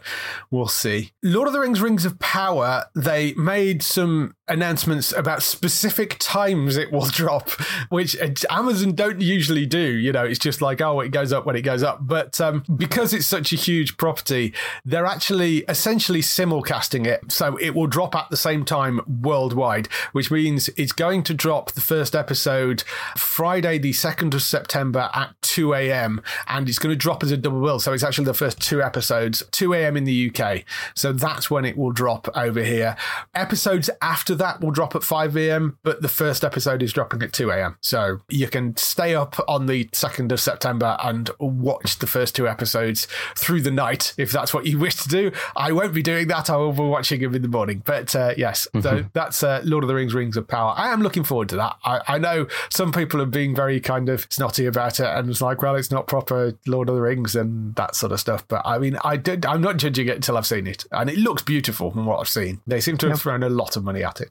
we'll 0.50 0.66
see. 0.66 1.12
Lord 1.22 1.46
of 1.46 1.52
the 1.52 1.60
Rings 1.60 1.80
Rings 1.80 2.04
of 2.06 2.18
Power, 2.18 2.84
they 2.96 3.34
made 3.34 3.82
some 3.82 4.34
announcements 4.48 5.12
about 5.12 5.42
specific 5.42 6.16
times 6.18 6.76
it 6.76 6.90
will 6.90 7.06
drop, 7.10 7.50
which 7.90 8.16
Amazon 8.48 8.94
don't 8.94 9.20
usually 9.20 9.66
do. 9.66 9.78
You 9.78 10.12
know, 10.12 10.24
it's 10.24 10.38
just 10.38 10.62
like, 10.62 10.80
oh, 10.80 11.00
it 11.00 11.10
goes 11.10 11.32
up 11.32 11.44
when 11.44 11.54
it 11.56 11.62
goes 11.62 11.82
up. 11.82 11.98
But 12.00 12.40
um, 12.40 12.64
because 12.76 13.12
it's 13.12 13.26
such 13.26 13.52
a 13.52 13.56
huge 13.56 13.96
property, 13.98 14.54
they're 14.86 15.04
actually 15.06 15.58
essentially 15.68 16.22
simulcasting 16.22 17.06
it. 17.06 17.30
So 17.30 17.56
it 17.56 17.74
will 17.74 17.86
drop 17.86 18.05
at 18.14 18.30
the 18.30 18.36
same 18.36 18.64
time 18.64 19.00
worldwide, 19.22 19.88
which 20.12 20.30
means 20.30 20.68
it's 20.76 20.92
going 20.92 21.22
to 21.24 21.34
drop 21.34 21.72
the 21.72 21.80
first 21.80 22.14
episode 22.14 22.82
Friday, 23.16 23.78
the 23.78 23.92
2nd 23.92 24.34
of 24.34 24.42
September 24.42 25.10
at 25.14 25.34
2 25.42 25.74
a.m. 25.74 26.22
And 26.48 26.68
it's 26.68 26.78
going 26.78 26.92
to 26.92 26.96
drop 26.96 27.22
as 27.22 27.30
a 27.30 27.36
double 27.36 27.62
bill. 27.62 27.80
So 27.80 27.92
it's 27.92 28.02
actually 28.02 28.26
the 28.26 28.34
first 28.34 28.60
two 28.60 28.82
episodes, 28.82 29.42
2 29.50 29.74
a.m. 29.74 29.96
in 29.96 30.04
the 30.04 30.30
UK. 30.30 30.64
So 30.94 31.12
that's 31.12 31.50
when 31.50 31.64
it 31.64 31.76
will 31.76 31.92
drop 31.92 32.28
over 32.36 32.62
here. 32.62 32.96
Episodes 33.34 33.90
after 34.02 34.34
that 34.36 34.60
will 34.60 34.70
drop 34.70 34.94
at 34.94 35.02
5 35.02 35.36
a.m., 35.36 35.78
but 35.82 36.02
the 36.02 36.08
first 36.08 36.44
episode 36.44 36.82
is 36.82 36.92
dropping 36.92 37.22
at 37.22 37.32
2 37.32 37.50
a.m. 37.50 37.76
So 37.80 38.20
you 38.28 38.48
can 38.48 38.76
stay 38.76 39.14
up 39.14 39.36
on 39.48 39.66
the 39.66 39.86
2nd 39.86 40.32
of 40.32 40.40
September 40.40 40.96
and 41.02 41.30
watch 41.38 41.98
the 41.98 42.06
first 42.06 42.36
two 42.36 42.46
episodes 42.48 43.06
through 43.34 43.62
the 43.62 43.70
night 43.70 44.14
if 44.16 44.30
that's 44.30 44.52
what 44.52 44.66
you 44.66 44.78
wish 44.78 44.96
to 44.96 45.08
do. 45.08 45.32
I 45.56 45.72
won't 45.72 45.94
be 45.94 46.02
doing 46.02 46.28
that. 46.28 46.50
I 46.50 46.56
will 46.56 46.72
be 46.72 46.82
watching 46.82 47.20
them 47.20 47.34
in 47.34 47.42
the 47.42 47.48
morning. 47.48 47.82
But 47.84 47.95
uh, 48.14 48.34
yes, 48.36 48.68
so 48.80 49.04
that's 49.12 49.42
uh, 49.42 49.60
Lord 49.64 49.84
of 49.84 49.88
the 49.88 49.94
Rings 49.94 50.14
Rings 50.14 50.36
of 50.36 50.46
Power. 50.48 50.74
I 50.76 50.92
am 50.92 51.02
looking 51.02 51.24
forward 51.24 51.48
to 51.50 51.56
that. 51.56 51.76
I, 51.84 52.00
I 52.08 52.18
know 52.18 52.46
some 52.70 52.92
people 52.92 53.20
are 53.22 53.26
being 53.26 53.54
very 53.54 53.80
kind 53.80 54.08
of 54.08 54.26
snotty 54.30 54.66
about 54.66 55.00
it 55.00 55.06
and 55.06 55.30
it's 55.30 55.40
like, 55.40 55.62
well, 55.62 55.74
it's 55.76 55.90
not 55.90 56.06
proper 56.06 56.52
Lord 56.66 56.88
of 56.88 56.94
the 56.94 57.00
Rings 57.00 57.36
and 57.36 57.74
that 57.76 57.94
sort 57.94 58.12
of 58.12 58.20
stuff. 58.20 58.46
But 58.48 58.62
I 58.64 58.78
mean, 58.78 58.98
I 59.04 59.16
did, 59.16 59.46
I'm 59.46 59.60
not 59.60 59.76
judging 59.76 60.08
it 60.08 60.16
until 60.16 60.36
I've 60.36 60.46
seen 60.46 60.66
it. 60.66 60.84
And 60.92 61.08
it 61.08 61.18
looks 61.18 61.42
beautiful 61.42 61.90
from 61.90 62.06
what 62.06 62.20
I've 62.20 62.28
seen. 62.28 62.60
They 62.66 62.80
seem 62.80 62.96
to 62.98 63.08
have 63.08 63.20
thrown 63.20 63.42
a 63.42 63.48
lot 63.48 63.76
of 63.76 63.84
money 63.84 64.02
at 64.02 64.20
it. 64.20 64.30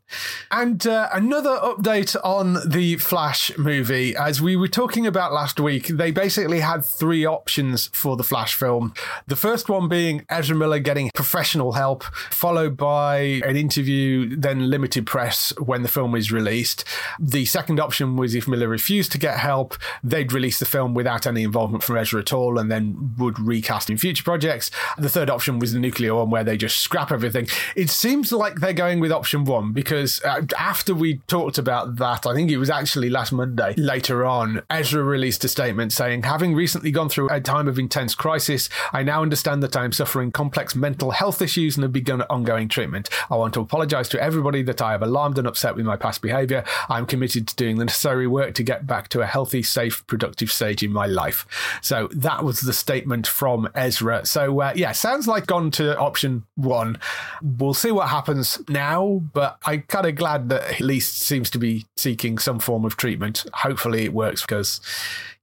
And 0.51 0.85
uh, 0.85 1.09
another 1.13 1.57
update 1.57 2.15
on 2.23 2.57
the 2.65 2.97
Flash 2.97 3.55
movie. 3.57 4.15
As 4.15 4.41
we 4.41 4.55
were 4.55 4.67
talking 4.67 5.05
about 5.07 5.33
last 5.33 5.59
week, 5.59 5.87
they 5.87 6.11
basically 6.11 6.59
had 6.59 6.83
three 6.83 7.25
options 7.25 7.87
for 7.87 8.15
the 8.17 8.23
Flash 8.23 8.55
film. 8.55 8.93
The 9.27 9.35
first 9.35 9.69
one 9.69 9.87
being 9.87 10.25
Ezra 10.29 10.55
Miller 10.55 10.79
getting 10.79 11.11
professional 11.13 11.73
help, 11.73 12.03
followed 12.03 12.77
by 12.77 13.41
an 13.45 13.54
interview, 13.55 14.35
then 14.35 14.69
limited 14.69 15.05
press 15.05 15.53
when 15.59 15.83
the 15.83 15.89
film 15.89 16.15
is 16.15 16.31
released. 16.31 16.83
The 17.19 17.45
second 17.45 17.79
option 17.79 18.15
was 18.15 18.35
if 18.35 18.47
Miller 18.47 18.67
refused 18.67 19.11
to 19.13 19.17
get 19.17 19.39
help, 19.39 19.75
they'd 20.03 20.31
release 20.31 20.59
the 20.59 20.65
film 20.65 20.93
without 20.93 21.27
any 21.27 21.43
involvement 21.43 21.83
from 21.83 21.97
Ezra 21.97 22.21
at 22.21 22.33
all 22.33 22.57
and 22.57 22.71
then 22.71 23.15
would 23.17 23.39
recast 23.39 23.89
in 23.89 23.97
future 23.97 24.23
projects. 24.23 24.71
The 24.97 25.09
third 25.09 25.29
option 25.29 25.59
was 25.59 25.73
the 25.73 25.79
nuclear 25.79 26.15
one 26.15 26.29
where 26.29 26.43
they 26.43 26.57
just 26.57 26.79
scrap 26.79 27.11
everything. 27.11 27.47
It 27.75 27.89
seems 27.89 28.31
like 28.31 28.55
they're 28.55 28.73
going 28.73 28.99
with 28.99 29.11
option 29.11 29.45
one 29.45 29.73
because 29.73 30.21
uh, 30.23 30.41
after 30.57 30.93
we 30.93 31.17
talked 31.27 31.57
about 31.57 31.97
that, 31.97 32.25
I 32.25 32.33
think 32.33 32.51
it 32.51 32.57
was 32.57 32.69
actually 32.69 33.09
last 33.09 33.31
Monday, 33.31 33.73
later 33.77 34.25
on, 34.25 34.61
Ezra 34.69 35.03
released 35.03 35.43
a 35.43 35.47
statement 35.47 35.91
saying, 35.93 36.23
Having 36.23 36.55
recently 36.55 36.91
gone 36.91 37.09
through 37.09 37.29
a 37.29 37.41
time 37.41 37.67
of 37.67 37.79
intense 37.79 38.15
crisis, 38.15 38.69
I 38.91 39.03
now 39.03 39.21
understand 39.21 39.61
that 39.63 39.75
I 39.75 39.85
am 39.85 39.91
suffering 39.91 40.31
complex 40.31 40.75
mental 40.75 41.11
health 41.11 41.41
issues 41.41 41.75
and 41.75 41.83
have 41.83 41.93
begun 41.93 42.21
ongoing 42.23 42.67
treatment. 42.67 43.09
I 43.35 43.37
want 43.37 43.53
to 43.55 43.59
apologize 43.59 44.07
to 44.09 44.21
everybody 44.21 44.63
that 44.63 44.81
I 44.81 44.93
have 44.93 45.01
alarmed 45.01 45.37
and 45.37 45.45
upset 45.45 45.75
with 45.75 45.85
my 45.85 45.97
past 45.97 46.21
behavior. 46.21 46.63
I'm 46.87 47.05
committed 47.05 47.49
to 47.49 47.55
doing 47.55 47.77
the 47.77 47.83
necessary 47.83 48.27
work 48.27 48.55
to 48.55 48.63
get 48.63 48.87
back 48.87 49.09
to 49.09 49.19
a 49.19 49.25
healthy, 49.25 49.61
safe, 49.61 50.07
productive 50.07 50.49
stage 50.49 50.81
in 50.81 50.93
my 50.93 51.05
life. 51.05 51.45
So 51.81 52.07
that 52.13 52.45
was 52.45 52.61
the 52.61 52.71
statement 52.71 53.27
from 53.27 53.67
Ezra. 53.75 54.25
So, 54.25 54.61
uh, 54.61 54.71
yeah, 54.73 54.93
sounds 54.93 55.27
like 55.27 55.47
gone 55.47 55.69
to 55.71 55.97
option 55.97 56.43
one. 56.55 56.97
We'll 57.41 57.73
see 57.73 57.91
what 57.91 58.07
happens 58.07 58.61
now, 58.69 59.21
but 59.33 59.57
I'm 59.65 59.81
kind 59.81 60.05
of 60.05 60.15
glad 60.15 60.47
that 60.47 60.75
at 60.75 60.79
least 60.79 61.19
seems 61.19 61.49
to 61.49 61.59
be 61.59 61.85
seeking 61.97 62.37
some 62.37 62.59
form 62.59 62.85
of 62.85 62.95
treatment. 62.95 63.45
Hopefully 63.53 64.05
it 64.05 64.13
works 64.13 64.43
because, 64.43 64.79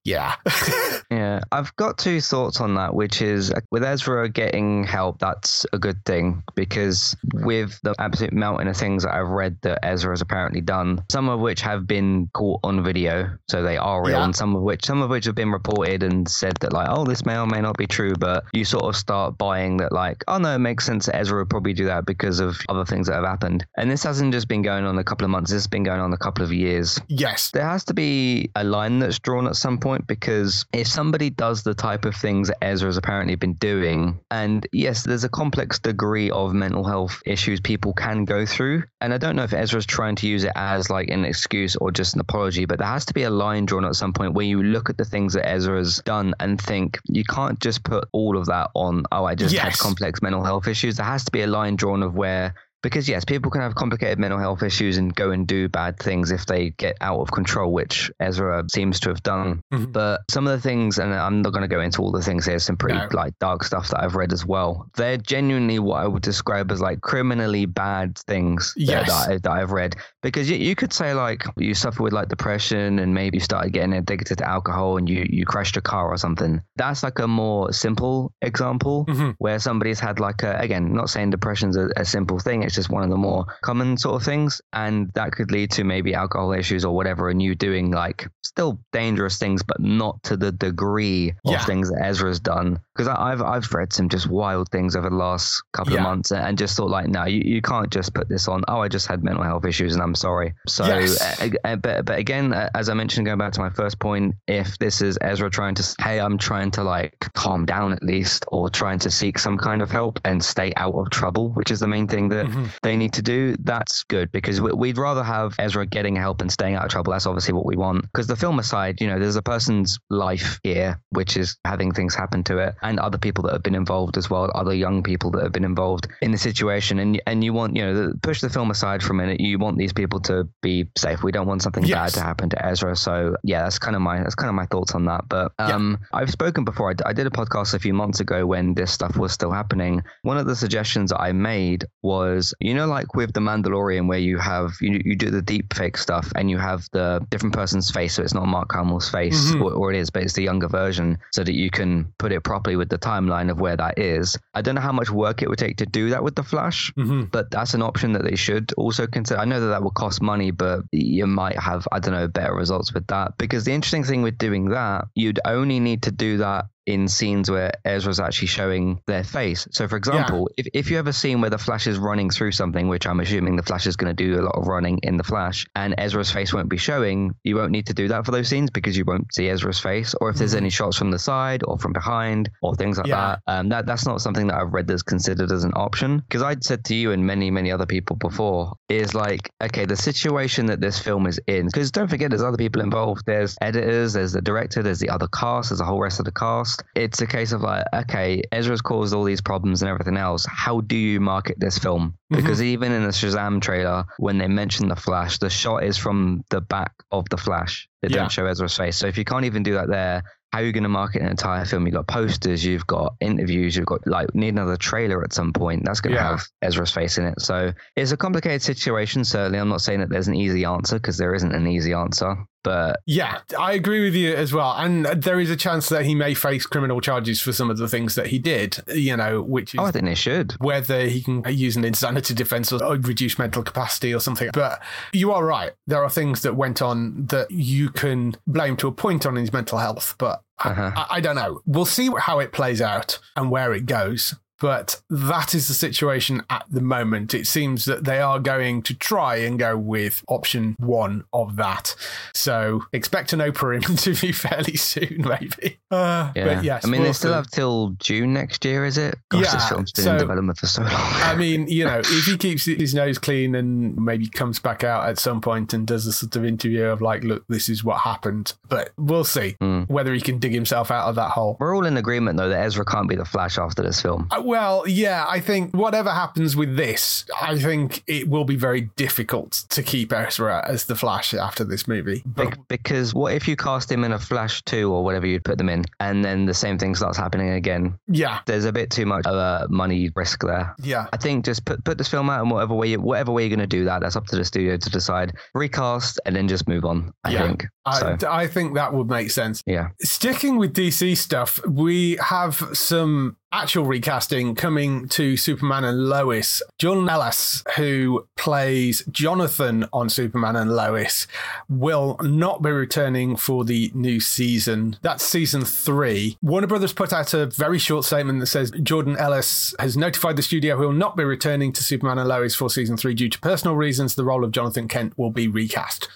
yeah. 0.05 0.34
Yeah, 1.12 1.40
I've 1.53 1.76
got 1.76 1.98
two 1.98 2.22
thoughts 2.22 2.62
on 2.62 2.76
that, 2.76 2.94
which 2.94 3.20
is 3.20 3.53
with 3.70 3.84
Ezra 3.84 4.30
getting 4.30 4.82
help, 4.84 5.18
that's 5.18 5.66
a 5.74 5.78
good 5.78 6.03
thing 6.07 6.42
because 6.55 7.14
with 7.34 7.78
the 7.82 7.94
absolute 7.98 8.32
mountain 8.32 8.66
of 8.68 8.78
things 8.78 9.03
that 9.03 9.14
I've 9.14 9.28
read 9.28 9.59
that 9.61 9.80
Ezra 9.82 10.12
has 10.12 10.22
apparently 10.22 10.62
done, 10.62 11.05
some 11.11 11.28
of 11.28 11.40
which 11.40 11.61
have 11.61 11.86
been 11.86 12.30
caught 12.32 12.61
on 12.64 12.82
video, 12.82 13.36
so 13.46 13.62
they 13.62 13.76
are 13.76 14.03
real, 14.03 14.16
Yeah. 14.16 14.24
and 14.24 14.34
some 14.34 14.57
of 14.57 14.62
which 14.62 14.86
some 14.86 15.03
of 15.03 15.11
which 15.11 15.26
have 15.26 15.34
been 15.34 15.53
reported 15.53 16.03
and 16.03 16.26
said 16.26 16.57
that 16.62 16.72
like, 16.72 16.88
oh, 16.90 17.05
this 17.05 17.26
may 17.26 17.36
or 17.36 17.46
may 17.46 17.61
not 17.61 17.76
be 17.76 17.86
true, 17.86 18.14
but 18.18 18.44
you 18.55 18.64
sort 18.64 18.84
of 18.84 18.96
start 18.96 19.36
buying 19.36 19.76
that 19.78 19.92
like, 19.92 20.24
oh 20.28 20.38
no, 20.38 20.55
it 20.55 20.61
makes 20.61 20.86
sense 20.86 21.05
that 21.07 21.16
Ezra 21.16 21.40
would 21.40 21.50
probably 21.50 21.74
do 21.74 21.84
that 21.84 22.07
because 22.07 22.40
of 22.40 22.59
other 22.70 22.86
things 22.86 23.07
that 23.09 23.16
have 23.16 23.26
happened, 23.26 23.66
and 23.76 23.90
this 23.90 24.03
hasn't 24.03 24.32
just 24.32 24.48
been 24.48 24.62
going 24.62 24.86
on 24.86 24.96
a 24.96 25.05
couple 25.05 25.26
of 25.26 25.30
months; 25.30 25.50
this 25.50 25.62
has 25.62 25.66
been 25.66 25.82
going 25.82 26.00
on 26.00 26.14
a 26.14 26.18
couple 26.18 26.42
of 26.42 26.55
years 26.55 26.98
yes. 27.09 27.50
there 27.50 27.68
has 27.68 27.84
to 27.84 27.92
be 27.92 28.50
a 28.57 28.64
line 28.64 28.98
that's 28.98 29.18
drawn 29.18 29.46
at 29.46 29.57
some 29.57 29.76
point 29.76 29.91
because 30.07 30.66
if 30.72 30.86
somebody 30.86 31.30
does 31.30 31.62
the 31.62 31.74
type 31.74 32.05
of 32.05 32.14
things 32.14 32.49
that 32.49 32.62
Ezra's 32.62 32.97
apparently 32.97 33.34
been 33.34 33.55
doing, 33.55 34.20
and 34.30 34.66
yes, 34.72 35.05
there's 35.05 35.24
a 35.24 35.28
complex 35.28 35.78
degree 35.78 36.30
of 36.30 36.55
mental 36.55 36.84
health 36.84 37.22
issues 37.26 37.61
people 37.61 37.93
can 37.93 38.24
go 38.24 38.47
through. 38.47 38.84
And 39.01 39.12
I 39.12 39.18
don't 39.18 39.36
know 39.36 39.45
if 39.45 39.53
Ezra's 39.53 39.86
trying 39.86 40.16
to 40.16 40.26
use 40.26 40.45
it 40.45 40.53
as 40.55 40.90
like 40.90 41.09
an 41.11 41.24
excuse 41.24 41.76
or 41.76 41.90
just 41.90 42.14
an 42.14 42.20
apology, 42.20 42.64
but 42.64 42.78
there 42.78 42.88
has 42.88 43.05
to 43.07 43.14
be 43.14 43.22
a 43.24 43.30
line 43.30 43.66
drawn 43.66 43.84
at 43.84 43.95
some 43.97 44.12
point 44.12 44.34
where 44.34 44.47
you 44.47 44.62
look 44.62 44.90
at 44.90 44.97
the 44.97 45.05
things 45.05 45.34
that 45.34 45.49
Ezra's 45.49 46.01
done 46.05 46.34
and 46.40 46.61
think 46.61 46.99
you 47.09 47.24
can't 47.24 47.59
just 47.61 47.84
put 47.84 48.09
all 48.12 48.36
of 48.36 48.47
that 48.47 48.70
on, 48.74 49.05
oh, 49.12 49.24
I 49.24 49.34
just 49.34 49.55
had 49.57 49.68
Yes. 49.68 49.80
complex 49.80 50.22
mental 50.22 50.45
health 50.45 50.66
issues. 50.68 50.97
There 50.97 51.07
has 51.07 51.24
to 51.24 51.30
be 51.32 51.43
a 51.43 51.47
line 51.47 51.76
drawn 51.76 52.03
of 52.03 52.14
where 52.14 52.55
because 52.83 53.09
yes, 53.09 53.24
people 53.24 53.51
can 53.51 53.61
have 53.61 53.74
complicated 53.74 54.18
mental 54.18 54.39
health 54.39 54.62
issues 54.62 54.99
and 54.99 55.14
go 55.14 55.30
and 55.30 55.47
do 55.47 55.68
bad 55.68 55.99
things 55.99 56.30
if 56.30 56.47
they 56.47 56.70
get 56.70 56.97
out 57.01 57.20
of 57.20 57.30
control, 57.33 57.72
which 57.72 58.11
Ezra 58.20 58.64
seems 58.70 58.99
to 59.01 59.09
have 59.09 59.22
done. 59.22 59.62
Mhm. 59.72 59.93
But 59.93 60.22
some 60.30 60.47
of 60.47 60.53
the 60.53 60.61
things, 60.61 60.99
and 60.99 61.14
I'm 61.14 61.43
not 61.43 61.53
going 61.53 61.62
to 61.62 61.68
go 61.68 61.80
into 61.80 62.03
all 62.03 62.11
the 62.12 62.22
things 62.22 62.47
here, 62.47 62.59
some 62.59 62.76
pretty 62.76 62.99
No. 62.99 63.09
like 63.12 63.39
dark 63.39 63.64
stuff 63.64 63.89
that 63.91 64.03
I've 64.03 64.14
read 64.16 64.33
as 64.33 64.45
well. 64.45 64.87
They're 64.97 65.16
genuinely 65.16 65.78
what 65.78 66.03
I 66.03 66.07
would 66.07 66.22
describe 66.22 66.70
as 66.72 66.80
like 66.80 67.01
criminally 67.01 67.66
bad 67.66 68.18
things 68.18 68.74
that- 68.76 68.83
Yes. 68.83 69.09
that, 69.09 69.28
I, 69.30 69.39
that 69.39 69.51
I've 69.51 69.70
read. 69.72 69.97
Because 70.22 70.51
you, 70.51 70.57
you 70.57 70.74
could 70.74 70.93
say 70.93 71.14
like 71.14 71.45
you 71.57 71.74
suffer 71.74 72.03
with 72.03 72.12
like 72.12 72.28
depression 72.28 72.99
and 72.99 73.14
maybe 73.14 73.37
you 73.37 73.41
started 73.41 73.72
getting 73.72 73.93
addicted 73.93 74.39
to 74.39 74.49
alcohol 74.49 74.97
and 74.97 75.09
you 75.09 75.24
you 75.28 75.45
crashed 75.45 75.76
a 75.76 75.80
car 75.80 76.09
or 76.09 76.16
something. 76.16 76.61
That's 76.76 77.03
like 77.03 77.18
a 77.18 77.28
more 77.28 77.72
simple 77.72 78.33
example 78.43 79.07
Mhm. 79.09 79.35
where 79.39 79.59
somebody's 79.59 80.01
had 80.01 80.18
like 80.20 80.43
a 80.43 80.57
again 80.59 80.93
not 80.93 81.11
saying 81.11 81.30
depression's 81.30 81.76
a, 81.76 81.89
a 81.97 82.05
simple 82.05 82.39
thing 82.39 82.62
it's 82.62 82.72
face 82.73 82.79
is 82.79 82.89
one 82.89 83.03
of 83.03 83.11
the 83.11 83.16
more 83.16 83.45
common 83.62 83.97
sort 83.97 84.16
of 84.16 84.23
things. 84.25 84.61
And 84.73 85.11
that 85.14 85.33
could 85.33 85.51
lead 85.51 85.70
to 85.73 85.85
maybe 85.85 86.14
alcohol 86.14 86.53
issues 86.53 86.85
or 86.85 86.95
whatever, 86.95 87.29
and 87.29 87.41
you 87.43 87.55
doing 87.55 87.91
like 87.91 88.29
still 88.43 88.79
dangerous 88.93 89.39
things, 89.39 89.62
but 89.62 89.81
not 89.81 90.23
to 90.25 90.37
the 90.37 90.53
degree 90.53 91.31
of 91.31 91.37
Yeah. 91.53 91.64
things 91.64 91.91
that 91.91 92.03
Ezra's 92.05 92.41
done. 92.41 92.79
Because 92.95 93.09
I've 93.09 93.41
I've 93.43 93.73
read 93.73 93.93
some 93.93 94.09
just 94.09 94.29
wild 94.29 94.68
things 94.70 94.95
over 94.97 95.09
the 95.09 95.16
last 95.16 95.62
couple 95.73 95.93
Yeah. 95.95 96.01
of 96.01 96.05
months 96.05 96.31
and 96.33 96.59
just 96.59 96.77
thought 96.77 96.91
like, 96.91 97.09
no, 97.09 97.25
you, 97.25 97.43
you 97.45 97.62
can't 97.62 97.91
just 97.91 98.14
put 98.14 98.29
this 98.29 98.49
on. 98.49 98.62
Oh, 98.68 98.81
I 98.81 98.89
just 98.89 99.07
had 99.07 99.25
mental 99.25 99.45
health 99.45 99.64
issues 99.64 99.95
and 99.95 100.03
I'm 100.03 100.14
sorry. 100.14 100.55
So, 100.68 100.87
Yes. 100.87 101.20
uh, 101.20 101.49
uh, 101.64 101.77
but 101.77 102.05
but 102.05 102.18
again, 102.18 102.53
uh, 102.53 102.68
as 102.75 102.89
I 102.89 102.95
mentioned, 102.95 103.27
going 103.27 103.39
back 103.39 103.53
to 103.53 103.61
my 103.61 103.70
first 103.70 103.99
point, 103.99 104.35
if 104.47 104.79
this 104.79 105.01
is 105.01 105.16
Ezra 105.20 105.51
trying 105.51 105.75
to, 105.77 105.95
hey, 106.01 106.20
I'm 106.20 106.37
trying 106.39 106.70
to 106.73 106.83
like 106.83 107.14
calm 107.35 107.64
down 107.64 107.93
at 107.93 108.03
least, 108.03 108.45
or 108.49 108.68
trying 108.68 108.99
to 109.01 109.11
seek 109.11 109.39
some 109.39 109.57
kind 109.59 109.81
of 109.83 109.91
help 109.91 110.18
and 110.25 110.43
stay 110.45 110.73
out 110.77 110.95
of 110.95 111.11
trouble, 111.11 111.51
which 111.51 111.70
is 111.70 111.81
the 111.81 111.89
main 111.89 112.07
thing 112.07 112.29
that 112.29 112.47
Mm-hmm. 112.47 112.61
They 112.82 112.96
need 112.96 113.12
to 113.14 113.22
do. 113.22 113.56
That's 113.60 114.04
good 114.04 114.30
because 114.32 114.60
we, 114.60 114.72
we'd 114.72 114.98
rather 114.98 115.22
have 115.22 115.54
Ezra 115.58 115.86
getting 115.86 116.16
help 116.16 116.40
and 116.40 116.50
staying 116.50 116.74
out 116.74 116.84
of 116.84 116.90
trouble. 116.90 117.12
That's 117.12 117.26
obviously 117.26 117.54
what 117.54 117.66
we 117.66 117.76
want. 117.76 118.02
Because 118.02 118.26
the 118.26 118.36
film 118.36 118.58
aside, 118.58 119.00
you 119.00 119.06
know, 119.06 119.18
there's 119.18 119.36
a 119.36 119.42
person's 119.42 119.98
life 120.10 120.60
here, 120.62 121.00
which 121.10 121.36
is 121.36 121.56
having 121.64 121.92
things 121.92 122.14
happen 122.14 122.42
to 122.44 122.58
it, 122.58 122.74
and 122.82 122.98
other 122.98 123.18
people 123.18 123.44
that 123.44 123.52
have 123.52 123.62
been 123.62 123.74
involved 123.74 124.16
as 124.16 124.28
well, 124.30 124.50
other 124.54 124.74
young 124.74 125.02
people 125.02 125.30
that 125.32 125.42
have 125.42 125.52
been 125.52 125.64
involved 125.64 126.08
in 126.20 126.30
the 126.32 126.38
situation. 126.38 126.98
And 126.98 127.20
and 127.26 127.42
you 127.44 127.52
want, 127.52 127.76
you 127.76 127.82
know, 127.84 127.94
the, 128.08 128.18
push 128.18 128.40
the 128.40 128.50
film 128.50 128.70
aside 128.70 129.02
for 129.02 129.12
a 129.12 129.16
minute. 129.16 129.40
You 129.40 129.58
want 129.58 129.78
these 129.78 129.92
people 129.92 130.20
to 130.20 130.48
be 130.62 130.88
safe. 130.96 131.22
We 131.22 131.32
don't 131.32 131.46
want 131.46 131.62
something 131.62 131.84
Yes. 131.84 131.96
bad 132.14 132.20
to 132.20 132.20
happen 132.22 132.50
to 132.50 132.66
Ezra. 132.66 132.94
So 132.96 133.36
yeah, 133.42 133.62
that's 133.62 133.78
kind 133.78 133.96
of 133.96 134.02
my 134.02 134.18
that's 134.22 134.34
kind 134.34 134.48
of 134.48 134.54
my 134.54 134.66
thoughts 134.66 134.94
on 134.94 135.04
that. 135.06 135.28
But 135.28 135.52
Yeah. 135.58 135.74
um, 135.76 135.98
I've 136.12 136.30
spoken 136.30 136.64
before. 136.64 136.94
I 137.04 137.12
did 137.12 137.26
a 137.26 137.30
podcast 137.30 137.74
a 137.74 137.78
few 137.78 137.94
months 137.94 138.20
ago 138.20 138.46
when 138.46 138.74
this 138.74 138.92
stuff 138.92 139.16
was 139.16 139.32
still 139.32 139.50
happening. 139.52 140.02
One 140.22 140.36
of 140.38 140.46
the 140.46 140.54
suggestions 140.56 141.10
that 141.10 141.20
I 141.20 141.32
made 141.32 141.84
was, 142.02 142.51
you 142.61 142.74
know, 142.74 142.86
like 142.86 143.14
with 143.14 143.32
the 143.32 143.40
Mandalorian, 143.40 144.09
where 144.09 144.18
you 144.18 144.38
have 144.38 144.72
you 144.80 145.00
you 145.05 145.16
do 145.16 145.30
the 145.30 145.42
deep 145.42 145.72
fake 145.74 145.96
stuff 145.96 146.30
and 146.36 146.50
you 146.50 146.59
have 146.59 146.88
the 146.92 147.24
different 147.30 147.55
person's 147.55 147.90
face, 147.90 148.14
so 148.14 148.22
it's 148.22 148.34
not 148.34 148.46
Mark 148.46 148.72
Hamill's 148.72 149.09
face, 149.09 149.53
Mhm. 149.53 149.62
or, 149.62 149.72
or 149.72 149.92
it 149.92 149.98
is, 149.98 150.11
but 150.11 150.22
it's 150.22 150.34
the 150.34 150.42
younger 150.42 150.68
version, 150.68 151.18
so 151.32 151.42
that 151.44 151.55
you 151.55 151.70
can 151.70 152.12
put 152.18 152.32
it 152.32 152.42
properly 152.42 152.76
with 152.76 152.88
the 152.88 152.98
timeline 152.98 153.50
of 153.50 153.61
where 153.61 153.76
that 153.76 153.98
is. 153.98 154.38
I 154.55 154.62
don't 154.62 154.74
know 154.74 154.80
how 154.80 154.92
much 154.92 155.11
work 155.11 155.42
it 155.42 155.48
would 155.48 155.59
take 155.59 155.76
to 155.78 155.86
do 155.86 156.11
that 156.11 156.22
with 156.22 156.34
the 156.36 156.42
Flash, 156.42 156.92
Mm-hmm. 156.96 157.24
but 157.32 157.50
that's 157.50 157.74
an 157.74 157.82
option 157.82 158.12
that 158.12 158.24
they 158.24 158.36
should 158.36 158.72
also 158.76 159.07
consider. 159.07 159.40
I 159.40 159.44
know 159.44 159.61
that 159.61 159.66
that 159.68 159.82
will 159.82 159.90
cost 159.90 160.20
money, 160.22 160.50
but 160.50 160.82
you 160.92 161.26
might 161.26 161.59
have, 161.59 161.86
I 161.92 161.98
don't 161.98 162.14
know, 162.14 162.28
better 162.28 162.55
results 162.55 162.92
with 162.94 163.07
that. 163.09 163.38
Because 163.38 163.64
the 163.64 163.72
interesting 163.72 164.05
thing 164.05 164.22
with 164.22 164.38
doing 164.38 164.68
that, 164.70 165.07
you'd 165.14 165.40
only 165.44 165.80
need 165.80 166.03
to 166.03 166.11
do 166.12 166.38
that 166.38 166.66
in 166.87 167.09
scenes 167.09 167.51
where 167.51 167.72
Ezra's 167.85 168.20
actually 168.20 168.49
showing 168.49 169.01
their 169.07 169.24
face. 169.24 169.68
So, 169.70 169.87
for 169.89 169.97
example, 169.97 170.49
if, 170.57 170.66
if 170.74 170.91
you 170.91 170.97
have 170.97 171.07
a 171.07 171.12
scene 171.12 171.41
where 171.41 171.51
the 171.51 171.59
Flash 171.59 171.87
is 171.87 171.99
running 171.99 172.30
through 172.30 172.53
something, 172.53 172.89
which 172.89 173.07
I'm 173.07 173.20
assuming 173.20 173.57
the 173.57 173.62
Flash 173.62 173.87
is 173.87 173.97
going 173.97 174.14
to 174.14 174.24
do 174.24 174.41
a 174.41 174.43
lot 174.43 174.57
of 174.57 174.66
running 174.66 174.99
in 175.03 175.16
the 175.16 175.24
Flash, 175.24 175.66
and 175.76 175.95
Ezra's 175.99 176.30
face 176.30 176.53
won't 176.53 176.68
be 176.68 176.76
showing, 176.76 177.35
you 177.45 177.57
won't 177.57 177.70
need 177.70 177.87
to 177.87 177.95
do 177.95 178.09
that 178.09 178.24
for 178.24 178.33
those 178.33 178.49
scenes 178.49 178.70
because 178.70 178.97
you 178.97 179.05
won't 179.05 179.33
see 179.33 179.49
Ezra's 179.49 179.78
face. 179.78 180.14
Or 180.20 180.30
if 180.30 180.37
there's 180.37 180.55
any 180.55 180.70
shots 180.70 180.97
from 180.97 181.11
the 181.11 181.18
side 181.18 181.62
or 181.64 181.78
from 181.78 181.93
behind 181.93 182.51
or 182.62 182.74
things 182.74 182.99
like 182.99 183.07
Yeah. 183.07 183.37
that, 183.47 183.53
um, 183.53 183.68
that 183.68 183.87
that's 183.87 184.07
not 184.07 184.20
something 184.20 184.49
that 184.49 184.57
I've 184.57 184.72
read 184.72 184.87
that's 184.87 185.03
considered 185.03 185.53
as 185.53 185.64
an 185.64 185.72
option. 185.74 186.18
Because 186.18 186.43
I'd 186.43 186.64
said 186.64 186.85
to 186.87 186.95
you 186.95 187.12
and 187.12 187.24
many 187.24 187.51
many 187.51 187.70
other 187.70 187.87
people 187.87 188.16
before 188.16 188.72
is 188.89 189.14
like, 189.14 189.51
okay, 189.62 189.85
the 189.85 189.97
situation 189.97 190.66
that 190.66 190.80
this 190.80 190.99
film 190.99 191.26
is 191.26 191.41
in. 191.47 191.66
Because 191.66 191.91
don't 191.91 192.09
forget, 192.09 192.30
there's 192.30 192.43
other 192.43 192.57
people 192.57 192.83
involved. 192.83 193.22
There's 193.26 193.57
editors, 193.61 194.12
there's 194.14 194.33
the 194.33 194.43
director, 194.43 194.83
there's 194.83 195.01
the 195.01 195.11
other 195.11 195.28
cast, 195.28 195.70
there's 195.70 195.78
the 195.78 195.85
whole 195.85 196.01
rest 196.01 196.18
of 196.18 196.24
the 196.24 196.33
cast. 196.33 196.72
It's 196.95 197.20
a 197.20 197.27
case 197.27 197.53
of 197.53 197.61
like, 197.62 197.85
okay, 197.95 198.43
Ezra's 198.53 198.81
caused 198.81 199.14
all 199.14 199.25
these 199.25 199.41
problems 199.41 199.83
and 199.83 199.89
everything 199.91 200.16
else. 200.16 200.47
How 200.49 200.81
do 200.81 200.97
you 200.97 201.20
market 201.20 201.59
this 201.59 201.79
film? 201.79 202.14
Mm-hmm. 202.33 202.37
Because 202.43 202.62
even 202.62 202.93
in 202.93 203.03
the 203.03 203.09
Shazam 203.11 203.61
trailer, 203.61 204.05
when 204.18 204.39
they 204.39 204.49
mention 204.49 204.89
the 204.89 204.97
Flash, 204.97 205.39
the 205.39 205.51
shot 205.51 205.85
is 205.85 205.97
from 205.97 206.45
the 206.51 206.61
back 206.61 206.93
of 207.11 207.29
the 207.31 207.37
Flash. 207.37 207.89
They 208.03 208.09
Yeah. 208.09 208.20
don't 208.20 208.33
show 208.33 208.47
Ezra's 208.47 208.77
face. 208.77 208.97
So 208.97 209.07
if 209.07 209.16
you 209.18 209.25
can't 209.25 209.45
even 209.45 209.62
do 209.62 209.75
that 209.75 209.89
there, 209.89 210.23
how 210.53 210.59
are 210.59 210.64
you 210.64 210.73
going 210.73 210.83
to 210.83 210.89
market 210.91 211.23
an 211.23 211.29
entire 211.29 211.64
film? 211.64 211.87
You've 211.87 211.95
got 211.95 212.07
posters, 212.07 212.62
you've 212.62 212.87
got 212.87 213.14
interviews, 213.20 213.75
you've 213.75 213.87
got 213.87 214.07
like 214.07 214.35
need 214.35 214.51
another 214.51 214.77
trailer 214.77 215.23
at 215.25 215.33
some 215.33 215.53
point. 215.55 215.83
That's 215.85 216.01
going 216.03 216.14
to 216.14 216.20
Yeah. 216.20 216.29
have 216.31 216.43
Ezra's 216.61 216.91
face 216.91 217.16
in 217.16 217.25
it. 217.25 217.41
So 217.41 217.73
it's 217.97 218.12
a 218.12 218.18
complicated 218.18 218.61
situation. 218.61 219.25
Certainly, 219.25 219.59
I'm 219.59 219.70
not 219.70 219.81
saying 219.81 220.01
that 220.01 220.11
there's 220.11 220.29
an 220.29 220.35
easy 220.35 220.64
answer 220.66 220.97
because 220.97 221.16
there 221.16 221.35
isn't 221.35 221.55
an 221.55 221.66
easy 221.66 221.95
answer. 221.95 222.37
But 222.62 223.00
Yeah, 223.06 223.40
I 223.58 223.72
agree 223.72 224.02
with 224.04 224.14
you 224.14 224.34
as 224.34 224.52
well. 224.52 224.72
And 224.76 225.04
there 225.06 225.40
is 225.40 225.50
a 225.50 225.56
chance 225.56 225.88
that 225.88 226.04
he 226.04 226.14
may 226.14 226.34
face 226.34 226.66
criminal 226.66 227.00
charges 227.00 227.40
for 227.40 227.52
some 227.52 227.70
of 227.70 227.78
the 227.78 227.88
things 227.88 228.14
that 228.14 228.28
he 228.28 228.38
did, 228.38 228.78
you 228.88 229.16
know, 229.16 229.42
which 229.42 229.74
is 229.74 229.80
oh, 229.80 229.84
I 229.84 229.90
think 229.90 230.04
they 230.04 230.14
should. 230.14 230.52
whether 230.58 231.06
he 231.06 231.22
can 231.22 231.42
use 231.48 231.76
an 231.76 231.84
insanity 231.84 232.34
defense 232.34 232.72
or 232.72 232.78
reduce 232.96 233.38
mental 233.38 233.62
capacity 233.62 234.14
or 234.14 234.20
something. 234.20 234.50
But 234.52 234.82
you 235.12 235.32
are 235.32 235.44
right. 235.44 235.72
There 235.86 236.02
are 236.02 236.10
things 236.10 236.42
that 236.42 236.56
went 236.56 236.80
on 236.82 237.26
that 237.26 237.50
you 237.50 237.90
can 237.90 238.36
blame 238.46 238.76
to 238.78 238.88
a 238.88 238.92
point 238.92 239.26
on 239.26 239.36
his 239.36 239.52
mental 239.52 239.78
health. 239.78 240.14
But 240.18 240.42
Uh-huh. 240.64 240.92
I, 240.94 241.16
I 241.16 241.20
don't 241.20 241.36
know. 241.36 241.60
We'll 241.66 241.84
see 241.84 242.10
how 242.18 242.38
it 242.38 242.52
plays 242.52 242.80
out 242.80 243.18
and 243.36 243.50
where 243.50 243.72
it 243.72 243.86
goes. 243.86 244.34
But 244.62 245.02
that 245.10 245.54
is 245.54 245.66
the 245.68 245.74
situation 245.74 246.42
at 246.48 246.64
the 246.70 246.80
moment. 246.80 247.34
It 247.34 247.46
seems 247.48 247.84
that 247.86 248.04
they 248.04 248.20
are 248.20 248.38
going 248.38 248.82
to 248.82 248.94
try 248.94 249.36
and 249.36 249.58
go 249.58 249.76
with 249.76 250.22
option 250.28 250.76
one 250.78 251.24
of 251.32 251.56
that. 251.56 251.94
So 252.32 252.84
expect 252.92 253.32
an 253.32 253.40
Oprah 253.40 253.74
interview 253.88 254.32
fairly 254.32 254.76
soon, 254.76 255.24
maybe. 255.28 255.78
Uh, 255.90 256.30
Yeah. 256.36 256.54
But 256.54 256.64
yes, 256.64 256.84
I 256.84 256.88
mean, 256.88 257.00
they 257.00 257.08
we'll 257.08 257.14
still 257.14 257.32
see. 257.32 257.34
have 257.34 257.50
till 257.50 257.90
June 257.98 258.32
next 258.32 258.64
year, 258.64 258.84
is 258.86 258.98
it? 258.98 259.16
Gosh, 259.30 259.44
Yeah, 259.46 259.52
this 259.52 259.68
film's 259.68 259.92
been 259.92 260.04
so- 260.04 260.12
in 260.12 260.18
development 260.18 260.58
for 260.58 260.66
so 260.68 260.82
long. 260.82 260.90
I 260.92 261.34
mean, 261.38 261.66
you 261.66 261.84
know, 261.84 261.98
if 261.98 262.24
he 262.24 262.36
keeps 262.36 262.64
his 262.64 262.94
nose 262.94 263.18
clean 263.18 263.54
and 263.56 263.96
maybe 263.96 264.28
comes 264.28 264.58
back 264.60 264.84
out 264.84 265.08
at 265.08 265.18
some 265.18 265.40
point 265.40 265.74
and 265.74 265.86
does 265.86 266.06
a 266.06 266.12
sort 266.12 266.36
of 266.36 266.44
interview 266.44 266.84
of 266.84 267.02
like, 267.02 267.24
look, 267.24 267.44
this 267.48 267.68
is 267.68 267.82
what 267.82 267.98
happened. 268.02 268.54
But 268.68 268.90
we'll 268.96 269.24
see 269.24 269.56
Hmm. 269.60 269.82
whether 269.88 270.14
he 270.14 270.20
can 270.20 270.38
dig 270.38 270.52
himself 270.54 270.90
out 270.92 271.08
of 271.08 271.16
that 271.16 271.30
hole. 271.32 271.56
We're 271.58 271.74
all 271.74 271.84
in 271.84 271.96
agreement, 271.96 272.38
though, 272.38 272.48
that 272.48 272.60
Ezra 272.62 272.84
can't 272.84 273.08
be 273.08 273.16
the 273.16 273.24
Flash 273.24 273.58
after 273.58 273.82
this 273.82 274.00
film. 274.00 274.28
Uh, 274.30 274.40
Well, 274.53 274.86
yeah, 274.86 275.24
I 275.26 275.40
think 275.40 275.74
whatever 275.74 276.11
happens 276.11 276.55
with 276.55 276.76
this, 276.76 277.24
I 277.40 277.59
think 277.59 278.03
it 278.07 278.28
will 278.28 278.44
be 278.44 278.55
very 278.57 278.82
difficult 278.96 279.64
to 279.70 279.82
keep 279.82 280.12
Ezra 280.12 280.62
as 280.68 280.84
the 280.84 280.94
Flash 280.94 281.32
after 281.32 281.64
this 281.64 281.88
movie. 281.88 282.22
But 282.26 282.59
because 282.68 283.14
what 283.14 283.32
if 283.32 283.48
you 283.48 283.57
cast 283.57 283.90
him 283.90 284.05
in 284.05 284.12
a 284.12 284.18
Flash 284.18 284.61
2 284.64 284.92
or 284.92 285.03
whatever 285.05 285.26
you'd 285.26 285.44
put 285.46 285.57
them 285.57 285.70
in, 285.70 285.86
and 286.00 286.22
then 286.22 286.44
the 286.44 286.53
same 286.53 286.76
thing 286.78 286.94
starts 286.94 287.16
happening 287.16 287.48
again? 287.48 287.98
yeah, 288.09 288.40
There's 288.44 288.66
a 288.66 288.72
bit 288.72 288.90
too 288.90 289.07
much 289.07 289.24
of 289.24 289.34
a 289.36 289.66
money 289.70 290.11
risk 290.14 290.42
there. 290.44 290.74
yeah. 290.82 291.07
I 291.14 291.16
think 291.16 291.46
just 291.46 291.64
put 291.64 291.82
put 291.84 291.96
this 291.96 292.09
film 292.09 292.28
out 292.28 292.42
in 292.44 292.50
whatever 292.50 292.74
way 292.74 292.88
you, 292.88 293.00
whatever 293.00 293.32
way 293.32 293.44
you're 293.44 293.57
going 293.57 293.68
to 293.70 293.76
do 293.78 293.84
that. 293.86 294.03
That's 294.03 294.16
up 294.16 294.26
to 294.26 294.36
the 294.36 294.44
studio 294.44 294.76
to 294.76 294.90
decide. 294.90 295.32
Recast 295.55 296.20
and 296.26 296.36
then 296.36 296.46
just 296.46 296.68
move 296.68 296.84
on. 296.84 297.14
I 297.24 297.30
Yeah. 297.30 297.46
think. 297.46 297.66
I, 297.86 298.16
I 298.28 298.46
think 298.48 298.74
that 298.74 298.92
would 298.92 299.09
make 299.09 299.30
sense. 299.30 299.62
yeah. 299.66 299.88
Sticking 300.03 300.57
with 300.59 300.74
DC 300.74 301.16
stuff, 301.16 301.59
we 301.66 302.16
have 302.22 302.62
some 302.74 303.36
actual 303.53 303.84
recasting 303.84 304.55
coming 304.55 305.09
to 305.09 305.36
Superman 305.36 305.84
and 305.84 306.09
Lois. 306.09 306.62
Jordan 306.78 307.07
Elsass, 307.07 307.62
who 307.76 308.26
plays 308.36 309.05
Jonathan 309.11 309.86
on 309.92 310.09
Superman 310.09 310.57
and 310.57 310.74
Lois, 310.74 311.26
will 311.68 312.16
not 312.22 312.62
be 312.62 312.70
returning 312.70 313.36
for 313.36 313.64
the 313.64 313.90
new 313.94 314.20
season. 314.20 314.96
That's 315.03 315.24
season 315.24 315.64
three. 315.64 316.38
Warner 316.42 316.66
Brothers 316.66 316.92
put 316.92 317.12
out 317.12 317.34
a 317.34 317.46
very 317.46 317.78
short 317.78 318.05
statement 318.05 318.40
that 318.40 318.46
says 318.46 318.70
Jordan 318.82 319.16
Elsass 319.16 319.74
has 319.78 319.96
notified 319.96 320.36
the 320.36 320.42
studio 320.42 320.78
he 320.78 320.86
will 320.86 320.92
not 320.92 321.16
be 321.16 321.24
returning 321.24 321.72
to 321.72 321.84
Superman 321.84 322.18
and 322.18 322.28
Lois 322.28 322.55
for 322.55 322.70
season 322.70 322.96
three 322.96 323.14
due 323.14 323.28
to 323.28 323.40
personal 323.40 323.76
reasons. 323.76 324.14
The 324.14 324.24
role 324.24 324.44
of 324.44 324.53
Jonathan 324.53 324.88
Kent 324.88 325.16
will 325.18 325.30
be 325.30 325.48
recast. 325.48 326.09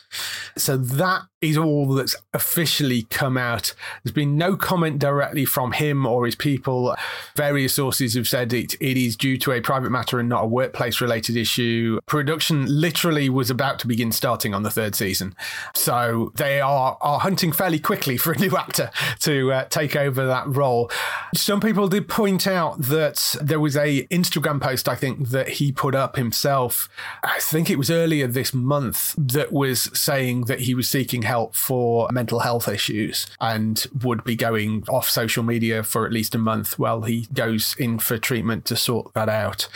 So 0.56 0.76
that 0.76 1.22
is 1.48 1.56
all 1.56 1.94
that's 1.94 2.16
officially 2.34 3.02
come 3.04 3.36
out. 3.36 3.74
There's 4.02 4.12
been 4.12 4.36
no 4.36 4.56
comment 4.56 4.98
directly 4.98 5.44
from 5.44 5.72
him 5.72 6.06
or 6.06 6.26
his 6.26 6.34
people. 6.34 6.94
Various 7.36 7.74
sources 7.74 8.14
have 8.14 8.28
said 8.28 8.52
it, 8.52 8.74
it 8.80 8.96
is 8.96 9.16
due 9.16 9.38
to 9.38 9.52
a 9.52 9.60
private 9.60 9.90
matter 9.90 10.18
and 10.18 10.28
not 10.28 10.44
a 10.44 10.46
workplace 10.46 11.00
related 11.00 11.36
issue. 11.36 12.00
Production 12.06 12.66
literally 12.66 13.28
was 13.28 13.50
about 13.50 13.78
to 13.80 13.86
begin 13.86 14.12
starting 14.12 14.54
on 14.54 14.62
the 14.62 14.70
third 14.70 14.94
season. 14.94 15.34
So 15.74 16.32
they 16.36 16.60
are, 16.60 16.98
are 17.00 17.20
hunting 17.20 17.52
fairly 17.52 17.78
quickly 17.78 18.16
for 18.16 18.32
a 18.32 18.38
new 18.38 18.56
actor 18.56 18.90
to 19.20 19.52
uh, 19.52 19.64
take 19.64 19.96
over 19.96 20.26
that 20.26 20.46
role. 20.48 20.90
Some 21.34 21.60
people 21.60 21.88
did 21.88 22.08
point 22.08 22.46
out 22.46 22.80
that 22.80 23.36
there 23.40 23.60
was 23.60 23.76
a 23.76 24.06
Instagram 24.08 24.60
post, 24.60 24.88
I 24.88 24.94
think, 24.94 25.28
that 25.28 25.48
he 25.48 25.72
put 25.72 25.94
up 25.94 26.16
himself. 26.16 26.88
I 27.22 27.38
think 27.40 27.70
it 27.70 27.76
was 27.76 27.90
earlier 27.90 28.26
this 28.26 28.52
month 28.52 29.14
that 29.16 29.52
was 29.52 29.90
saying 29.98 30.42
that 30.42 30.60
he 30.60 30.74
was 30.74 30.88
seeking 30.88 31.22
help 31.22 31.35
for 31.52 32.08
mental 32.12 32.40
health 32.40 32.68
issues 32.68 33.26
and 33.40 33.86
would 34.02 34.22
be 34.24 34.36
going 34.36 34.84
off 34.88 35.08
social 35.08 35.42
media 35.42 35.82
for 35.82 36.06
at 36.06 36.12
least 36.12 36.34
a 36.34 36.38
month 36.38 36.78
while 36.78 37.02
he 37.02 37.16
he 37.16 37.26
goes 37.32 37.74
in 37.78 37.98
for 37.98 38.18
treatment 38.18 38.64
to 38.66 38.76
sort 38.76 39.12
that 39.14 39.28
out. 39.28 39.68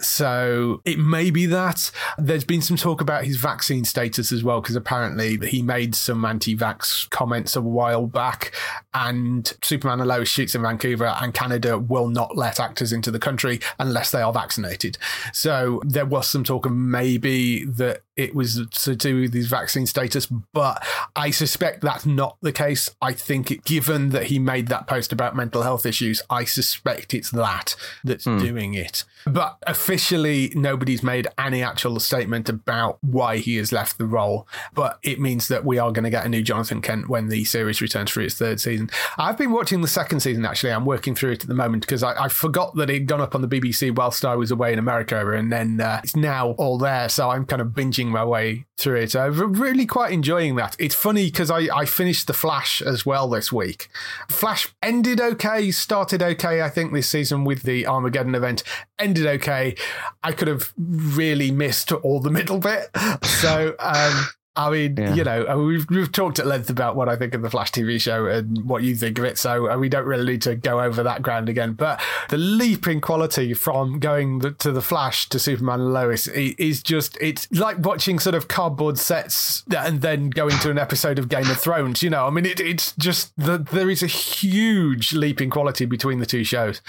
So 0.00 0.80
it 0.84 0.98
may 0.98 1.30
be 1.30 1.46
that. 1.46 1.90
There's 2.18 2.44
been 2.44 2.62
some 2.62 2.76
talk 2.76 3.00
about 3.00 3.24
his 3.24 3.36
vaccine 3.36 3.84
status 3.84 4.32
as 4.32 4.42
well, 4.42 4.60
because 4.60 4.76
apparently 4.76 5.38
he 5.48 5.62
made 5.62 5.94
some 5.94 6.24
anti 6.24 6.56
vax 6.56 7.08
comments 7.10 7.56
a 7.56 7.62
while 7.62 8.06
back, 8.06 8.54
and 8.94 9.52
Superman 9.62 10.00
and 10.00 10.08
Lois 10.08 10.28
shoots 10.28 10.54
in 10.54 10.62
Vancouver, 10.62 11.16
and 11.20 11.32
Canada 11.32 11.78
will 11.78 12.08
not 12.08 12.36
let 12.36 12.60
actors 12.60 12.92
into 12.92 13.10
the 13.10 13.18
country 13.18 13.60
unless 13.78 14.10
they 14.10 14.22
are 14.22 14.32
vaccinated. 14.32 14.98
So 15.32 15.80
there 15.84 16.06
was 16.06 16.28
some 16.28 16.44
talk 16.44 16.66
of 16.66 16.72
maybe 16.72 17.64
that 17.64 18.02
it 18.18 18.34
was 18.34 18.66
to 18.82 18.96
do 18.96 19.20
with 19.20 19.32
his 19.32 19.46
vaccine 19.46 19.86
status, 19.86 20.26
but 20.26 20.84
I 21.14 21.30
suspect 21.30 21.82
that's 21.82 22.04
not 22.04 22.36
the 22.42 22.52
case. 22.52 22.90
I 23.00 23.12
think, 23.12 23.50
it, 23.52 23.64
given 23.64 24.10
that 24.10 24.24
he 24.24 24.40
made 24.40 24.66
that 24.68 24.88
post 24.88 25.12
about 25.12 25.36
mental 25.36 25.62
health 25.62 25.86
issues, 25.86 26.20
I 26.28 26.44
suspect 26.44 27.14
it's 27.14 27.30
that 27.30 27.76
that's 28.02 28.24
doing 28.24 28.74
it. 28.74 29.04
But 29.24 29.58
officially, 29.66 30.52
nobody's 30.54 31.02
made 31.02 31.28
any 31.38 31.62
actual 31.62 32.00
statement 32.00 32.48
about 32.48 32.98
why 33.02 33.36
he 33.36 33.56
has 33.56 33.70
left 33.70 33.98
the 33.98 34.06
role. 34.06 34.48
But 34.74 34.98
it 35.02 35.20
means 35.20 35.46
that 35.48 35.64
we 35.64 35.78
are 35.78 35.92
going 35.92 36.04
to 36.04 36.10
get 36.10 36.26
a 36.26 36.28
new 36.28 36.42
Jonathan 36.42 36.82
Kent 36.82 37.08
when 37.08 37.28
the 37.28 37.44
series 37.44 37.80
returns 37.80 38.10
for 38.10 38.20
its 38.20 38.34
third 38.34 38.60
season. 38.60 38.90
I've 39.16 39.38
been 39.38 39.52
watching 39.52 39.80
the 39.80 39.88
second 39.88 40.20
season, 40.20 40.44
actually. 40.44 40.72
I'm 40.72 40.84
working 40.84 41.14
through 41.14 41.32
it 41.32 41.42
at 41.42 41.48
the 41.48 41.54
moment 41.54 41.82
because 41.82 42.02
I, 42.02 42.24
I 42.24 42.28
forgot 42.28 42.74
that 42.74 42.90
it 42.90 42.94
had 42.94 43.06
gone 43.06 43.20
up 43.20 43.36
on 43.36 43.42
the 43.42 43.48
BBC 43.48 43.94
whilst 43.94 44.24
I 44.24 44.34
was 44.34 44.50
away 44.50 44.72
in 44.72 44.80
America. 44.80 45.30
And 45.30 45.52
then 45.52 45.80
uh, 45.80 46.00
it's 46.02 46.16
now 46.16 46.50
all 46.52 46.78
there. 46.78 47.08
So 47.08 47.30
I'm 47.30 47.46
kind 47.46 47.62
of 47.62 47.68
binging 47.68 48.07
my 48.10 48.24
way 48.24 48.66
through 48.76 48.96
it. 48.96 49.14
I'm 49.14 49.54
really 49.54 49.86
quite 49.86 50.12
enjoying 50.12 50.56
that. 50.56 50.76
It's 50.78 50.94
funny 50.94 51.26
because 51.26 51.50
I, 51.50 51.68
I 51.74 51.84
finished 51.84 52.26
The 52.26 52.32
Flash 52.32 52.82
as 52.82 53.04
well 53.04 53.28
this 53.28 53.52
week. 53.52 53.88
Flash 54.28 54.68
ended 54.82 55.20
okay, 55.20 55.70
started 55.70 56.22
okay, 56.22 56.62
I 56.62 56.68
think, 56.68 56.92
this 56.92 57.08
season 57.08 57.44
with 57.44 57.62
the 57.62 57.86
Armageddon 57.86 58.34
event. 58.34 58.62
Ended 58.98 59.26
okay. 59.26 59.74
I 60.22 60.32
could 60.32 60.48
have 60.48 60.72
really 60.76 61.50
missed 61.50 61.92
all 61.92 62.20
the 62.20 62.30
middle 62.30 62.58
bit. 62.58 62.88
So, 63.24 63.74
um, 63.78 64.28
I 64.58 64.70
mean, 64.70 64.96
Yeah. 64.96 65.14
you 65.14 65.22
know, 65.22 65.58
we've, 65.64 65.86
we've 65.88 66.10
talked 66.10 66.40
at 66.40 66.46
length 66.46 66.68
about 66.68 66.96
what 66.96 67.08
I 67.08 67.14
think 67.14 67.32
of 67.32 67.42
the 67.42 67.48
Flash 67.48 67.70
TV 67.70 68.00
show 68.00 68.26
and 68.26 68.64
what 68.68 68.82
you 68.82 68.96
think 68.96 69.16
of 69.18 69.24
it, 69.24 69.38
so 69.38 69.70
uh, 69.70 69.78
we 69.78 69.88
don't 69.88 70.04
really 70.04 70.32
need 70.32 70.42
to 70.42 70.56
go 70.56 70.80
over 70.80 71.04
that 71.04 71.22
ground 71.22 71.48
again. 71.48 71.74
But 71.74 72.00
the 72.28 72.38
leap 72.38 72.88
in 72.88 73.00
quality 73.00 73.54
from 73.54 74.00
going 74.00 74.40
the, 74.40 74.50
to 74.50 74.72
the 74.72 74.82
Flash 74.82 75.28
to 75.28 75.38
Superman 75.38 75.78
and 75.80 75.92
Lois 75.92 76.26
is 76.26 76.82
just, 76.82 77.16
it's 77.20 77.46
like 77.52 77.78
watching 77.78 78.18
sort 78.18 78.34
of 78.34 78.48
cardboard 78.48 78.98
sets 78.98 79.62
and 79.76 80.00
then 80.02 80.28
going 80.30 80.58
to 80.58 80.70
an 80.70 80.78
episode 80.78 81.20
of 81.20 81.28
Game 81.28 81.48
of 81.48 81.60
Thrones, 81.60 82.02
you 82.02 82.10
know, 82.10 82.26
I 82.26 82.30
mean, 82.30 82.44
it, 82.44 82.58
it's 82.58 82.96
just, 82.96 83.32
the, 83.36 83.58
there 83.58 83.88
is 83.88 84.02
a 84.02 84.08
huge 84.08 85.12
leap 85.12 85.40
in 85.40 85.50
quality 85.50 85.84
between 85.86 86.18
the 86.18 86.26
two 86.26 86.42
shows. 86.42 86.80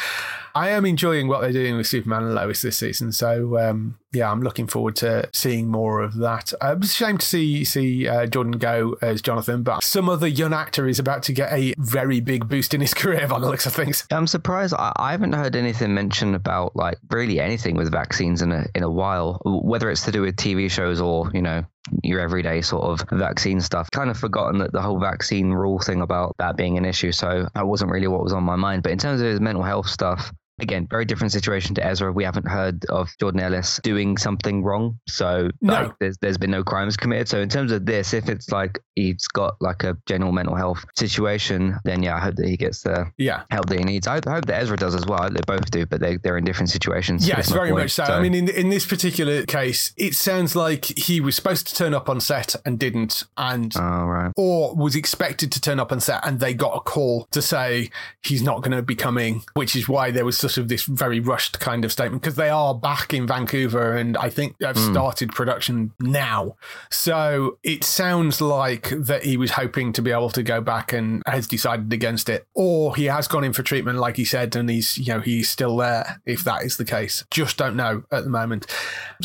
I 0.55 0.69
am 0.69 0.87
enjoying 0.87 1.27
what 1.27 1.41
they're 1.41 1.51
doing 1.51 1.77
with 1.77 1.85
Superman 1.85 2.23
and 2.23 2.33
Lois 2.33 2.63
this 2.63 2.79
season, 2.79 3.11
so 3.11 3.59
um, 3.59 3.98
yeah, 4.11 4.31
I'm 4.31 4.41
looking 4.41 4.67
forward 4.67 4.95
to 4.97 5.29
seeing 5.33 5.67
more 5.67 6.01
of 6.01 6.15
that. 6.15 6.51
Uh, 6.61 6.75
it's 6.77 6.91
a 6.91 6.93
shame 6.93 7.17
to 7.19 7.25
see 7.25 7.63
see 7.63 8.07
uh, 8.07 8.25
Jordan 8.25 8.53
go 8.53 8.97
as 9.01 9.21
Jonathan, 9.21 9.61
but 9.61 9.83
some 9.83 10.09
other 10.09 10.27
young 10.27 10.53
actor 10.53 10.87
is 10.87 10.97
about 10.97 11.23
to 11.23 11.33
get 11.33 11.51
a 11.53 11.75
very 11.77 12.19
big 12.19 12.47
boost 12.47 12.73
in 12.73 12.81
his 12.81 12.93
career 12.95 13.27
by 13.27 13.39
the 13.39 13.47
looks 13.47 13.65
of 13.65 13.73
things. 13.73 14.07
I'm 14.11 14.27
surprised. 14.27 14.73
I, 14.73 14.91
I 14.95 15.11
haven't 15.11 15.33
heard 15.33 15.55
anything 15.55 15.93
mentioned 15.93 16.35
about 16.35 16.75
like 16.75 16.97
really 17.11 17.39
anything 17.39 17.75
with 17.75 17.91
vaccines 17.91 18.41
in 18.41 18.51
a 18.51 18.65
in 18.73 18.83
a 18.83 18.89
while. 18.89 19.41
Whether 19.45 19.91
it's 19.91 20.05
to 20.05 20.11
do 20.11 20.21
with 20.21 20.35
TV 20.35 20.71
shows 20.71 20.99
or 20.99 21.29
you 21.33 21.41
know 21.41 21.63
your 22.03 22.19
everyday 22.19 22.61
sort 22.61 22.83
of 22.83 23.07
vaccine 23.11 23.61
stuff. 23.61 23.91
Kind 23.91 24.09
of 24.09 24.17
forgotten 24.17 24.59
that 24.59 24.71
the 24.71 24.81
whole 24.81 24.99
vaccine 24.99 25.51
rule 25.51 25.79
thing 25.79 26.01
about 26.01 26.35
that 26.39 26.57
being 26.57 26.77
an 26.77 26.85
issue. 26.85 27.11
So 27.11 27.47
that 27.53 27.67
wasn't 27.67 27.91
really 27.91 28.07
what 28.07 28.23
was 28.23 28.33
on 28.33 28.43
my 28.43 28.55
mind. 28.55 28.83
But 28.83 28.91
in 28.91 28.97
terms 28.97 29.21
of 29.21 29.27
his 29.27 29.39
mental 29.39 29.63
health 29.63 29.87
stuff. 29.87 30.31
Again, 30.61 30.87
very 30.89 31.05
different 31.05 31.31
situation 31.31 31.75
to 31.75 31.85
Ezra. 31.85 32.11
We 32.11 32.23
haven't 32.23 32.47
heard 32.47 32.85
of 32.85 33.09
Jordan 33.19 33.41
Elsass 33.41 33.81
doing 33.81 34.17
something 34.17 34.63
wrong, 34.63 34.99
so 35.07 35.49
No. 35.61 35.73
like, 35.73 35.91
there's 35.99 36.17
there's 36.19 36.37
been 36.37 36.51
no 36.51 36.63
crimes 36.63 36.97
committed. 36.97 37.27
So 37.27 37.39
in 37.39 37.49
terms 37.49 37.71
of 37.71 37.85
this, 37.85 38.13
if 38.13 38.29
it's 38.29 38.51
like 38.51 38.79
he's 38.95 39.27
got 39.27 39.55
like 39.61 39.83
a 39.83 39.97
general 40.05 40.31
mental 40.31 40.55
health 40.55 40.83
situation, 40.95 41.77
then 41.85 42.03
yeah, 42.03 42.15
I 42.15 42.19
hope 42.19 42.35
that 42.35 42.47
he 42.47 42.57
gets 42.57 42.83
the 42.83 43.11
Yeah. 43.17 43.43
help 43.49 43.67
that 43.67 43.79
he 43.79 43.83
needs. 43.85 44.07
I, 44.07 44.15
hope 44.15 44.45
that 44.45 44.61
Ezra 44.61 44.77
does 44.77 44.95
as 44.95 45.05
well. 45.05 45.29
They 45.29 45.41
both 45.47 45.69
do, 45.71 45.85
but 45.85 45.99
they, 46.01 46.17
they're 46.17 46.37
in 46.37 46.43
different 46.45 46.69
situations. 46.69 47.27
Yes, 47.27 47.49
very 47.51 47.69
point. 47.71 47.83
much 47.85 47.91
so. 47.91 48.03
I 48.03 48.21
mean, 48.21 48.33
in 48.33 48.49
in 48.49 48.69
this 48.69 48.85
particular 48.85 49.45
case, 49.45 49.93
it 49.97 50.13
sounds 50.15 50.55
like 50.55 50.85
he 50.85 51.19
was 51.21 51.35
supposed 51.35 51.67
to 51.67 51.75
turn 51.75 51.93
up 51.93 52.09
on 52.09 52.19
set 52.19 52.55
and 52.65 52.77
didn't, 52.79 53.23
and 53.37 53.73
oh 53.77 54.05
right, 54.05 54.31
or 54.35 54.75
was 54.75 54.95
expected 54.95 55.51
to 55.53 55.61
turn 55.61 55.79
up 55.79 55.91
on 55.91 55.99
set 55.99 56.25
and 56.25 56.39
they 56.39 56.53
got 56.53 56.75
a 56.75 56.79
call 56.79 57.27
to 57.31 57.41
say 57.41 57.89
he's 58.21 58.41
not 58.43 58.61
going 58.61 58.75
to 58.75 58.81
be 58.81 58.95
coming, 58.95 59.43
which 59.53 59.75
is 59.75 59.87
why 59.87 60.11
there 60.11 60.25
was 60.25 60.37
sort 60.49 60.63
of 60.63 60.69
this 60.69 60.83
very 60.83 61.19
rushed 61.19 61.59
kind 61.59 61.85
of 61.85 61.91
statement 61.91 62.21
because 62.21 62.35
they 62.35 62.49
are 62.49 62.73
back 62.73 63.13
in 63.13 63.27
Vancouver 63.27 63.95
and 63.95 64.17
I 64.17 64.29
think 64.29 64.57
they've 64.57 64.75
hmm. 64.75 64.91
started 64.91 65.31
production 65.31 65.93
now. 65.99 66.55
So 66.89 67.57
it 67.63 67.83
sounds 67.83 68.41
like 68.41 68.89
that 68.89 69.23
he 69.23 69.37
was 69.37 69.51
hoping 69.51 69.93
to 69.93 70.01
be 70.01 70.11
able 70.11 70.29
to 70.31 70.43
go 70.43 70.61
back 70.61 70.93
and 70.93 71.23
has 71.25 71.47
decided 71.47 71.91
against 71.93 72.29
it, 72.29 72.45
or 72.53 72.95
he 72.95 73.05
has 73.05 73.27
gone 73.27 73.43
in 73.43 73.53
for 73.53 73.63
treatment, 73.63 73.99
like 73.99 74.17
he 74.17 74.25
said, 74.25 74.55
and 74.55 74.69
he's 74.69 74.97
you 74.97 75.13
know 75.13 75.19
he's 75.19 75.49
still 75.49 75.77
there. 75.77 76.21
If 76.25 76.43
that 76.43 76.63
is 76.63 76.77
the 76.77 76.85
case, 76.85 77.23
just 77.31 77.57
don't 77.57 77.75
know 77.75 78.03
at 78.11 78.23
the 78.23 78.29
moment. 78.29 78.65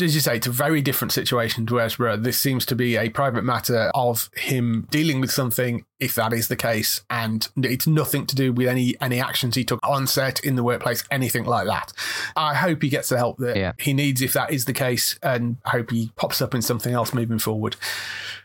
As 0.01 0.15
you 0.15 0.21
say, 0.21 0.37
it's 0.37 0.47
a 0.47 0.51
very 0.51 0.81
different 0.81 1.11
situation 1.11 1.65
to 1.67 1.81
Ezra. 1.81 2.17
This 2.17 2.39
seems 2.39 2.65
to 2.67 2.75
be 2.75 2.97
a 2.97 3.09
private 3.09 3.43
matter 3.43 3.91
of 3.93 4.29
him 4.35 4.87
dealing 4.91 5.21
with 5.21 5.31
something. 5.31 5.85
If 5.99 6.15
that 6.15 6.33
is 6.33 6.47
the 6.49 6.55
case, 6.57 7.01
and 7.09 7.47
it's 7.55 7.87
nothing 7.87 8.25
to 8.27 8.35
do 8.35 8.51
with 8.51 8.67
any 8.67 8.95
any 8.99 9.19
actions 9.21 9.55
he 9.55 9.63
took 9.63 9.79
on 9.87 10.07
set, 10.07 10.39
in 10.41 10.55
the 10.55 10.63
workplace, 10.63 11.03
anything 11.09 11.45
like 11.45 11.67
that. 11.67 11.93
I 12.35 12.53
hope 12.53 12.81
he 12.83 12.89
gets 12.89 13.09
the 13.09 13.17
help 13.17 13.37
that 13.37 13.55
Yeah. 13.55 13.71
he 13.79 13.93
needs 13.93 14.21
if 14.21 14.33
that 14.33 14.51
is 14.51 14.65
the 14.65 14.73
case, 14.73 15.17
and 15.23 15.57
I 15.65 15.69
hope 15.71 15.91
he 15.91 16.11
pops 16.15 16.41
up 16.41 16.53
in 16.53 16.61
something 16.61 16.93
else 16.93 17.13
moving 17.13 17.39
forward. 17.39 17.77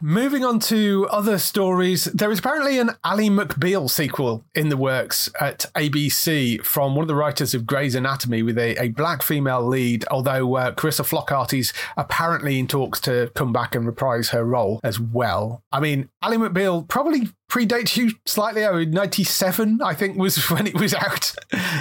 Moving 0.02 0.44
on 0.44 0.60
to 0.60 1.06
other 1.10 1.38
stories, 1.38 2.04
there 2.04 2.30
is 2.30 2.38
apparently 2.38 2.78
an 2.78 2.92
Ally 3.04 3.28
McBeal 3.28 3.90
sequel 3.90 4.44
in 4.54 4.68
the 4.70 4.76
works 4.76 5.28
at 5.40 5.66
ABC 5.74 6.64
from 6.64 6.94
one 6.94 7.02
of 7.02 7.08
the 7.08 7.14
writers 7.14 7.52
of 7.52 7.66
Grey's 7.66 7.94
Anatomy 7.94 8.42
with 8.42 8.56
a, 8.56 8.80
a 8.80 8.88
black 8.88 9.22
female 9.22 9.62
lead, 9.66 10.04
although 10.10 10.54
uh, 10.56 10.70
Calista 10.72 11.02
Flockhart 11.02 11.52
is 11.58 11.72
apparently 11.98 12.58
in 12.58 12.66
talks 12.66 13.00
to 13.00 13.30
come 13.34 13.52
back 13.52 13.74
and 13.74 13.84
reprise 13.86 14.30
her 14.30 14.44
role 14.44 14.80
as 14.82 14.98
well. 14.98 15.62
I 15.72 15.80
mean, 15.80 16.08
Ally 16.22 16.36
McBeal 16.36 16.88
probably 16.88 17.28
predates 17.50 17.96
you 17.96 18.12
slightly. 18.24 18.64
Oh, 18.64 18.84
97, 18.84 19.80
I 19.82 19.94
think, 19.94 20.16
was 20.16 20.36
when 20.50 20.66
it 20.66 20.74
was 20.74 20.94
out. 20.94 21.32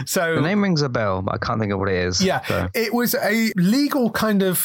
So 0.05 0.36
the 0.36 0.41
name 0.41 0.61
rings 0.61 0.82
a 0.82 0.89
bell, 0.89 1.22
but 1.22 1.36
I 1.36 1.38
can't 1.38 1.59
think 1.59 1.72
of 1.72 1.80
what 1.80 1.89
it 1.89 1.95
is. 1.95 2.22
yeah, 2.24 2.41
so. 2.45 2.70
it 2.74 2.93
was 2.93 3.15
a 3.15 3.51
legal 3.55 4.09
kind 4.11 4.41
of 4.41 4.57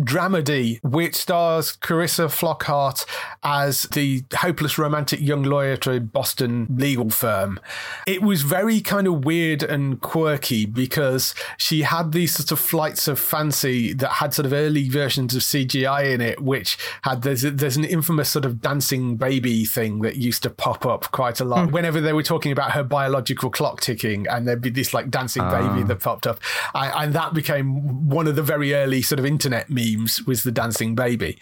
dramedy 0.00 0.80
which 0.82 1.14
stars 1.14 1.72
Calista 1.72 2.22
Flockhart 2.22 3.04
as 3.42 3.82
the 3.92 4.24
hopeless 4.34 4.78
romantic 4.78 5.20
young 5.20 5.42
lawyer 5.42 5.76
to 5.78 5.92
a 5.92 6.00
Boston 6.00 6.66
legal 6.70 7.10
firm. 7.10 7.60
It 8.06 8.22
was 8.22 8.42
very 8.42 8.80
kind 8.80 9.06
of 9.06 9.24
weird 9.24 9.62
and 9.62 10.00
quirky 10.00 10.66
because 10.66 11.34
she 11.58 11.82
had 11.82 12.12
these 12.12 12.34
sort 12.34 12.52
of 12.52 12.58
flights 12.58 13.06
of 13.08 13.18
fancy 13.18 13.92
that 13.94 14.12
had 14.12 14.34
sort 14.34 14.46
of 14.46 14.52
early 14.52 14.88
versions 14.88 15.34
of 15.34 15.42
CGI 15.42 16.14
in 16.14 16.20
it, 16.20 16.40
which 16.40 16.78
had 17.02 17.22
there's 17.22 17.42
there's 17.42 17.76
an 17.76 17.84
infamous 17.84 18.30
sort 18.30 18.44
of 18.44 18.60
dancing 18.60 19.16
baby 19.16 19.64
thing 19.64 20.00
that 20.00 20.16
used 20.30 20.44
to 20.44 20.50
pop 20.50 20.86
up 20.86 21.10
quite 21.10 21.40
a 21.40 21.44
lot 21.44 21.66
hmm. 21.66 21.72
whenever 21.72 22.00
they 22.00 22.12
were 22.12 22.22
talking 22.22 22.52
about 22.52 22.70
her 22.70 22.84
biological 22.84 23.50
clock 23.50 23.80
ticking, 23.80 24.28
and 24.28 24.46
there'd 24.46 24.60
be 24.60 24.70
this 24.70 24.94
like 24.94 25.10
dancing 25.10 25.42
baby 25.42 25.82
ah. 25.82 25.84
that 25.84 26.00
popped 26.00 26.24
up, 26.24 26.38
I, 26.72 27.04
and 27.04 27.12
that 27.14 27.34
became 27.34 28.08
one 28.08 28.28
of 28.28 28.36
the 28.36 28.42
very 28.42 28.72
early 28.72 29.02
sort 29.02 29.18
of 29.18 29.26
internet 29.26 29.68
memes 29.68 30.22
was 30.26 30.44
the 30.44 30.52
dancing 30.52 30.94
baby. 30.94 31.36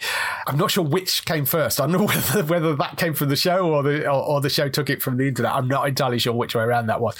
I'm 0.47 0.57
not 0.57 0.71
sure 0.71 0.83
which 0.83 1.23
came 1.25 1.45
first. 1.45 1.79
I 1.79 1.85
don't 1.85 1.91
know 1.91 2.07
whether 2.13 2.43
whether 2.45 2.75
that 2.75 2.97
came 2.97 3.13
from 3.13 3.29
the 3.29 3.35
show 3.35 3.71
or 3.71 3.83
the 3.83 4.07
or, 4.07 4.23
or 4.23 4.41
the 4.41 4.49
show 4.49 4.69
took 4.69 4.89
it 4.89 5.03
from 5.03 5.17
the 5.17 5.27
internet. 5.27 5.53
I'm 5.53 5.67
not 5.67 5.87
entirely 5.87 6.17
sure 6.17 6.33
which 6.33 6.55
way 6.55 6.63
around 6.63 6.87
that 6.87 6.99
was. 6.99 7.15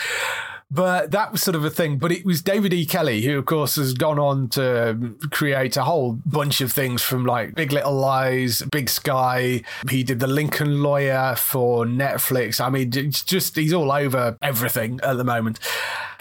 But 0.72 1.12
that 1.12 1.32
was 1.32 1.42
sort 1.42 1.56
of 1.56 1.66
a 1.66 1.70
thing. 1.70 1.98
But 1.98 2.12
it 2.12 2.24
was 2.24 2.42
David 2.42 2.74
E. 2.74 2.86
Kelley, 2.86 3.22
who, 3.22 3.40
of 3.40 3.46
course, 3.46 3.76
has 3.76 3.94
gone 3.94 4.20
on 4.20 4.50
to 4.50 5.16
create 5.32 5.78
a 5.78 5.84
whole 5.84 6.20
bunch 6.26 6.62
of 6.62 6.72
things 6.72 7.02
from 7.02 7.26
like 7.26 7.56
Big 7.56 7.72
Little 7.72 7.94
Lies, 7.94 8.62
Big 8.72 8.90
Sky. 8.90 9.64
He 9.90 10.04
did 10.04 10.20
The 10.20 10.28
Lincoln 10.28 10.84
Lawyer 10.84 11.36
for 11.36 11.86
Netflix. 11.86 12.62
I 12.62 12.70
mean, 12.70 12.92
it's 12.96 13.24
just, 13.24 13.56
he's 13.56 13.74
all 13.74 13.92
over 13.92 14.38
everything 14.42 15.00
at 15.02 15.18
the 15.18 15.24
moment. 15.24 15.60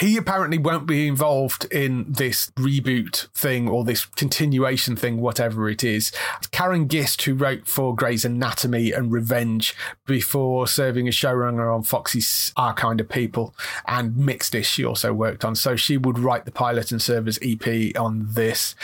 He 0.01 0.17
apparently 0.17 0.59
won't 0.59 0.87
be 0.87 1.09
involved 1.09 1.65
in 1.73 2.07
this 2.09 2.51
reboot 2.53 3.29
thing 3.35 3.69
or 3.69 3.85
this 3.85 4.05
continuation 4.05 4.95
thing, 4.95 5.21
whatever 5.21 5.69
it 5.69 5.83
is. 5.83 6.13
Karin 6.53 6.89
Gist, 6.89 7.23
who 7.23 7.35
wrote 7.35 7.67
for 7.67 7.97
Grey's 7.97 8.25
Anatomy 8.25 8.93
and 8.93 9.11
Revenge 9.11 9.75
before 10.07 10.69
serving 10.69 11.09
as 11.09 11.15
showrunner 11.15 11.75
on 11.75 11.83
Fox's 11.83 12.53
Our 12.57 12.75
Kind 12.75 13.01
of 13.01 13.09
People 13.09 13.55
and 13.87 14.17
Mixed-ish, 14.17 14.69
she 14.69 14.85
also 14.85 15.13
worked 15.13 15.45
on. 15.45 15.57
So 15.57 15.75
she 15.75 15.97
would 15.97 16.19
write 16.19 16.45
the 16.45 16.53
pilot 16.53 16.93
and 16.93 17.03
serve 17.03 17.27
as 17.27 17.39
EP 17.43 17.99
on 17.99 18.29
this. 18.31 18.77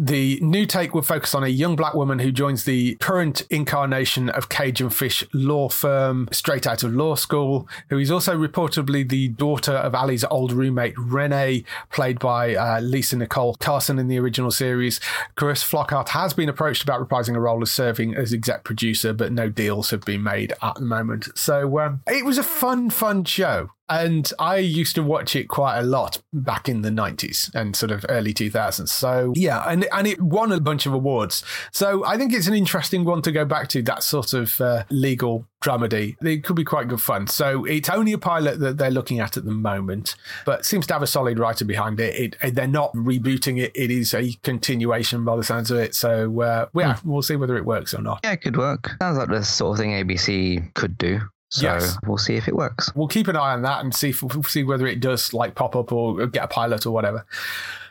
The 0.00 0.38
new 0.40 0.64
take 0.64 0.94
will 0.94 1.02
focus 1.02 1.34
on 1.34 1.44
a 1.44 1.48
young 1.48 1.76
black 1.76 1.92
woman 1.92 2.20
who 2.20 2.32
joins 2.32 2.64
the 2.64 2.94
current 2.96 3.42
incarnation 3.50 4.30
of 4.30 4.48
Cage 4.48 4.80
and 4.80 4.94
Fish 4.94 5.24
law 5.34 5.68
firm 5.68 6.28
straight 6.32 6.66
out 6.66 6.82
of 6.82 6.94
law 6.94 7.14
school, 7.14 7.68
who 7.90 7.98
is 7.98 8.10
also 8.10 8.34
reportedly 8.34 9.06
the 9.06 9.28
daughter 9.28 9.72
of 9.72 9.94
Ally's 9.94 10.24
old 10.24 10.49
roommate, 10.52 10.94
Renee, 10.96 11.64
played 11.90 12.18
by 12.18 12.54
uh, 12.54 12.80
Lisa 12.80 13.16
Nicole 13.16 13.54
Carson 13.56 13.98
in 13.98 14.08
the 14.08 14.18
original 14.18 14.50
series. 14.50 15.00
Chris 15.34 15.62
Flockhart 15.62 16.10
has 16.10 16.34
been 16.34 16.48
approached 16.48 16.82
about 16.82 17.06
reprising 17.06 17.36
a 17.36 17.40
role 17.40 17.62
as 17.62 17.70
serving 17.70 18.14
as 18.14 18.32
exec 18.32 18.64
producer, 18.64 19.12
but 19.12 19.32
no 19.32 19.48
deals 19.48 19.90
have 19.90 20.02
been 20.02 20.22
made 20.22 20.52
at 20.62 20.74
the 20.76 20.80
moment. 20.82 21.28
So 21.36 21.78
um, 21.80 22.02
it 22.06 22.24
was 22.24 22.38
a 22.38 22.42
fun, 22.42 22.90
fun 22.90 23.24
show. 23.24 23.70
And 23.90 24.32
I 24.38 24.58
used 24.58 24.94
to 24.94 25.02
watch 25.02 25.34
it 25.34 25.48
quite 25.48 25.78
a 25.78 25.82
lot 25.82 26.22
back 26.32 26.68
in 26.68 26.82
the 26.82 26.90
90s 26.90 27.52
and 27.54 27.74
sort 27.74 27.90
of 27.90 28.06
early 28.08 28.32
2000s. 28.32 28.88
So, 28.88 29.32
yeah, 29.34 29.64
and, 29.66 29.86
and 29.92 30.06
it 30.06 30.22
won 30.22 30.52
a 30.52 30.60
bunch 30.60 30.86
of 30.86 30.94
awards. 30.94 31.44
So 31.72 32.04
I 32.04 32.16
think 32.16 32.32
it's 32.32 32.46
an 32.46 32.54
interesting 32.54 33.04
one 33.04 33.20
to 33.22 33.32
go 33.32 33.44
back 33.44 33.68
to, 33.70 33.82
that 33.82 34.04
sort 34.04 34.32
of 34.32 34.60
uh, 34.60 34.84
legal 34.90 35.46
dramedy. 35.60 36.16
It 36.22 36.44
could 36.44 36.56
be 36.56 36.64
quite 36.64 36.88
good 36.88 37.00
fun. 37.00 37.26
So 37.26 37.64
it's 37.64 37.88
only 37.88 38.12
a 38.12 38.18
pilot 38.18 38.60
that 38.60 38.78
they're 38.78 38.90
looking 38.90 39.20
at 39.20 39.36
at 39.36 39.44
the 39.44 39.50
moment, 39.50 40.14
but 40.46 40.64
seems 40.64 40.86
to 40.86 40.94
have 40.94 41.02
a 41.02 41.06
solid 41.06 41.38
writer 41.38 41.64
behind 41.64 41.98
it. 42.00 42.36
it 42.40 42.54
they're 42.54 42.66
not 42.68 42.92
rebooting 42.94 43.60
it. 43.60 43.72
It 43.74 43.90
is 43.90 44.14
a 44.14 44.32
continuation 44.42 45.24
by 45.24 45.36
the 45.36 45.44
sounds 45.44 45.70
of 45.70 45.78
it. 45.78 45.94
So, 45.94 46.40
uh, 46.40 46.66
yeah, 46.74 46.96
hmm. 46.96 47.10
we'll 47.10 47.22
see 47.22 47.36
whether 47.36 47.56
it 47.56 47.64
works 47.64 47.92
or 47.92 48.02
not. 48.02 48.20
Yeah, 48.24 48.32
it 48.32 48.42
could 48.42 48.56
work. 48.56 48.92
Sounds 49.00 49.18
like 49.18 49.28
the 49.28 49.44
sort 49.44 49.78
of 49.78 49.82
thing 49.82 49.90
ABC 49.90 50.72
could 50.74 50.96
do. 50.96 51.20
So 51.50 51.64
yes. 51.64 51.98
we'll 52.06 52.16
see 52.16 52.36
if 52.36 52.46
it 52.46 52.54
works. 52.54 52.94
We'll 52.94 53.08
keep 53.08 53.26
an 53.26 53.34
eye 53.34 53.52
on 53.52 53.62
that 53.62 53.82
and 53.82 53.92
see 53.92 54.10
if, 54.10 54.22
we'll 54.22 54.44
see 54.44 54.62
whether 54.62 54.86
it 54.86 55.00
does 55.00 55.34
like 55.34 55.56
pop 55.56 55.74
up 55.74 55.92
or 55.92 56.26
get 56.28 56.44
a 56.44 56.48
pilot 56.48 56.86
or 56.86 56.92
whatever. 56.92 57.26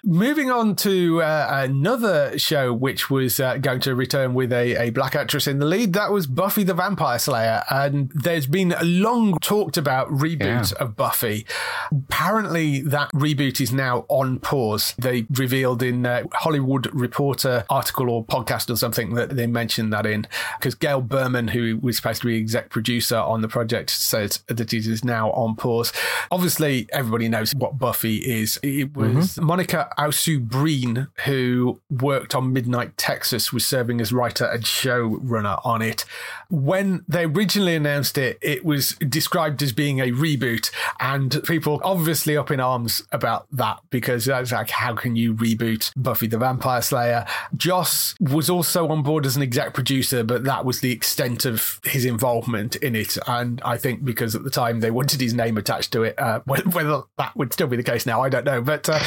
Moving 0.03 0.49
on 0.49 0.75
to 0.77 1.21
uh, 1.21 1.47
another 1.49 2.37
show 2.37 2.73
which 2.73 3.09
was 3.09 3.39
uh, 3.39 3.57
going 3.57 3.81
to 3.81 3.95
return 3.95 4.33
with 4.33 4.53
a, 4.53 4.75
a 4.75 4.89
black 4.91 5.15
actress 5.15 5.47
in 5.47 5.59
the 5.59 5.65
lead. 5.65 5.93
That 5.93 6.11
was 6.11 6.25
Buffy 6.25 6.63
the 6.63 6.73
Vampire 6.73 7.19
Slayer. 7.19 7.63
And 7.69 8.11
there's 8.15 8.47
been 8.47 8.71
a 8.71 8.83
long 8.83 9.37
talked 9.39 9.77
about 9.77 10.09
reboot 10.09 10.71
yeah. 10.71 10.77
of 10.79 10.95
Buffy. 10.95 11.45
Apparently, 11.91 12.81
that 12.81 13.11
reboot 13.13 13.59
is 13.59 13.73
now 13.73 14.05
on 14.07 14.39
pause. 14.39 14.93
They 14.97 15.25
revealed 15.31 15.83
in 15.83 16.05
uh, 16.05 16.23
Hollywood 16.33 16.93
Reporter 16.93 17.65
article 17.69 18.09
or 18.09 18.25
podcast 18.25 18.69
or 18.69 18.77
something 18.77 19.15
that 19.15 19.35
they 19.35 19.47
mentioned 19.47 19.91
that 19.93 20.05
in 20.05 20.27
because 20.57 20.75
Gail 20.75 21.01
Berman, 21.01 21.49
who 21.49 21.77
was 21.81 21.97
supposed 21.97 22.21
to 22.21 22.27
be 22.27 22.37
exec 22.37 22.69
producer 22.69 23.17
on 23.17 23.41
the 23.41 23.47
project, 23.47 23.89
said 23.89 24.37
that 24.47 24.73
it 24.73 24.87
is 24.87 25.03
now 25.03 25.31
on 25.31 25.55
pause. 25.55 25.91
Obviously, 26.31 26.87
everybody 26.93 27.27
knows 27.27 27.53
what 27.53 27.77
Buffy 27.77 28.17
is. 28.17 28.59
It 28.63 28.95
was 28.95 29.35
mm-hmm. 29.35 29.45
Monica 29.45 29.88
Owusu-Breen, 29.97 31.07
who 31.25 31.79
worked 31.89 32.35
on 32.35 32.53
Midnight 32.53 32.97
Texas, 32.97 33.51
was 33.53 33.65
serving 33.65 34.01
as 34.01 34.11
writer 34.11 34.45
and 34.45 34.63
showrunner 34.63 35.59
on 35.65 35.81
it. 35.81 36.05
When 36.49 37.05
they 37.07 37.25
originally 37.25 37.75
announced 37.75 38.17
it, 38.17 38.37
it 38.41 38.65
was 38.65 38.91
described 38.95 39.61
as 39.61 39.71
being 39.71 39.99
a 39.99 40.11
reboot, 40.11 40.71
and 40.99 41.41
people 41.45 41.81
obviously 41.83 42.35
up 42.37 42.51
in 42.51 42.59
arms 42.59 43.03
about 43.11 43.47
that 43.51 43.79
because 43.89 44.25
that's 44.25 44.51
like, 44.51 44.69
how 44.69 44.95
can 44.95 45.15
you 45.15 45.33
reboot 45.33 45.91
Buffy 45.95 46.27
the 46.27 46.37
Vampire 46.37 46.81
Slayer? 46.81 47.25
Joss 47.55 48.15
was 48.19 48.49
also 48.49 48.87
on 48.87 49.03
board 49.03 49.25
as 49.25 49.35
an 49.35 49.43
exec 49.43 49.73
producer, 49.73 50.23
but 50.23 50.43
that 50.43 50.65
was 50.65 50.81
the 50.81 50.91
extent 50.91 51.45
of 51.45 51.79
his 51.83 52.05
involvement 52.05 52.75
in 52.77 52.95
it. 52.95 53.17
And 53.27 53.61
I 53.63 53.77
think 53.77 54.03
because 54.03 54.35
at 54.35 54.43
the 54.43 54.49
time 54.49 54.79
they 54.79 54.91
wanted 54.91 55.21
his 55.21 55.33
name 55.33 55.57
attached 55.57 55.91
to 55.93 56.03
it, 56.03 56.19
uh, 56.19 56.39
whether 56.45 57.03
that 57.17 57.35
would 57.35 57.53
still 57.53 57.67
be 57.67 57.77
the 57.77 57.83
case 57.83 58.05
now, 58.05 58.21
I 58.21 58.29
don't 58.29 58.45
know. 58.45 58.61
But 58.61 58.89
uh, 58.89 58.99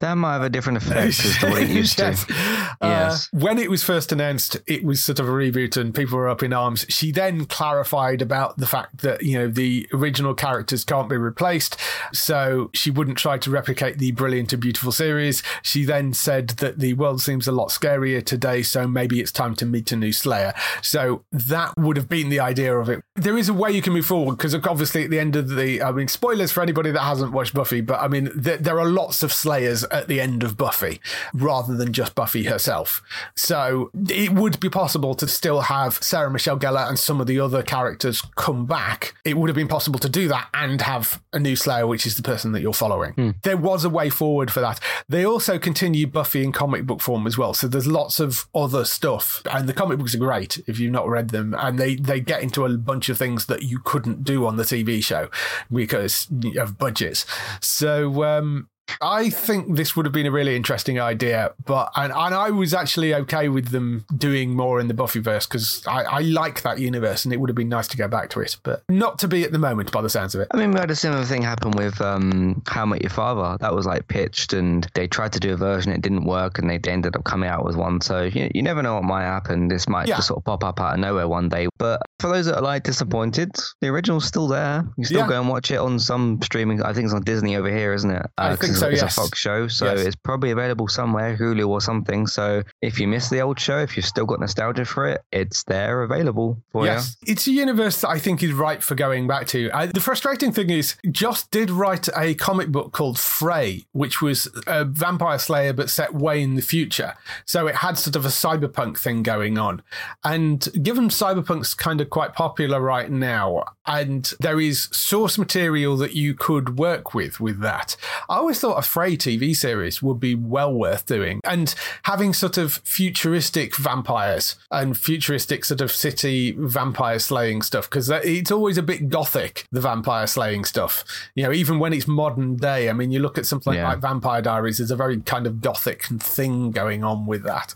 that 0.00 0.14
might 0.14 0.34
have 0.34 0.42
a 0.42 0.50
different 0.50 0.78
effect 0.82 1.24
as 1.24 1.38
to 1.38 1.50
what 1.50 1.62
it 1.62 1.68
used 1.68 1.98
yes. 1.98 2.24
to. 2.26 2.32
Uh, 2.80 2.88
yes. 2.88 3.28
When 3.32 3.58
it 3.58 3.70
was 3.70 3.82
first 3.82 4.12
announced, 4.12 4.56
it 4.66 4.82
was 4.82 5.02
sort 5.02 5.20
of 5.20 5.28
a 5.28 5.32
reboot 5.32 5.76
and 5.76 5.94
people 5.94 6.18
were 6.18 6.28
up 6.28 6.42
in 6.42 6.52
arms. 6.52 6.86
She 6.88 7.12
then 7.12 7.44
clarified 7.44 8.22
about 8.22 8.56
the 8.56 8.66
fact 8.66 8.98
that, 8.98 9.22
you 9.22 9.38
know, 9.38 9.48
the 9.48 9.86
original 9.92 10.34
characters 10.34 10.84
can't 10.84 11.08
be 11.08 11.16
replaced. 11.16 11.76
So 12.12 12.70
she 12.72 12.90
wouldn't 12.90 13.18
try 13.18 13.38
to 13.38 13.50
replicate 13.50 13.98
the 13.98 14.12
brilliant 14.12 14.52
and 14.52 14.62
beautiful 14.62 14.92
series. 14.92 15.42
She 15.62 15.84
then 15.84 16.14
said 16.14 16.48
that 16.50 16.78
the 16.78 16.94
world 16.94 17.20
seems 17.20 17.46
a 17.46 17.52
lot 17.52 17.68
scarier 17.68 18.24
today. 18.24 18.62
So 18.62 18.88
maybe 18.88 19.20
it's 19.20 19.32
time 19.32 19.54
to 19.56 19.66
meet 19.66 19.92
a 19.92 19.96
new 19.96 20.12
Slayer. 20.12 20.54
So 20.82 21.24
that 21.30 21.74
would 21.76 21.96
have 21.96 22.08
been 22.08 22.30
the 22.30 22.40
idea 22.40 22.76
of 22.76 22.88
it. 22.88 23.04
There 23.20 23.38
is 23.38 23.48
a 23.48 23.54
way 23.54 23.72
you 23.72 23.82
can 23.82 23.92
move 23.92 24.06
forward 24.06 24.36
because 24.36 24.54
obviously 24.54 25.04
at 25.04 25.10
the 25.10 25.18
end 25.18 25.36
of 25.36 25.48
the, 25.50 25.82
I 25.82 25.92
mean, 25.92 26.08
spoilers 26.08 26.52
for 26.52 26.62
anybody 26.62 26.90
that 26.90 27.00
hasn't 27.00 27.32
watched 27.32 27.54
Buffy, 27.54 27.80
but 27.80 28.00
I 28.00 28.08
mean, 28.08 28.30
there, 28.34 28.56
there 28.56 28.78
are 28.80 28.86
lots 28.88 29.22
of 29.22 29.32
Slayers 29.32 29.84
at 29.84 30.08
the 30.08 30.20
end 30.20 30.42
of 30.42 30.56
Buffy 30.56 31.00
rather 31.34 31.76
than 31.76 31.92
just 31.92 32.14
Buffy 32.14 32.44
herself. 32.44 33.02
So 33.34 33.90
it 34.08 34.32
would 34.32 34.58
be 34.60 34.70
possible 34.70 35.14
to 35.14 35.28
still 35.28 35.62
have 35.62 36.02
Sarah 36.02 36.30
Michelle 36.30 36.58
Gellar 36.58 36.88
and 36.88 36.98
some 36.98 37.20
of 37.20 37.26
the 37.26 37.38
other 37.38 37.62
characters 37.62 38.22
come 38.36 38.66
back. 38.66 39.14
It 39.24 39.36
would 39.36 39.48
have 39.48 39.56
been 39.56 39.68
possible 39.68 39.98
to 40.00 40.08
do 40.08 40.28
that 40.28 40.48
and 40.54 40.80
have 40.80 41.22
a 41.32 41.38
new 41.38 41.56
Slayer, 41.56 41.86
which 41.86 42.06
is 42.06 42.16
the 42.16 42.22
person 42.22 42.52
that 42.52 42.62
you're 42.62 42.72
following. 42.72 43.12
Hmm. 43.12 43.30
There 43.42 43.56
was 43.56 43.84
a 43.84 43.90
way 43.90 44.10
forward 44.10 44.50
for 44.50 44.60
that. 44.60 44.80
They 45.08 45.24
also 45.24 45.58
continue 45.58 46.06
Buffy 46.06 46.42
in 46.42 46.52
comic 46.52 46.86
book 46.86 47.00
form 47.00 47.26
as 47.26 47.36
well. 47.36 47.54
So 47.54 47.68
there's 47.68 47.86
lots 47.86 48.20
of 48.20 48.46
other 48.54 48.84
stuff. 48.84 49.42
And 49.50 49.68
the 49.68 49.74
comic 49.74 49.98
books 49.98 50.14
are 50.14 50.18
great 50.18 50.62
if 50.66 50.78
you've 50.78 50.92
not 50.92 51.08
read 51.08 51.30
them. 51.30 51.54
And 51.58 51.78
they, 51.78 51.96
they 51.96 52.20
get 52.20 52.42
into 52.42 52.64
a 52.64 52.76
bunch 52.78 53.09
of 53.10 53.18
things 53.18 53.46
that 53.46 53.62
you 53.62 53.80
couldn't 53.80 54.24
do 54.24 54.46
on 54.46 54.56
the 54.56 54.62
TV 54.62 55.02
show 55.02 55.28
because 55.70 56.28
of 56.56 56.78
budgets. 56.78 57.26
So 57.60 58.24
um, 58.24 58.68
I 59.00 59.30
think 59.30 59.76
this 59.76 59.96
would 59.96 60.06
have 60.06 60.12
been 60.12 60.26
a 60.26 60.30
really 60.30 60.56
interesting 60.56 61.00
idea, 61.00 61.52
but 61.64 61.90
and, 61.96 62.12
and 62.12 62.34
I 62.34 62.50
was 62.50 62.74
actually 62.74 63.14
okay 63.14 63.48
with 63.48 63.68
them 63.68 64.04
doing 64.16 64.54
more 64.54 64.80
in 64.80 64.88
the 64.88 64.94
Buffyverse 64.94 65.48
because 65.48 65.82
I, 65.86 66.02
I 66.02 66.18
like 66.20 66.62
that 66.62 66.78
universe 66.78 67.24
and 67.24 67.32
it 67.32 67.38
would 67.38 67.48
have 67.48 67.56
been 67.56 67.68
nice 67.68 67.88
to 67.88 67.96
go 67.96 68.08
back 68.08 68.30
to 68.30 68.40
it, 68.40 68.56
but 68.62 68.82
not 68.88 69.18
to 69.20 69.28
be 69.28 69.44
at 69.44 69.52
the 69.52 69.58
moment 69.58 69.92
by 69.92 70.02
the 70.02 70.10
sounds 70.10 70.34
of 70.34 70.40
it. 70.40 70.48
I 70.50 70.56
mean, 70.56 70.72
we 70.72 70.80
had 70.80 70.90
a 70.90 70.96
similar 70.96 71.24
thing 71.24 71.42
happen 71.42 71.72
with 71.72 72.00
um, 72.00 72.62
How 72.66 72.82
I 72.82 72.86
Met 72.86 73.02
Your 73.02 73.10
Father. 73.10 73.56
That 73.60 73.74
was 73.74 73.86
like 73.86 74.08
pitched 74.08 74.52
and 74.52 74.86
they 74.94 75.06
tried 75.06 75.32
to 75.32 75.40
do 75.40 75.54
a 75.54 75.56
version, 75.56 75.92
it 75.92 76.02
didn't 76.02 76.24
work, 76.24 76.58
and 76.58 76.68
they 76.68 76.80
ended 76.90 77.16
up 77.16 77.24
coming 77.24 77.48
out 77.48 77.64
with 77.64 77.76
one. 77.76 78.00
So 78.00 78.24
you, 78.24 78.50
you 78.54 78.62
never 78.62 78.82
know 78.82 78.94
what 78.94 79.04
might 79.04 79.24
happen. 79.24 79.68
This 79.68 79.88
might 79.88 80.08
yeah. 80.08 80.16
just 80.16 80.28
sort 80.28 80.38
of 80.38 80.44
pop 80.44 80.64
up 80.64 80.80
out 80.80 80.94
of 80.94 81.00
nowhere 81.00 81.28
one 81.28 81.48
day. 81.48 81.68
But 81.78 82.02
for 82.18 82.28
those 82.28 82.46
that 82.46 82.56
are 82.56 82.62
like 82.62 82.82
disappointed, 82.82 83.50
the 83.80 83.88
original's 83.88 84.24
still 84.24 84.48
there. 84.48 84.82
You 84.84 84.94
can 84.94 85.04
still 85.04 85.20
yeah. 85.20 85.28
go 85.28 85.40
and 85.40 85.48
watch 85.48 85.70
it 85.70 85.78
on 85.78 85.98
some 85.98 86.40
streaming. 86.42 86.82
I 86.82 86.92
think 86.92 87.04
it's 87.04 87.14
on 87.14 87.22
Disney 87.22 87.56
over 87.56 87.70
here, 87.70 87.92
isn't 87.92 88.10
it? 88.10 88.22
Uh, 88.38 88.50
I 88.52 88.56
think 88.56 88.76
so. 88.80 88.88
It's 88.88 89.02
yes. 89.02 89.16
a 89.16 89.20
Fox 89.20 89.38
show, 89.38 89.68
so 89.68 89.86
yes. 89.86 90.06
it's 90.06 90.16
probably 90.16 90.50
available 90.50 90.88
somewhere, 90.88 91.36
Hulu 91.36 91.68
or 91.68 91.80
something. 91.80 92.26
So 92.26 92.62
if 92.82 92.98
you 92.98 93.06
miss 93.08 93.28
the 93.28 93.40
old 93.40 93.58
show, 93.60 93.78
if 93.78 93.96
you've 93.96 94.06
still 94.06 94.26
got 94.26 94.40
nostalgia 94.40 94.84
for 94.84 95.06
it, 95.06 95.22
it's 95.32 95.64
there 95.64 96.02
available 96.02 96.62
for 96.72 96.84
yes. 96.84 97.16
you. 97.22 97.32
It's 97.32 97.46
a 97.46 97.52
universe 97.52 98.00
that 98.00 98.08
I 98.08 98.18
think 98.18 98.42
is 98.42 98.52
right 98.52 98.82
for 98.82 98.94
going 98.94 99.26
back 99.26 99.46
to. 99.48 99.70
I, 99.72 99.86
the 99.86 100.00
frustrating 100.00 100.52
thing 100.52 100.70
is, 100.70 100.96
Joss 101.10 101.46
did 101.46 101.70
write 101.70 102.08
a 102.16 102.34
comic 102.34 102.68
book 102.68 102.92
called 102.92 103.18
Fray, 103.18 103.84
which 103.92 104.20
was 104.22 104.48
a 104.66 104.84
vampire 104.84 105.38
slayer 105.38 105.72
but 105.72 105.90
set 105.90 106.14
way 106.14 106.42
in 106.42 106.54
the 106.54 106.62
future. 106.62 107.14
So 107.44 107.66
it 107.66 107.76
had 107.76 107.98
sort 107.98 108.16
of 108.16 108.24
a 108.24 108.28
cyberpunk 108.28 108.98
thing 108.98 109.22
going 109.22 109.58
on. 109.58 109.82
And 110.24 110.68
given 110.82 111.08
cyberpunk's 111.08 111.74
kind 111.74 112.00
of 112.00 112.10
quite 112.10 112.34
popular 112.34 112.80
right 112.80 113.10
now, 113.10 113.64
and 113.90 114.32
there 114.38 114.60
is 114.60 114.88
source 114.92 115.36
material 115.36 115.96
that 115.96 116.14
you 116.14 116.32
could 116.32 116.78
work 116.78 117.12
with 117.12 117.40
with 117.40 117.58
that, 117.60 117.96
I 118.28 118.36
always 118.36 118.60
thought 118.60 118.78
a 118.78 118.82
Fray 118.82 119.16
TV 119.16 119.54
series 119.54 120.00
would 120.00 120.20
be 120.20 120.36
well 120.36 120.72
worth 120.72 121.06
doing. 121.06 121.40
And 121.42 121.74
having 122.04 122.32
sort 122.32 122.56
of 122.56 122.74
futuristic 122.84 123.74
vampires 123.74 124.54
and 124.70 124.96
futuristic 124.96 125.64
sort 125.64 125.80
of 125.80 125.90
city 125.90 126.52
vampire 126.52 127.18
slaying 127.18 127.62
stuff, 127.62 127.90
because 127.90 128.08
it's 128.10 128.52
always 128.52 128.78
a 128.78 128.82
bit 128.82 129.08
gothic, 129.08 129.66
the 129.72 129.80
vampire 129.80 130.28
slaying 130.28 130.64
stuff. 130.64 131.04
You 131.34 131.42
know, 131.42 131.52
even 131.52 131.80
when 131.80 131.92
it's 131.92 132.06
modern 132.06 132.56
day, 132.56 132.88
I 132.90 132.92
mean, 132.92 133.10
you 133.10 133.18
look 133.18 133.38
at 133.38 133.46
something 133.46 133.74
yeah. 133.74 133.88
like 133.88 133.98
Vampire 133.98 134.40
Diaries, 134.40 134.78
there's 134.78 134.92
a 134.92 134.96
very 134.96 135.20
kind 135.20 135.48
of 135.48 135.60
gothic 135.60 136.04
thing 136.04 136.70
going 136.70 137.02
on 137.02 137.26
with 137.26 137.42
that. 137.42 137.74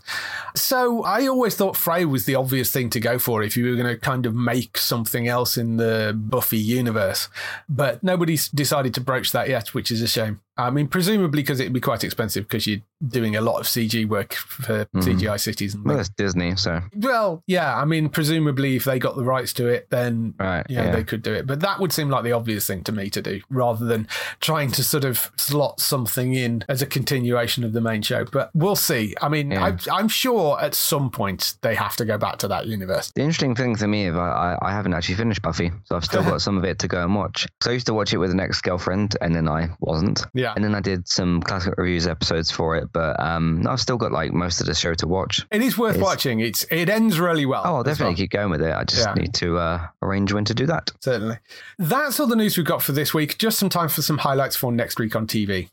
So 0.55 1.03
I 1.03 1.27
always 1.27 1.55
thought 1.57 1.75
Fray 1.75 2.05
was 2.05 2.23
the 2.23 2.35
obvious 2.35 2.71
thing 2.71 2.89
to 2.91 3.01
go 3.01 3.19
for 3.19 3.43
if 3.43 3.57
you 3.57 3.69
were 3.69 3.75
going 3.75 3.93
to 3.93 3.97
kind 3.97 4.25
of 4.25 4.33
make 4.33 4.77
something 4.77 5.27
else 5.27 5.57
in 5.57 5.75
the 5.75 6.04
Buffy 6.13 6.57
universe. 6.57 7.29
But 7.69 8.03
nobody's 8.03 8.47
decided 8.49 8.93
to 8.95 9.01
broach 9.01 9.31
that 9.31 9.49
yet, 9.49 9.73
which 9.73 9.91
is 9.91 10.01
a 10.01 10.07
shame. 10.07 10.41
I 10.57 10.69
mean, 10.69 10.87
presumably 10.87 11.41
because 11.41 11.59
it'd 11.59 11.73
be 11.73 11.81
quite 11.81 12.03
expensive 12.03 12.45
because 12.45 12.65
you're 12.65 12.81
doing 13.05 13.35
a 13.35 13.41
lot 13.41 13.59
of 13.59 13.65
CG 13.65 14.07
work 14.07 14.33
for 14.33 14.85
mm. 14.85 15.01
CGI 15.01 15.39
cities. 15.39 15.75
And 15.75 15.85
well, 15.85 15.99
it's 15.99 16.09
Disney, 16.09 16.55
so. 16.55 16.81
Well, 16.95 17.43
yeah. 17.45 17.75
I 17.77 17.85
mean, 17.85 18.09
presumably 18.09 18.75
if 18.75 18.85
they 18.85 18.99
got 18.99 19.15
the 19.15 19.23
rights 19.23 19.51
to 19.53 19.67
it, 19.67 19.89
then 19.89 20.33
right, 20.39 20.65
yeah, 20.69 20.91
they 20.91 21.03
could 21.03 21.21
do 21.21 21.33
it. 21.33 21.45
But 21.45 21.59
that 21.59 21.79
would 21.79 21.91
seem 21.91 22.09
like 22.09 22.23
the 22.23 22.31
obvious 22.31 22.67
thing 22.67 22.83
to 22.85 22.91
me 22.91 23.09
to 23.09 23.21
do 23.21 23.41
rather 23.49 23.85
than 23.85 24.07
trying 24.39 24.71
to 24.71 24.83
sort 24.83 25.03
of 25.03 25.31
slot 25.35 25.79
something 25.79 26.33
in 26.33 26.63
as 26.69 26.81
a 26.81 26.85
continuation 26.85 27.63
of 27.63 27.73
the 27.73 27.81
main 27.81 28.01
show. 28.01 28.23
But 28.25 28.49
we'll 28.53 28.75
see. 28.77 29.13
I 29.21 29.29
mean, 29.29 29.51
yeah. 29.51 29.77
I, 29.91 29.99
am 29.99 30.07
sure 30.07 30.59
at 30.61 30.73
some 30.73 31.09
point 31.09 31.55
they 31.61 31.75
have 31.75 31.95
to 31.97 32.05
go 32.05 32.17
back 32.17 32.37
to 32.39 32.47
that 32.47 32.67
universe. 32.67 33.11
The 33.13 33.21
interesting 33.21 33.55
thing 33.55 33.75
for 33.75 33.87
me 33.87 34.07
is 34.07 34.15
I, 34.15 34.57
I 34.61 34.71
haven't 34.71 34.93
actually 34.93 35.15
finished 35.15 35.41
Buffy, 35.41 35.71
so 35.83 35.97
I've 35.97 36.05
still 36.05 36.23
got 36.31 36.41
some 36.41 36.57
of 36.57 36.63
it 36.63 36.79
to 36.79 36.87
go 36.87 37.03
and 37.03 37.13
watch. 37.13 37.45
So 37.61 37.71
I 37.71 37.73
used 37.73 37.87
to 37.87 37.93
watch 37.93 38.13
it 38.13 38.17
with 38.17 38.31
an 38.31 38.39
ex 38.39 38.61
girlfriend 38.61 39.17
and 39.19 39.35
then 39.35 39.49
I 39.49 39.69
wasn't. 39.79 40.25
Yeah. 40.33 40.44
And 40.55 40.63
then 40.63 40.75
I 40.75 40.81
did 40.81 41.07
some 41.07 41.41
classic 41.41 41.73
reviews 41.77 42.05
episodes 42.07 42.51
for 42.51 42.75
it, 42.75 42.89
but 42.93 43.19
um, 43.19 43.65
I've 43.67 43.79
still 43.79 43.97
got 43.97 44.11
like 44.11 44.33
most 44.33 44.59
of 44.61 44.67
the 44.67 44.75
show 44.75 44.93
to 44.95 45.07
watch. 45.07 45.45
It 45.51 45.61
is 45.61 45.77
worth 45.77 45.95
It's- 45.95 46.03
watching. 46.03 46.41
It's 46.41 46.63
it 46.69 46.89
ends 46.89 47.19
really 47.19 47.45
well. 47.45 47.61
Oh, 47.65 47.75
I'll 47.77 47.83
definitely 47.83 48.13
well. 48.13 48.17
keep 48.17 48.31
going 48.31 48.49
with 48.51 48.61
it. 48.61 48.73
I 48.73 48.83
just 48.83 49.05
Yeah. 49.07 49.13
need 49.15 49.33
to 49.35 49.57
uh, 49.57 49.87
arrange 50.01 50.33
when 50.33 50.45
to 50.45 50.53
do 50.53 50.65
that. 50.67 50.91
Certainly. 51.01 51.37
That's 51.79 52.19
all 52.19 52.27
the 52.27 52.35
news 52.35 52.57
we've 52.57 52.65
got 52.65 52.81
for 52.83 52.91
this 52.91 53.13
week. 53.13 53.37
Just 53.37 53.57
some 53.57 53.69
time 53.69 53.89
for 53.89 54.01
some 54.01 54.19
highlights 54.19 54.55
for 54.55 54.71
next 54.71 54.99
week 54.99 55.15
on 55.15 55.27
TV. 55.27 55.69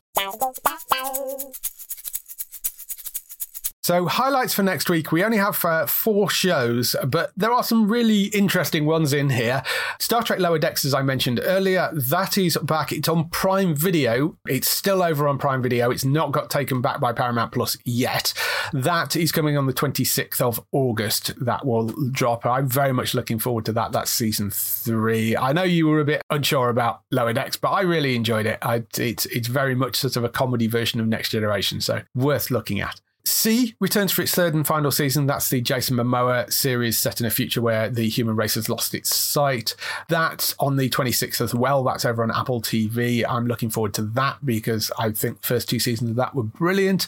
So, 3.83 4.05
highlights 4.05 4.53
for 4.53 4.63
next 4.63 4.89
week. 4.89 5.11
We 5.11 5.25
only 5.25 5.35
have 5.35 5.63
uh, 5.65 5.85
four 5.87 6.29
shows, 6.29 6.95
but 7.05 7.33
there 7.35 7.51
are 7.51 7.63
some 7.63 7.91
really 7.91 8.27
interesting 8.27 8.85
ones 8.85 9.11
in 9.11 9.29
here. 9.29 9.61
Star 9.99 10.23
Trek 10.23 10.39
Lower 10.39 10.57
Decks, 10.57 10.85
as 10.85 10.93
I 10.93 11.01
mentioned 11.01 11.41
earlier, 11.43 11.89
that 11.91 12.37
is 12.37 12.55
back. 12.63 12.93
It's 12.93 13.09
on 13.09 13.27
Prime 13.27 13.75
Video. 13.75 14.37
It's 14.47 14.69
still 14.69 15.03
over 15.03 15.27
on 15.27 15.37
Prime 15.37 15.61
Video. 15.61 15.91
It's 15.91 16.05
not 16.05 16.31
got 16.31 16.49
taken 16.49 16.81
back 16.81 17.01
by 17.01 17.11
Paramount 17.11 17.51
Plus 17.51 17.77
yet. 17.83 18.33
That 18.71 19.17
is 19.17 19.33
coming 19.33 19.57
on 19.57 19.65
the 19.65 19.73
26th 19.73 20.39
of 20.39 20.65
August. 20.71 21.33
That 21.43 21.65
will 21.65 21.87
drop. 22.09 22.45
I'm 22.45 22.69
very 22.69 22.93
much 22.93 23.13
looking 23.13 23.37
forward 23.37 23.65
to 23.65 23.73
that. 23.73 23.91
That's 23.91 24.11
season 24.11 24.49
three. 24.49 25.35
I 25.35 25.51
know 25.51 25.63
you 25.63 25.87
were 25.87 25.99
a 25.99 26.05
bit 26.05 26.21
unsure 26.29 26.69
about 26.69 27.01
Lower 27.11 27.33
Decks, 27.33 27.57
but 27.57 27.71
I 27.71 27.81
really 27.81 28.15
enjoyed 28.15 28.45
it. 28.45 28.59
I, 28.61 28.83
it's, 28.97 29.25
it's 29.25 29.49
very 29.49 29.75
much 29.75 29.97
sort 29.97 30.15
of 30.15 30.23
a 30.23 30.29
comedy 30.29 30.67
version 30.67 31.01
of 31.01 31.07
Next 31.07 31.31
Generation, 31.31 31.81
so 31.81 32.01
worth 32.15 32.49
looking 32.49 32.79
at. 32.79 33.01
See 33.25 33.73
returns 33.79 34.11
for 34.11 34.21
its 34.21 34.35
third 34.35 34.53
and 34.53 34.67
final 34.67 34.91
season. 34.91 35.27
That's 35.27 35.49
the 35.49 35.61
Jason 35.61 35.95
Momoa 35.95 36.51
series 36.51 36.97
set 36.97 37.21
in 37.21 37.25
a 37.25 37.29
future 37.29 37.61
where 37.61 37.89
the 37.89 38.09
human 38.09 38.35
race 38.35 38.55
has 38.55 38.67
lost 38.67 38.93
its 38.93 39.15
sight. 39.15 39.77
That's 40.09 40.53
on 40.59 40.75
the 40.75 40.89
26th 40.89 41.39
as 41.39 41.55
well. 41.55 41.85
That's 41.85 42.03
over 42.03 42.21
on 42.21 42.31
Apple 42.31 42.61
TV. 42.61 43.23
I'm 43.27 43.47
looking 43.47 43.69
forward 43.69 43.93
to 43.93 44.01
that 44.01 44.45
because 44.45 44.91
I 44.99 45.11
think 45.11 45.39
the 45.39 45.47
first 45.47 45.69
two 45.69 45.79
seasons 45.79 46.09
of 46.09 46.15
that 46.17 46.35
were 46.35 46.43
brilliant. 46.43 47.07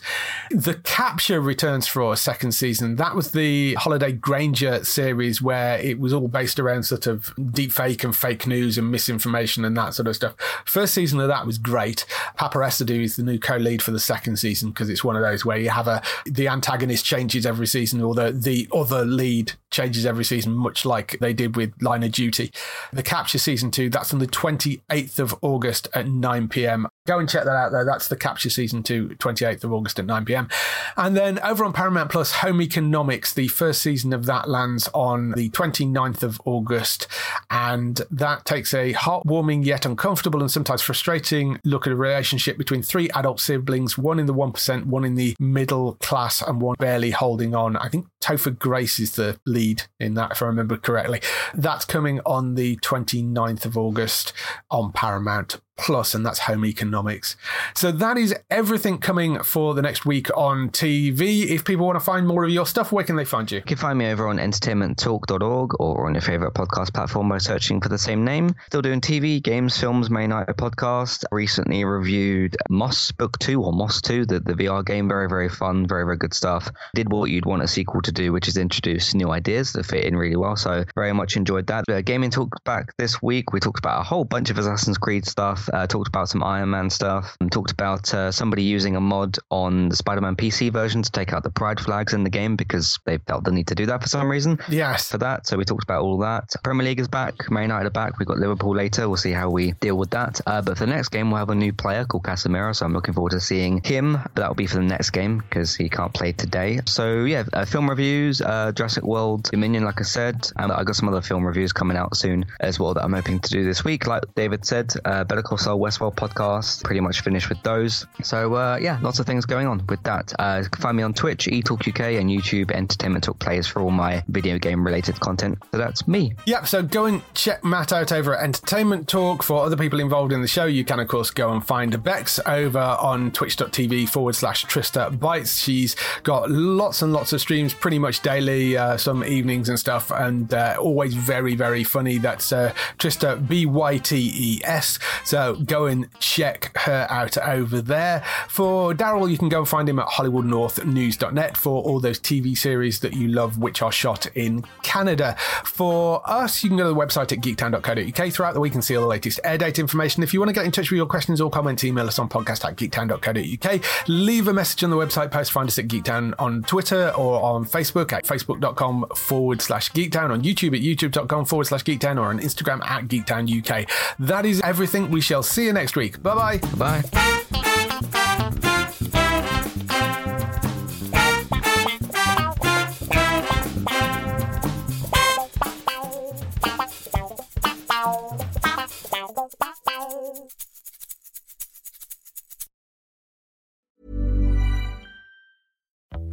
The 0.51 0.75
Capture 0.75 1.41
returns 1.41 1.85
for 1.85 2.13
a 2.13 2.15
second 2.15 2.53
season. 2.53 2.95
That 2.95 3.13
was 3.13 3.31
the 3.31 3.73
Holliday 3.73 4.13
Grainger 4.13 4.85
series 4.85 5.41
where 5.41 5.79
it 5.79 5.99
was 5.99 6.13
all 6.13 6.29
based 6.29 6.61
around 6.61 6.83
sort 6.83 7.07
of 7.07 7.33
deep 7.51 7.73
fake 7.73 8.05
and 8.05 8.15
fake 8.15 8.47
news 8.47 8.77
and 8.77 8.89
misinformation 8.89 9.65
and 9.65 9.75
that 9.75 9.95
sort 9.95 10.07
of 10.07 10.15
stuff. 10.15 10.35
First 10.65 10.93
season 10.93 11.19
of 11.19 11.27
that 11.27 11.45
was 11.45 11.57
great. 11.57 12.05
Paapa 12.39 12.65
Essiedu 12.65 13.03
is 13.03 13.17
the 13.17 13.23
new 13.23 13.37
co-lead 13.37 13.81
for 13.81 13.91
the 13.91 13.99
second 13.99 14.37
season 14.37 14.69
because 14.69 14.89
it's 14.89 15.03
one 15.03 15.17
of 15.17 15.21
those 15.21 15.43
where 15.43 15.57
you 15.57 15.69
have 15.69 15.89
a 15.89 16.04
the 16.25 16.47
antagonist 16.47 17.05
changes 17.05 17.45
every 17.45 17.67
season 17.67 18.01
or 18.01 18.13
the 18.13 18.31
the 18.31 18.67
other 18.73 19.05
lead 19.05 19.53
changes 19.75 20.05
every 20.05 20.23
season, 20.23 20.53
much 20.53 20.85
like 20.85 21.17
they 21.19 21.33
did 21.33 21.55
with 21.55 21.73
Line 21.81 22.03
of 22.03 22.11
Duty. 22.11 22.51
The 22.93 23.03
Capture 23.03 23.37
season 23.37 23.71
two, 23.71 23.89
that's 23.89 24.13
on 24.13 24.19
the 24.19 24.27
28th 24.27 25.19
of 25.19 25.35
August 25.41 25.89
at 25.93 26.07
9 26.07 26.47
p.m. 26.47 26.87
Go 27.05 27.19
and 27.19 27.29
check 27.29 27.43
that 27.43 27.55
out 27.55 27.71
there. 27.71 27.85
That's 27.85 28.07
the 28.07 28.15
Capture 28.15 28.49
season 28.49 28.83
two, 28.83 29.09
28th 29.19 29.65
of 29.65 29.73
August 29.73 29.99
at 29.99 30.05
9 30.05 30.25
p.m. 30.25 30.47
And 30.95 31.15
then 31.15 31.39
over 31.39 31.65
on 31.65 31.73
Paramount 31.73 32.09
Plus, 32.09 32.31
Home 32.33 32.61
Economics, 32.61 33.33
the 33.33 33.49
first 33.49 33.81
season 33.81 34.13
of 34.13 34.25
that 34.25 34.49
lands 34.49 34.89
on 34.93 35.31
the 35.31 35.49
29th 35.49 36.23
of 36.23 36.41
August. 36.45 37.07
And 37.49 38.01
that 38.09 38.45
takes 38.45 38.73
a 38.73 38.93
heartwarming 38.93 39.65
yet 39.65 39.85
uncomfortable 39.85 40.39
and 40.39 40.49
sometimes 40.49 40.81
frustrating 40.81 41.59
look 41.63 41.85
at 41.85 41.93
a 41.93 41.95
relationship 41.95 42.57
between 42.57 42.81
three 42.81 43.09
adult 43.09 43.39
siblings, 43.39 43.97
one 43.97 44.19
in 44.19 44.25
the 44.25 44.33
1%, 44.33 44.85
one 44.85 45.03
in 45.03 45.15
the 45.15 45.35
middle 45.39 45.94
class, 45.99 46.41
and 46.41 46.61
one 46.61 46.75
barely 46.79 47.11
holding 47.11 47.55
on. 47.55 47.75
I 47.77 47.89
think 47.89 48.07
Topher 48.21 48.57
Grace 48.57 48.99
is 48.99 49.15
the 49.15 49.39
lead 49.45 49.83
in 49.99 50.13
that, 50.15 50.31
if 50.31 50.41
I 50.41 50.45
remember 50.45 50.77
correctly. 50.77 51.21
That's 51.53 51.85
coming 51.85 52.19
on 52.25 52.55
the 52.55 52.77
29th 52.77 53.65
of 53.65 53.77
August 53.77 54.33
on 54.69 54.91
Paramount 54.91 55.59
Plus, 55.77 56.13
and 56.13 56.25
that's 56.25 56.39
home 56.39 56.65
economics. 56.65 57.35
So 57.75 57.91
that 57.91 58.17
is 58.17 58.33
everything 58.49 58.97
coming 58.97 59.43
for 59.43 59.73
the 59.73 59.81
next 59.81 60.05
week 60.05 60.35
on 60.35 60.69
TV. 60.69 61.47
If 61.47 61.65
people 61.65 61.85
want 61.85 61.97
to 61.99 62.05
find 62.05 62.25
more 62.27 62.45
of 62.45 62.51
your 62.51 62.65
stuff, 62.65 62.91
where 62.91 63.03
can 63.03 63.15
they 63.17 63.25
find 63.25 63.51
you? 63.51 63.57
You 63.57 63.63
can 63.63 63.77
find 63.77 63.99
me 63.99 64.09
over 64.11 64.27
on 64.27 64.37
entertainmenttalk.org 64.37 65.79
or 65.79 66.07
on 66.07 66.13
your 66.13 66.21
favorite 66.21 66.53
podcast 66.53 66.93
platform 66.93 67.29
by 67.29 67.39
searching 67.39 67.81
for 67.81 67.89
the 67.89 67.97
same 67.97 68.23
name. 68.23 68.55
Still 68.67 68.81
doing 68.81 69.01
TV, 69.01 69.41
games, 69.41 69.77
films, 69.77 70.09
May 70.09 70.27
Night 70.27 70.47
podcast. 70.47 71.25
Recently 71.31 71.83
reviewed 71.83 72.55
Moss 72.69 73.11
Book 73.11 73.37
2 73.39 73.61
or 73.61 73.73
Moss 73.73 74.01
2, 74.01 74.25
the, 74.25 74.39
the 74.39 74.53
VR 74.53 74.85
game. 74.85 75.07
Very, 75.07 75.27
very 75.27 75.49
fun, 75.49 75.85
very, 75.87 76.05
very 76.05 76.17
good 76.17 76.33
stuff. 76.33 76.69
Did 76.93 77.11
what 77.11 77.29
you'd 77.29 77.45
want 77.45 77.63
a 77.63 77.67
sequel 77.67 78.01
to 78.01 78.11
do, 78.11 78.31
which 78.31 78.47
is 78.47 78.57
introduce 78.57 79.13
new 79.13 79.31
ideas 79.31 79.73
that 79.73 79.85
fit 79.85 80.05
in 80.05 80.15
really 80.15 80.35
well. 80.35 80.55
So 80.55 80.85
very 80.95 81.13
much 81.13 81.35
enjoyed 81.35 81.67
that. 81.67 81.83
Uh, 81.89 82.01
gaming 82.01 82.29
talk 82.29 82.63
back 82.63 82.95
this 82.97 83.21
week. 83.21 83.51
We 83.51 83.59
talked 83.59 83.79
about 83.79 83.99
a 83.99 84.03
whole 84.03 84.23
bunch 84.23 84.49
of 84.49 84.57
Assassin's 84.57 84.97
Creed 84.97 85.25
stuff. 85.25 85.64
Uh, 85.73 85.87
talked 85.87 86.07
about 86.07 86.29
some 86.29 86.43
Iron 86.43 86.69
Man 86.69 86.89
stuff. 86.89 87.35
And 87.39 87.51
talked 87.51 87.71
about 87.71 88.13
uh, 88.13 88.31
somebody 88.31 88.63
using 88.63 88.95
a 88.95 89.01
mod 89.01 89.37
on 89.51 89.89
the 89.89 89.95
Spider-Man 89.95 90.35
PC 90.35 90.71
version 90.71 91.01
to 91.03 91.11
take 91.11 91.33
out 91.33 91.43
the 91.43 91.49
pride 91.49 91.79
flags 91.79 92.13
in 92.13 92.23
the 92.23 92.29
game 92.29 92.55
because 92.55 92.99
they 93.05 93.17
felt 93.19 93.43
the 93.43 93.51
need 93.51 93.67
to 93.67 93.75
do 93.75 93.85
that 93.87 94.01
for 94.01 94.07
some 94.09 94.29
reason 94.29 94.59
Yes. 94.69 95.09
for 95.11 95.17
that. 95.19 95.47
So 95.47 95.57
we 95.57 95.65
talked 95.65 95.83
about 95.83 96.01
all 96.03 96.17
that. 96.19 96.53
Premier 96.63 96.85
League 96.85 96.99
is 96.99 97.07
back. 97.07 97.49
Man 97.51 97.63
United 97.63 97.87
are 97.87 97.89
back. 97.91 98.17
We've 98.19 98.27
got 98.27 98.37
Liverpool 98.37 98.75
later. 98.75 99.07
We'll 99.07 99.17
see 99.17 99.31
how 99.31 99.49
we 99.49 99.71
deal 99.73 99.97
with 99.97 100.11
that. 100.11 100.39
Uh, 100.45 100.61
but 100.61 100.77
for 100.77 100.85
the 100.85 100.91
next 100.91 101.09
game, 101.09 101.29
we'll 101.29 101.39
have 101.39 101.49
a 101.49 101.55
new 101.55 101.73
player 101.73 102.05
called 102.05 102.23
Casemiro. 102.23 102.75
So 102.75 102.85
I'm 102.85 102.93
looking 102.93 103.13
forward 103.13 103.31
to 103.31 103.39
seeing 103.41 103.81
him. 103.83 104.13
But 104.13 104.35
that 104.35 104.47
will 104.47 104.55
be 104.55 104.67
for 104.67 104.77
the 104.77 104.83
next 104.83 105.11
game 105.11 105.39
because 105.39 105.75
he 105.75 105.89
can't 105.89 106.13
play 106.13 106.31
today. 106.31 106.79
So 106.85 107.23
yeah, 107.25 107.43
uh, 107.53 107.65
film 107.65 107.89
reviews, 107.89 108.41
uh, 108.41 108.71
Jurassic 108.73 109.03
World, 109.03 109.43
Dominion, 109.51 109.83
like 109.83 109.99
I 109.99 110.03
said. 110.03 110.49
And 110.57 110.71
I 110.71 110.83
got 110.83 110.95
some 110.95 111.09
other 111.09 111.21
film 111.21 111.45
reviews 111.45 111.73
coming 111.73 111.97
out 111.97 112.15
soon 112.15 112.45
as 112.59 112.79
well 112.79 112.93
that 112.93 113.03
I'm 113.03 113.13
hoping 113.13 113.39
to 113.39 113.49
do 113.49 113.63
this 113.63 113.83
week. 113.83 114.07
Like 114.07 114.23
David 114.35 114.65
said, 114.65 114.93
uh, 115.05 115.23
Better 115.23 115.41
Call 115.41 115.54
Saul 115.57 115.79
Westworld 115.79 116.15
podcast. 116.15 116.83
Pretty 116.83 117.01
much 117.01 117.21
finished 117.21 117.49
with 117.49 117.61
those. 117.63 118.05
So 118.23 118.55
uh, 118.55 118.77
yeah, 118.81 118.99
lots 119.01 119.19
of 119.19 119.25
things 119.25 119.45
going 119.45 119.67
on 119.67 119.85
with 119.87 120.01
that. 120.03 120.33
Uh, 120.39 120.63
find 120.77 120.97
me 120.97 121.03
on 121.03 121.13
Twitch, 121.13 121.45
eTalkUK, 121.45 122.19
and 122.19 122.29
YouTube, 122.29 122.71
Entertainment 122.71 123.23
Talk 123.23 123.39
Players 123.39 123.67
for 123.67 123.81
all 123.81 123.91
my 123.91 124.23
video 124.27 124.57
game 124.57 124.85
related 124.85 125.19
content. 125.19 125.57
So 125.71 125.77
that's 125.77 126.07
me. 126.07 126.33
Yep, 126.45 126.67
so 126.67 126.83
go 126.83 127.05
and 127.05 127.21
check 127.33 127.63
Matt 127.63 127.93
out 127.93 128.11
over 128.11 128.35
at 128.35 128.43
Entertainment 128.43 129.07
Talk. 129.07 129.43
For 129.43 129.63
other 129.63 129.77
people 129.77 129.99
involved 129.99 130.31
in 130.31 130.41
the 130.41 130.47
show, 130.47 130.65
you 130.65 130.83
can, 130.83 130.99
of 130.99 131.07
course, 131.07 131.31
go 131.31 131.51
and 131.51 131.65
find 131.65 132.01
Bex 132.03 132.39
over 132.45 132.79
on 132.79 133.31
twitch.tv 133.31 134.09
forward 134.09 134.35
slash 134.35 134.65
Trista 134.65 135.15
Bytes. 135.15 135.63
She's 135.63 135.95
got 136.23 136.49
lots 136.49 137.01
and 137.01 137.13
lots 137.13 137.33
of 137.33 137.41
streams 137.41 137.73
pretty 137.73 137.99
much 137.99 138.21
daily, 138.21 138.77
uh, 138.77 138.97
some 138.97 139.23
evenings 139.23 139.69
and 139.69 139.79
stuff, 139.79 140.11
and 140.11 140.53
uh, 140.53 140.77
always 140.79 141.13
very, 141.13 141.55
very 141.55 141.83
funny. 141.83 142.17
That's 142.17 142.51
uh, 142.51 142.73
Trista 142.97 143.45
B 143.47 143.65
Y 143.65 143.97
T 143.97 144.31
E 144.35 144.61
S. 144.63 144.99
So 145.23 145.44
go 145.53 145.85
and 145.85 146.07
check 146.19 146.75
her 146.79 147.07
out 147.09 147.37
over 147.37 147.81
there. 147.81 148.23
For 148.47 148.93
Daryl, 148.93 149.29
you 149.29 149.37
can 149.37 149.49
go 149.49 149.59
and 149.59 149.67
find 149.67 149.87
him 149.87 149.99
at 149.99 150.07
HollywoodNorthNews.net 150.07 151.57
for 151.57 151.81
all 151.83 151.99
those 151.99 152.19
TV 152.19 152.57
series 152.57 152.99
that 152.99 153.13
you 153.13 153.27
love, 153.27 153.57
which 153.57 153.81
are 153.81 153.91
shot 153.91 154.27
in 154.35 154.63
Canada. 154.83 155.35
For 155.63 156.21
us, 156.25 156.63
you 156.63 156.69
can 156.69 156.77
go 156.77 156.83
to 156.83 156.89
the 156.89 156.95
website 156.95 157.31
at 157.31 157.39
geektown.co.uk 157.39 158.33
throughout 158.33 158.53
the 158.53 158.59
week 158.59 158.73
and 158.73 158.83
see 158.83 158.95
all 158.95 159.01
the 159.01 159.07
latest 159.07 159.39
air 159.43 159.57
date 159.57 159.79
information. 159.79 160.23
If 160.23 160.33
you 160.33 160.39
want 160.39 160.49
to 160.49 160.53
get 160.53 160.65
in 160.65 160.71
touch 160.71 160.91
with 160.91 160.97
your 160.97 161.05
questions 161.05 161.41
or 161.41 161.49
comments, 161.49 161.83
email 161.83 162.07
us 162.07 162.19
on 162.19 162.29
podcast 162.29 162.65
at 162.65 162.75
geektown.co.uk. 162.75 164.07
Leave 164.07 164.47
a 164.47 164.53
message 164.53 164.83
on 164.83 164.89
the 164.89 164.95
website 164.95 165.31
post. 165.31 165.51
Find 165.51 165.67
us 165.67 165.79
at 165.79 165.87
Geektown 165.87 166.33
on 166.39 166.63
Twitter 166.63 167.11
or 167.17 167.41
on 167.41 167.65
Facebook 167.65 168.13
at 168.13 168.25
facebook.com 168.25 169.05
forward 169.15 169.61
slash 169.61 169.91
geektown, 169.91 170.29
on 170.31 170.41
YouTube 170.43 170.75
at 170.75 170.81
youtube.com 170.81 171.45
forward 171.45 171.65
slash 171.65 171.83
geektown, 171.83 172.17
or 172.19 172.25
on 172.25 172.39
Instagram 172.39 172.83
at 172.85 173.05
geektownuk. 173.07 173.89
That 174.19 174.45
is 174.45 174.61
everything. 174.61 175.11
We 175.11 175.21
shall 175.21 175.34
see 175.43 175.65
you 175.65 175.73
next 175.73 175.95
week. 175.95 176.21
Bye 176.21 176.35
bye. 176.35 176.57
Bye. 176.77 177.25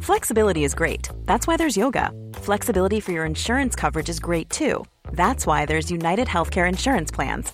Flexibility 0.03 0.65
is 0.65 0.75
great. 0.75 1.09
That's 1.25 1.47
why 1.47 1.55
there's 1.55 1.77
yoga. 1.77 2.11
Flexibility 2.33 2.99
for 2.99 3.13
your 3.13 3.25
insurance 3.25 3.73
coverage 3.73 4.09
is 4.09 4.19
great 4.19 4.49
too. 4.49 4.85
That's 5.13 5.47
why 5.47 5.65
there's 5.65 5.89
United 5.89 6.27
Healthcare 6.27 6.67
Insurance 6.67 7.09
Plans. 7.09 7.53